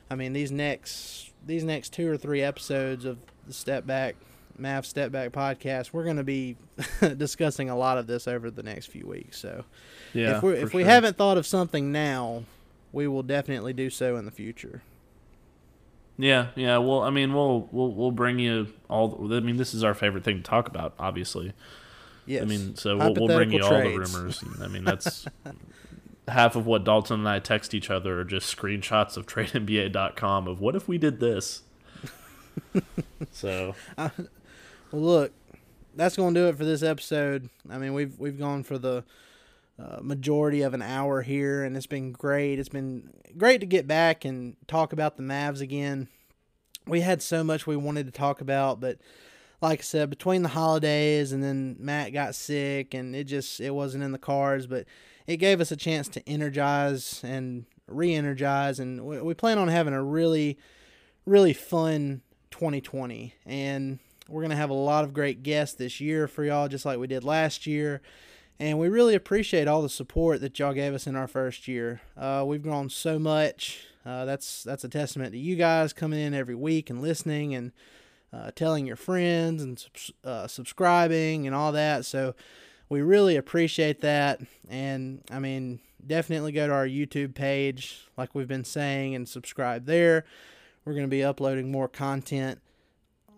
I 0.09 0.15
mean, 0.15 0.33
these 0.33 0.51
next 0.51 1.31
these 1.45 1.63
next 1.63 1.91
two 1.93 2.09
or 2.09 2.17
three 2.17 2.41
episodes 2.41 3.03
of 3.05 3.17
the 3.45 3.53
Step 3.53 3.85
Back 3.85 4.15
Math 4.57 4.85
Step 4.85 5.11
Back 5.11 5.31
podcast, 5.31 5.91
we're 5.91 6.05
gonna 6.05 6.23
be 6.23 6.55
discussing 7.17 7.69
a 7.69 7.75
lot 7.77 7.97
of 7.97 8.07
this 8.07 8.25
over 8.27 8.49
the 8.49 8.63
next 8.63 8.85
few 8.85 9.05
weeks. 9.05 9.37
So, 9.37 9.65
yeah. 10.13 10.37
if 10.37 10.43
we 10.43 10.53
if 10.53 10.73
we 10.73 10.83
haven't 10.85 11.17
thought 11.17 11.37
of 11.37 11.45
something 11.45 11.91
now, 11.91 12.43
we 12.97 13.07
will 13.07 13.21
definitely 13.21 13.73
do 13.73 13.91
so 13.91 14.15
in 14.15 14.25
the 14.25 14.31
future. 14.31 14.81
yeah, 16.17 16.47
yeah. 16.55 16.79
Well, 16.79 17.03
I 17.03 17.11
mean, 17.11 17.31
we'll 17.31 17.69
we'll 17.71 17.93
we'll 17.93 18.11
bring 18.11 18.39
you 18.39 18.73
all. 18.89 19.31
I 19.31 19.39
mean, 19.39 19.57
this 19.57 19.75
is 19.75 19.83
our 19.83 19.93
favorite 19.93 20.23
thing 20.23 20.37
to 20.37 20.43
talk 20.43 20.67
about, 20.67 20.95
obviously. 20.97 21.53
Yes. 22.25 22.41
I 22.41 22.45
mean, 22.45 22.75
so 22.75 22.97
we'll, 22.97 23.13
we'll 23.13 23.27
bring 23.27 23.51
you 23.51 23.63
all 23.63 23.69
the 23.69 23.95
rumors. 23.95 24.43
I 24.59 24.67
mean, 24.67 24.83
that's 24.83 25.27
half 26.27 26.55
of 26.55 26.65
what 26.65 26.83
Dalton 26.83 27.19
and 27.19 27.29
I 27.29 27.37
text 27.37 27.75
each 27.75 27.91
other 27.91 28.19
are 28.19 28.25
just 28.25 28.53
screenshots 28.53 29.15
of 29.15 29.27
TradeNBA.com 29.27 30.47
of 30.47 30.59
what 30.59 30.75
if 30.75 30.87
we 30.87 30.97
did 30.97 31.19
this. 31.19 31.61
so 33.31 33.75
Well, 33.95 34.11
look, 34.91 35.31
that's 35.95 36.17
going 36.17 36.33
to 36.33 36.39
do 36.39 36.47
it 36.47 36.57
for 36.57 36.65
this 36.65 36.81
episode. 36.81 37.49
I 37.69 37.77
mean, 37.77 37.93
we've 37.93 38.17
we've 38.19 38.39
gone 38.39 38.63
for 38.63 38.79
the 38.79 39.03
uh, 39.79 39.99
majority 40.01 40.61
of 40.61 40.73
an 40.73 40.81
hour 40.81 41.21
here, 41.21 41.63
and 41.63 41.77
it's 41.77 41.87
been 41.87 42.11
great. 42.11 42.59
It's 42.59 42.69
been 42.69 43.11
great 43.37 43.59
to 43.59 43.65
get 43.65 43.87
back 43.87 44.25
and 44.25 44.55
talk 44.67 44.93
about 44.93 45.17
the 45.17 45.23
Mavs 45.23 45.61
again. 45.61 46.07
We 46.85 47.01
had 47.01 47.21
so 47.21 47.43
much 47.43 47.67
we 47.67 47.75
wanted 47.75 48.05
to 48.05 48.11
talk 48.11 48.41
about, 48.41 48.79
but 48.79 48.97
like 49.61 49.79
I 49.79 49.83
said, 49.83 50.09
between 50.09 50.43
the 50.43 50.49
holidays 50.49 51.31
and 51.31 51.43
then 51.43 51.75
Matt 51.79 52.13
got 52.13 52.35
sick, 52.35 52.93
and 52.93 53.15
it 53.15 53.25
just 53.25 53.59
it 53.59 53.71
wasn't 53.71 54.03
in 54.03 54.11
the 54.11 54.17
cards. 54.17 54.67
But 54.67 54.85
it 55.25 55.37
gave 55.37 55.61
us 55.61 55.71
a 55.71 55.77
chance 55.77 56.07
to 56.09 56.27
energize 56.27 57.21
and 57.23 57.65
re-energize, 57.87 58.79
and 58.79 59.05
we, 59.05 59.21
we 59.21 59.33
plan 59.33 59.57
on 59.57 59.67
having 59.67 59.93
a 59.93 60.03
really 60.03 60.57
really 61.27 61.53
fun 61.53 62.21
2020 62.51 63.33
and 63.45 63.99
we're 64.29 64.41
to 64.47 64.55
have 64.55 64.69
a 64.69 64.73
lot 64.73 65.03
of 65.03 65.13
great 65.13 65.43
guests 65.43 65.75
this 65.75 65.99
year 65.99 66.25
for 66.27 66.43
y'all 66.43 66.69
just 66.69 66.85
like 66.85 66.97
we 66.97 67.05
did 67.05 67.23
last 67.23 67.67
year 67.67 68.01
and 68.59 68.79
we 68.79 68.87
really 68.87 69.15
appreciate 69.15 69.67
all 69.67 69.81
the 69.81 69.89
support 69.89 70.41
that 70.41 70.57
y'all 70.57 70.73
gave 70.73 70.93
us 70.93 71.07
in 71.07 71.15
our 71.15 71.27
first 71.27 71.67
year. 71.67 72.01
Uh, 72.17 72.43
we've 72.45 72.63
grown 72.63 72.89
so 72.89 73.19
much. 73.19 73.85
Uh, 74.05 74.25
that's 74.25 74.63
that's 74.63 74.83
a 74.83 74.89
testament 74.89 75.33
to 75.33 75.37
you 75.37 75.55
guys 75.55 75.93
coming 75.93 76.19
in 76.19 76.33
every 76.33 76.55
week 76.55 76.89
and 76.89 77.01
listening 77.01 77.53
and 77.53 77.71
uh, 78.33 78.51
telling 78.55 78.85
your 78.85 78.95
friends 78.95 79.61
and 79.61 79.85
uh, 80.23 80.47
subscribing 80.47 81.45
and 81.45 81.55
all 81.55 81.71
that. 81.71 82.05
So 82.05 82.35
we 82.89 83.01
really 83.01 83.35
appreciate 83.35 84.01
that. 84.01 84.41
And 84.69 85.21
i 85.31 85.39
mean 85.39 85.79
definitely 86.05 86.53
go 86.53 86.67
to 86.67 86.73
our 86.73 86.87
youtube 86.87 87.33
page 87.35 88.07
like 88.15 88.33
we've 88.33 88.47
been 88.47 88.63
saying 88.63 89.15
and 89.15 89.27
subscribe 89.27 89.85
there. 89.85 90.25
We're 90.85 90.93
going 90.93 91.05
to 91.05 91.09
be 91.09 91.23
uploading 91.23 91.69
more 91.69 91.89
content 91.89 92.61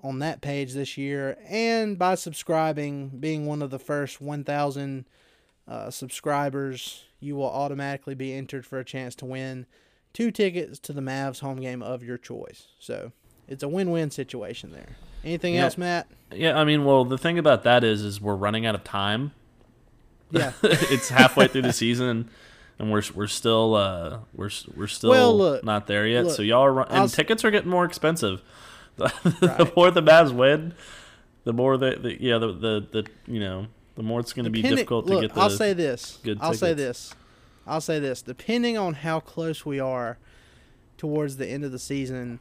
on 0.03 0.19
that 0.19 0.41
page 0.41 0.73
this 0.73 0.97
year. 0.97 1.37
And 1.47 1.97
by 1.97 2.15
subscribing, 2.15 3.09
being 3.19 3.45
one 3.45 3.61
of 3.61 3.69
the 3.69 3.79
first 3.79 4.21
1,000 4.21 5.05
uh, 5.67 5.89
subscribers, 5.91 7.05
you 7.19 7.35
will 7.35 7.49
automatically 7.49 8.15
be 8.15 8.33
entered 8.33 8.65
for 8.65 8.79
a 8.79 8.85
chance 8.85 9.15
to 9.15 9.25
win 9.25 9.65
two 10.13 10.31
tickets 10.31 10.79
to 10.79 10.93
the 10.93 11.01
Mavs 11.01 11.39
home 11.41 11.59
game 11.59 11.81
of 11.83 12.03
your 12.03 12.17
choice. 12.17 12.67
So 12.79 13.11
it's 13.47 13.63
a 13.63 13.67
win 13.67 13.91
win 13.91 14.09
situation 14.11 14.71
there. 14.71 14.95
Anything 15.23 15.55
Yeah. 15.55 15.65
else, 15.65 15.77
Matt? 15.77 16.07
yeah, 16.33 16.57
I 16.57 16.63
mean, 16.63 16.85
well, 16.85 17.03
the 17.05 17.17
thing 17.17 17.37
about 17.37 17.63
that 17.63 17.83
is, 17.83 18.01
is 18.03 18.21
we're 18.21 18.35
running 18.35 18.65
out 18.65 18.73
of 18.75 18.83
time. 18.83 19.31
Yeah. 20.31 20.53
it's 20.63 21.09
halfway 21.09 21.47
through 21.47 21.63
the 21.63 21.73
season, 21.73 22.29
and 22.77 22.91
we're 22.91 23.01
we're 23.15 23.27
still 23.27 23.75
uh, 23.75 24.19
we're 24.33 24.51
we're 24.75 24.87
still 24.87 25.09
Well, 25.09 25.35
look, 25.37 25.63
not 25.63 25.87
there 25.87 26.05
yet. 26.07 26.25
look, 26.25 26.35
so 26.35 26.41
y'all 26.43 26.63
are 26.63 26.71
run- 26.73 26.87
I'll 26.89 26.95
and 27.01 27.05
s- 27.05 27.15
tickets 27.15 27.43
are 27.43 27.51
getting 27.51 27.69
more 27.69 27.83
expensive. 27.83 28.41
The, 29.23 29.47
the 29.65 29.71
more 29.75 29.91
the 29.91 30.01
Mavs 30.01 30.33
win, 30.33 30.73
the 31.43 31.53
more 31.53 31.77
the, 31.77 31.95
the 31.95 32.21
yeah 32.21 32.37
the, 32.37 32.47
the 32.47 32.87
the 32.91 33.07
you 33.27 33.39
know 33.39 33.67
the 33.95 34.03
more 34.03 34.19
it's 34.19 34.33
going 34.33 34.45
to 34.45 34.51
be 34.51 34.61
difficult 34.61 35.05
look, 35.05 35.21
to 35.21 35.27
get 35.27 35.35
the. 35.35 35.41
I'll 35.41 35.49
say 35.49 35.73
this. 35.73 36.19
good 36.23 36.37
I'll 36.41 36.53
say 36.53 36.73
this. 36.73 37.13
I'll 37.67 37.81
say 37.81 37.99
this. 37.99 38.21
Depending 38.21 38.77
on 38.77 38.95
how 38.95 39.19
close 39.19 39.65
we 39.65 39.79
are 39.79 40.17
towards 40.97 41.37
the 41.37 41.47
end 41.47 41.63
of 41.63 41.71
the 41.71 41.79
season, 41.79 42.39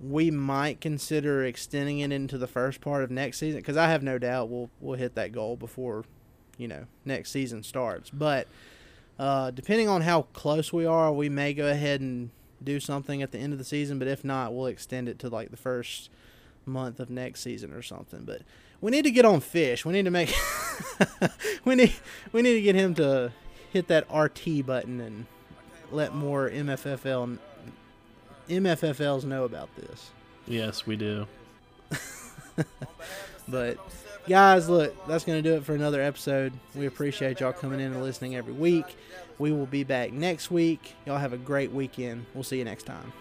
we 0.00 0.30
might 0.30 0.80
consider 0.80 1.44
extending 1.44 2.00
it 2.00 2.12
into 2.12 2.36
the 2.36 2.46
first 2.46 2.80
part 2.80 3.04
of 3.04 3.10
next 3.10 3.38
season 3.38 3.60
because 3.60 3.76
I 3.76 3.88
have 3.88 4.02
no 4.02 4.18
doubt 4.18 4.48
we'll 4.48 4.70
we'll 4.80 4.98
hit 4.98 5.14
that 5.14 5.32
goal 5.32 5.56
before 5.56 6.04
you 6.58 6.68
know 6.68 6.86
next 7.04 7.30
season 7.30 7.62
starts. 7.62 8.10
But 8.10 8.48
uh, 9.18 9.50
depending 9.52 9.88
on 9.88 10.02
how 10.02 10.22
close 10.32 10.72
we 10.72 10.84
are, 10.84 11.12
we 11.12 11.28
may 11.28 11.54
go 11.54 11.68
ahead 11.68 12.00
and 12.00 12.30
do 12.62 12.80
something 12.80 13.22
at 13.22 13.32
the 13.32 13.38
end 13.38 13.52
of 13.52 13.58
the 13.58 13.64
season. 13.64 13.98
But 13.98 14.08
if 14.08 14.24
not, 14.24 14.54
we'll 14.54 14.66
extend 14.66 15.08
it 15.08 15.18
to 15.20 15.28
like 15.28 15.50
the 15.50 15.56
first 15.56 16.10
month 16.64 17.00
of 17.00 17.10
next 17.10 17.40
season 17.40 17.72
or 17.72 17.82
something. 17.82 18.24
But 18.24 18.42
we 18.80 18.90
need 18.90 19.02
to 19.02 19.10
get 19.10 19.24
on 19.24 19.40
fish. 19.40 19.84
We 19.84 19.92
need 19.92 20.04
to 20.04 20.10
make 20.10 20.34
we 21.64 21.74
need 21.74 21.94
we 22.32 22.42
need 22.42 22.54
to 22.54 22.62
get 22.62 22.74
him 22.74 22.94
to 22.94 23.32
hit 23.72 23.88
that 23.88 24.06
RT 24.14 24.66
button 24.66 25.00
and 25.00 25.26
let 25.90 26.14
more 26.14 26.48
MFFL 26.50 27.38
MFFLs 28.48 29.24
know 29.24 29.44
about 29.44 29.74
this. 29.76 30.10
yes, 30.46 30.86
we 30.86 30.96
do. 30.96 31.26
But 33.48 33.78
guys, 34.28 34.68
look, 34.68 34.94
that's 35.06 35.24
going 35.24 35.42
to 35.42 35.48
do 35.48 35.56
it 35.56 35.64
for 35.64 35.74
another 35.74 36.00
episode. 36.00 36.52
We 36.74 36.86
appreciate 36.86 37.40
y'all 37.40 37.52
coming 37.52 37.80
in 37.80 37.92
and 37.92 38.02
listening 38.02 38.36
every 38.36 38.52
week. 38.52 38.96
We 39.38 39.52
will 39.52 39.66
be 39.66 39.84
back 39.84 40.12
next 40.12 40.50
week. 40.50 40.94
Y'all 41.06 41.18
have 41.18 41.32
a 41.32 41.38
great 41.38 41.72
weekend. 41.72 42.26
We'll 42.34 42.44
see 42.44 42.58
you 42.58 42.64
next 42.64 42.84
time. 42.84 43.12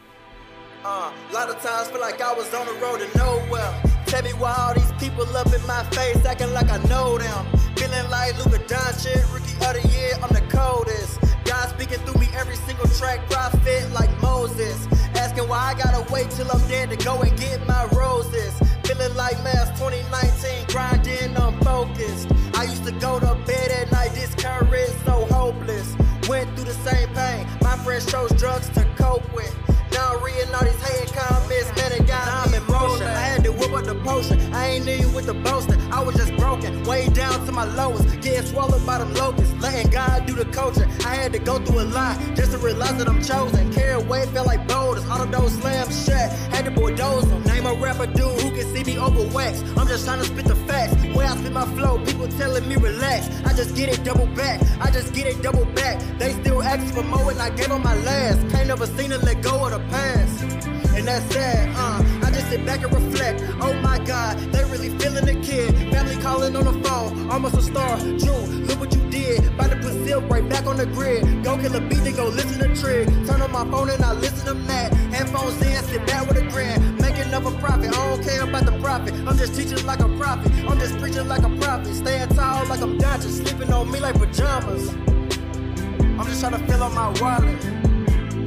Uh, 0.83 1.13
lot 1.31 1.47
of 1.47 1.61
times 1.61 1.89
feel 1.89 2.01
like 2.01 2.19
I 2.21 2.33
was 2.33 2.51
on 2.53 2.65
the 2.65 2.73
road 2.73 2.99
to 2.99 3.17
nowhere. 3.17 3.83
Tell 4.07 4.23
me 4.23 4.31
why 4.31 4.53
all 4.57 4.73
these 4.73 4.91
people 4.93 5.25
in 5.25 5.67
my 5.67 5.83
face 5.91 6.25
acting 6.25 6.51
like 6.53 6.69
I 6.71 6.77
know 6.89 7.17
them. 7.17 7.45
Feeling 7.75 8.09
like 8.09 8.33
Doncic, 8.71 9.33
rookie 9.33 9.53
of 9.65 9.81
the 9.81 9.87
year, 9.89 10.13
I'm 10.23 10.33
the 10.33 10.41
coldest. 10.49 11.19
God 11.45 11.69
speaking 11.69 11.99
through 12.05 12.21
me 12.21 12.27
every 12.33 12.55
single 12.55 12.87
track, 12.87 13.19
prophet 13.29 13.91
like 13.93 14.09
Moses. 14.21 14.87
Asking 15.15 15.47
why 15.47 15.73
I 15.73 15.73
gotta 15.75 16.11
wait 16.11 16.29
till 16.31 16.49
I'm 16.51 16.65
dead 16.67 16.89
to 16.89 16.95
go 16.95 17.21
and 17.21 17.37
get 17.37 17.65
my 17.67 17.85
roses. 17.93 18.53
Feeling 18.91 19.15
like 19.15 19.41
Mass 19.41 19.69
2019, 19.79 20.67
grinding 20.67 21.33
unfocused. 21.37 22.27
I 22.55 22.63
used 22.65 22.83
to 22.83 22.91
go 22.91 23.21
to 23.21 23.35
bed 23.47 23.71
at 23.71 23.89
night 23.89 24.13
discouraged, 24.13 25.05
so 25.05 25.25
hopeless. 25.31 25.95
Went 26.27 26.53
through 26.55 26.65
the 26.65 26.73
same 26.73 27.07
pain. 27.15 27.47
My 27.61 27.77
friends 27.77 28.05
chose 28.05 28.31
drugs 28.31 28.67
to 28.71 28.83
cope 28.97 29.23
with. 29.33 29.55
Now 29.93 30.15
I'm 30.17 30.23
reading 30.23 30.53
all 30.53 30.65
these 30.65 30.75
hating 30.83 31.13
comments, 31.15 31.71
I 34.11 34.67
ain't 34.67 34.87
even 34.89 35.13
with 35.13 35.27
the 35.27 35.33
boasting. 35.33 35.79
I 35.89 36.03
was 36.03 36.15
just 36.15 36.35
broken, 36.35 36.83
way 36.83 37.07
down 37.07 37.45
to 37.45 37.51
my 37.53 37.63
lowest. 37.63 38.03
Getting 38.21 38.45
swallowed 38.45 38.85
by 38.85 38.97
them 38.97 39.13
locusts, 39.13 39.53
letting 39.61 39.89
God 39.89 40.25
do 40.25 40.35
the 40.35 40.43
coaching. 40.45 40.83
I 41.05 41.15
had 41.15 41.31
to 41.31 41.39
go 41.39 41.59
through 41.59 41.83
a 41.83 41.87
lot 41.87 42.19
just 42.35 42.51
to 42.51 42.57
realize 42.57 42.97
that 42.97 43.07
I'm 43.07 43.23
chosen. 43.23 43.71
Carry 43.71 43.93
away, 43.93 44.25
felt 44.27 44.47
like 44.47 44.67
boulders. 44.67 45.07
All 45.09 45.21
of 45.21 45.31
those 45.31 45.53
slams 45.53 46.05
shut. 46.05 46.29
Had 46.51 46.65
to 46.65 46.71
bulldoze 46.71 47.29
them. 47.29 47.41
Name 47.43 47.65
a 47.65 47.73
rapper 47.75 48.05
dude 48.05 48.41
who 48.41 48.51
can 48.51 48.65
see 48.75 48.83
me 48.83 48.99
over 48.99 49.25
wax. 49.33 49.61
I'm 49.77 49.87
just 49.87 50.03
trying 50.03 50.19
to 50.19 50.25
spit 50.25 50.43
the 50.43 50.55
facts. 50.67 50.93
Way 51.15 51.25
I 51.25 51.37
spit 51.37 51.53
my 51.53 51.65
flow, 51.75 52.03
people 52.03 52.27
telling 52.27 52.67
me 52.67 52.75
relax. 52.75 53.29
I 53.45 53.53
just 53.53 53.77
get 53.77 53.87
it 53.87 54.03
double 54.03 54.27
back. 54.35 54.61
I 54.81 54.91
just 54.91 55.13
get 55.13 55.25
it 55.25 55.41
double 55.41 55.65
back. 55.67 56.01
They 56.19 56.33
still 56.33 56.61
asking 56.61 56.91
for 56.91 57.03
more 57.03 57.31
and 57.31 57.41
I 57.41 57.49
gave 57.51 57.69
them 57.69 57.81
my 57.81 57.95
last. 58.03 58.39
Can't 58.49 58.67
never 58.67 58.87
seem 58.87 59.11
to 59.11 59.19
let 59.19 59.41
go 59.41 59.65
of 59.65 59.71
the 59.71 59.79
past. 59.87 60.43
And 60.97 61.07
that's 61.07 61.25
sad, 61.33 61.73
uh. 61.77 62.20
Sit 62.51 62.65
back 62.65 62.83
and 62.83 62.93
reflect. 62.93 63.41
Oh 63.61 63.71
my 63.75 63.97
god, 63.99 64.37
they 64.51 64.61
really 64.65 64.89
feeling 64.99 65.23
the 65.23 65.39
kid. 65.41 65.73
Family 65.93 66.17
calling 66.21 66.53
on 66.57 66.65
the 66.65 66.85
phone, 66.85 67.31
almost 67.31 67.55
a 67.55 67.61
star. 67.61 67.97
Drew, 67.97 68.43
look 68.67 68.77
what 68.77 68.93
you 68.93 69.09
did. 69.09 69.45
About 69.45 69.69
to 69.69 69.77
put 69.77 70.29
right 70.29 70.49
back 70.49 70.65
on 70.65 70.75
the 70.75 70.85
grid. 70.85 71.45
Go 71.45 71.57
kill 71.57 71.73
a 71.73 71.79
beat, 71.79 72.03
then 72.03 72.13
go 72.13 72.27
listen 72.27 72.59
to 72.59 72.75
Trig. 72.75 73.07
Turn 73.25 73.41
on 73.41 73.53
my 73.53 73.63
phone 73.71 73.89
and 73.89 74.03
I 74.03 74.11
listen 74.11 74.45
to 74.47 74.53
Matt. 74.53 74.93
Headphones 75.13 75.61
in, 75.61 75.81
sit 75.85 76.05
back 76.05 76.27
with 76.27 76.39
a 76.39 76.45
grin. 76.49 76.97
Making 76.97 77.33
up 77.33 77.45
a 77.45 77.51
profit, 77.51 77.97
I 77.97 78.09
don't 78.09 78.21
care 78.21 78.43
about 78.43 78.65
the 78.65 78.77
profit. 78.79 79.13
I'm 79.25 79.37
just 79.37 79.55
teaching 79.55 79.85
like 79.85 80.01
a 80.01 80.09
prophet. 80.17 80.51
I'm 80.67 80.77
just 80.77 80.97
preaching 80.97 81.29
like 81.29 81.43
a 81.43 81.49
prophet. 81.55 81.95
Staying 81.95 82.27
tall 82.35 82.65
like 82.67 82.81
I'm 82.81 82.97
Dodgers. 82.97 83.37
Sleeping 83.37 83.71
on 83.71 83.89
me 83.89 84.01
like 84.01 84.19
pajamas. 84.19 84.89
I'm 84.89 86.25
just 86.25 86.41
trying 86.41 86.59
to 86.59 86.67
fill 86.67 86.83
up 86.83 86.91
my 86.91 87.09
wallet. 87.21 87.80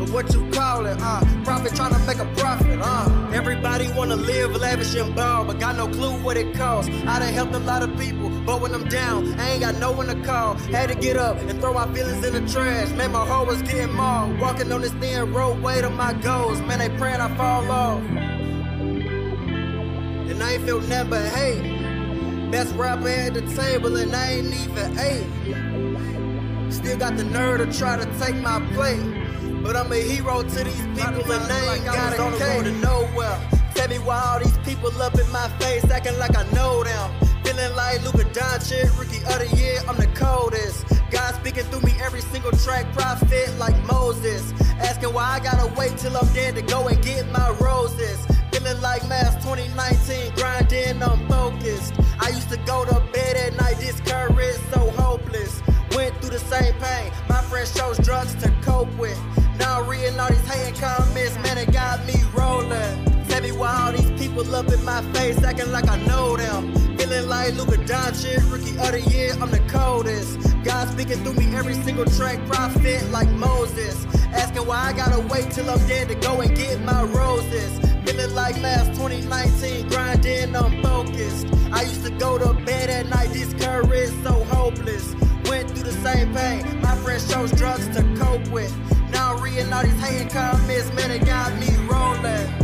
But 0.05 0.13
what 0.13 0.35
you 0.35 0.51
call 0.51 0.85
it, 0.85 0.99
uh? 1.01 1.25
Profit 1.45 1.75
trying 1.75 1.95
to 1.95 1.99
make 2.01 2.19
a 2.19 2.27
profit, 2.37 2.79
uh? 2.83 3.31
Everybody 3.33 3.91
wanna 3.93 4.17
live 4.17 4.55
lavish 4.55 4.95
and 4.97 5.15
ball, 5.15 5.47
but 5.47 5.59
got 5.59 5.77
no 5.77 5.89
clue 5.89 6.23
what 6.23 6.37
it 6.37 6.55
costs. 6.55 6.91
I 7.07 7.21
done 7.21 7.33
helped 7.33 7.55
a 7.55 7.59
lot 7.61 7.83
of 7.83 7.99
people, 7.99 8.29
but 8.45 8.61
when 8.61 8.75
I'm 8.75 8.87
down, 8.89 9.41
I 9.41 9.53
ain't 9.53 9.63
got 9.63 9.77
no 9.77 9.93
one 9.93 10.09
to 10.09 10.15
call. 10.17 10.57
Had 10.57 10.91
to 10.91 10.95
get 10.95 11.17
up 11.17 11.39
and 11.39 11.59
throw 11.59 11.73
my 11.73 11.91
feelings 11.95 12.23
in 12.23 12.35
the 12.35 12.53
trash. 12.53 12.91
Man, 12.91 13.13
my 13.13 13.25
heart 13.25 13.47
was 13.47 13.63
getting 13.63 13.95
mauled. 13.95 14.39
Walking 14.41 14.71
on 14.73 14.83
this 14.83 14.93
thin 14.93 15.33
road, 15.33 15.63
way 15.63 15.81
to 15.81 15.89
my 15.89 16.13
goals. 16.13 16.61
Man, 16.61 16.81
they 16.81 16.91
praying 16.99 17.23
I 17.23 17.35
fall 17.37 17.71
off. 17.71 18.03
and 20.31 20.43
I 20.43 20.53
ain't 20.53 20.67
felt 20.67 20.83
nothing 20.87 21.09
but 21.09 21.27
hate. 21.29 22.51
Best 22.51 22.75
rapper 22.75 23.09
at 23.09 23.33
the 23.33 23.41
table, 23.55 23.97
and 23.97 24.15
I 24.15 24.33
ain't 24.33 24.53
even 24.55 24.99
ate. 24.99 26.73
Still 26.73 26.99
got 26.99 27.17
the 27.17 27.25
nerve 27.25 27.59
to 27.61 27.79
try 27.79 27.97
to 27.97 28.05
take 28.19 28.37
my 28.37 28.61
place. 28.75 29.24
But 29.65 29.77
I'm 29.77 29.91
a 29.91 29.97
hero 29.97 30.43
to 30.43 30.65
these 30.65 30.87
people, 30.93 31.33
and 31.33 31.51
they 31.51 31.69
ain't 31.73 31.85
got 31.87 32.13
a 32.13 32.23
on 32.23 32.33
the 32.33 32.39
road 32.39 32.65
to 32.65 32.73
nowhere. 32.73 33.41
Tell 33.75 33.89
me 33.89 33.99
why 33.99 34.21
all 34.21 34.39
these 34.39 34.59
people 34.59 34.93
up 35.01 35.19
in 35.19 35.29
my 35.33 35.49
face, 35.59 35.83
acting 35.91 36.19
like 36.19 36.37
I 36.37 36.45
know 36.53 36.85
them. 36.85 37.11
Feeling 37.43 37.75
like 37.75 38.05
Luka 38.05 38.29
Doncic, 38.37 38.93
rookie 38.99 39.25
of 39.25 39.39
the 39.41 39.57
year, 39.57 39.81
I'm 39.89 39.97
the 39.97 40.07
coldest. 40.09 40.85
God 41.11 41.35
speaking 41.37 41.65
through 41.65 41.81
me 41.81 41.95
every 42.03 42.21
single 42.21 42.53
track, 42.53 42.93
prophet 42.93 43.49
like 43.59 43.75
Moses. 43.87 44.53
Asking 44.81 45.15
why 45.15 45.25
I 45.25 45.41
gotta 45.41 45.73
wait 45.79 45.97
till 45.97 46.15
I'm 46.15 46.31
dead 46.35 46.57
to 46.57 46.63
go 46.63 46.89
and 46.89 47.03
get 47.03 47.27
my 47.33 47.49
roses. 47.59 48.19
Feeling 48.53 48.81
like 48.83 49.09
Mass 49.09 49.35
2019, 49.43 50.35
grinding, 50.37 51.03
I'm 51.03 51.27
focused. 51.27 51.95
I 52.21 52.29
used 52.29 52.51
to 52.51 52.59
go 52.67 52.85
to 52.85 53.01
bed 53.15 53.37
at 53.39 53.57
night, 53.57 53.81
discouraged, 53.81 54.61
so 54.75 54.91
hopeless. 54.91 55.63
Went 55.97 56.15
through 56.21 56.37
the 56.37 56.39
same 56.39 56.75
pain, 56.75 57.11
my 57.31 57.41
friend 57.49 57.67
chose 57.75 57.97
drugs 57.99 58.35
to 58.43 58.53
cope 58.61 58.93
with. 58.99 59.19
Now 59.59 59.83
reading 59.83 60.19
all 60.19 60.29
these 60.29 60.47
hating 60.49 60.81
comments, 60.81 61.37
man, 61.37 61.59
it 61.59 61.73
got 61.73 62.05
me 62.07 62.15
rolling. 62.35 63.25
Tell 63.29 63.43
me 63.43 63.53
why 63.53 63.87
all 63.87 63.93
these 63.93 64.11
people 64.21 64.55
up 64.55 64.69
in 64.69 64.85
my 64.85 65.03
face, 65.13 65.43
acting 65.43 65.73
like 65.73 65.89
I 65.89 65.97
know 66.05 66.37
them. 66.37 66.73
Feeling 66.97 67.29
like 67.29 67.55
Luka 67.55 67.79
Doncic, 67.79 68.51
rookie 68.51 68.79
of 68.79 68.93
the 68.93 69.01
year, 69.11 69.33
I'm 69.41 69.51
the 69.51 69.61
coldest. 69.69 70.39
God 70.65 70.89
speaking 70.89 71.23
through 71.25 71.35
me 71.35 71.55
every 71.55 71.75
single 71.75 72.05
track, 72.05 72.39
prophet 72.47 73.11
like 73.11 73.29
Moses. 73.31 74.07
Asking 74.33 74.67
why 74.67 74.79
I 74.89 74.93
gotta 74.93 75.21
wait 75.21 75.51
till 75.51 75.69
I'm 75.69 75.85
dead 75.87 76.09
to 76.09 76.15
go 76.15 76.41
and 76.41 76.57
get 76.57 76.81
my 76.83 77.03
roses. 77.03 77.79
Feeling 78.05 78.35
like 78.35 78.61
last 78.61 78.95
2019, 78.95 79.89
grinding, 79.89 80.57
I'm 80.57 80.83
focused. 80.83 81.47
I 81.73 81.83
used 81.83 82.05
to 82.05 82.11
go 82.11 82.39
to 82.39 82.53
bed 82.65 82.91
at 82.91 83.07
night, 83.09 83.33
discouraged, 83.33 84.13
so 84.23 84.45
hopeless. 84.45 85.15
Went 85.49 85.71
through 85.71 85.85
the 85.85 85.93
same 85.93 86.35
pain, 86.35 86.81
my 86.81 86.97
friends 86.97 87.31
chose 87.33 87.51
drugs 87.53 87.87
to 87.97 88.03
cope 88.17 88.47
with. 88.49 88.73
Reading 89.45 89.71
all 89.75 89.83
these 89.83 90.01
hating 90.01 90.31
comments, 90.31 90.91
man, 90.95 91.11
it 91.11 91.27
got 91.27 91.55
me 91.59 91.69
rolling. 91.87 92.64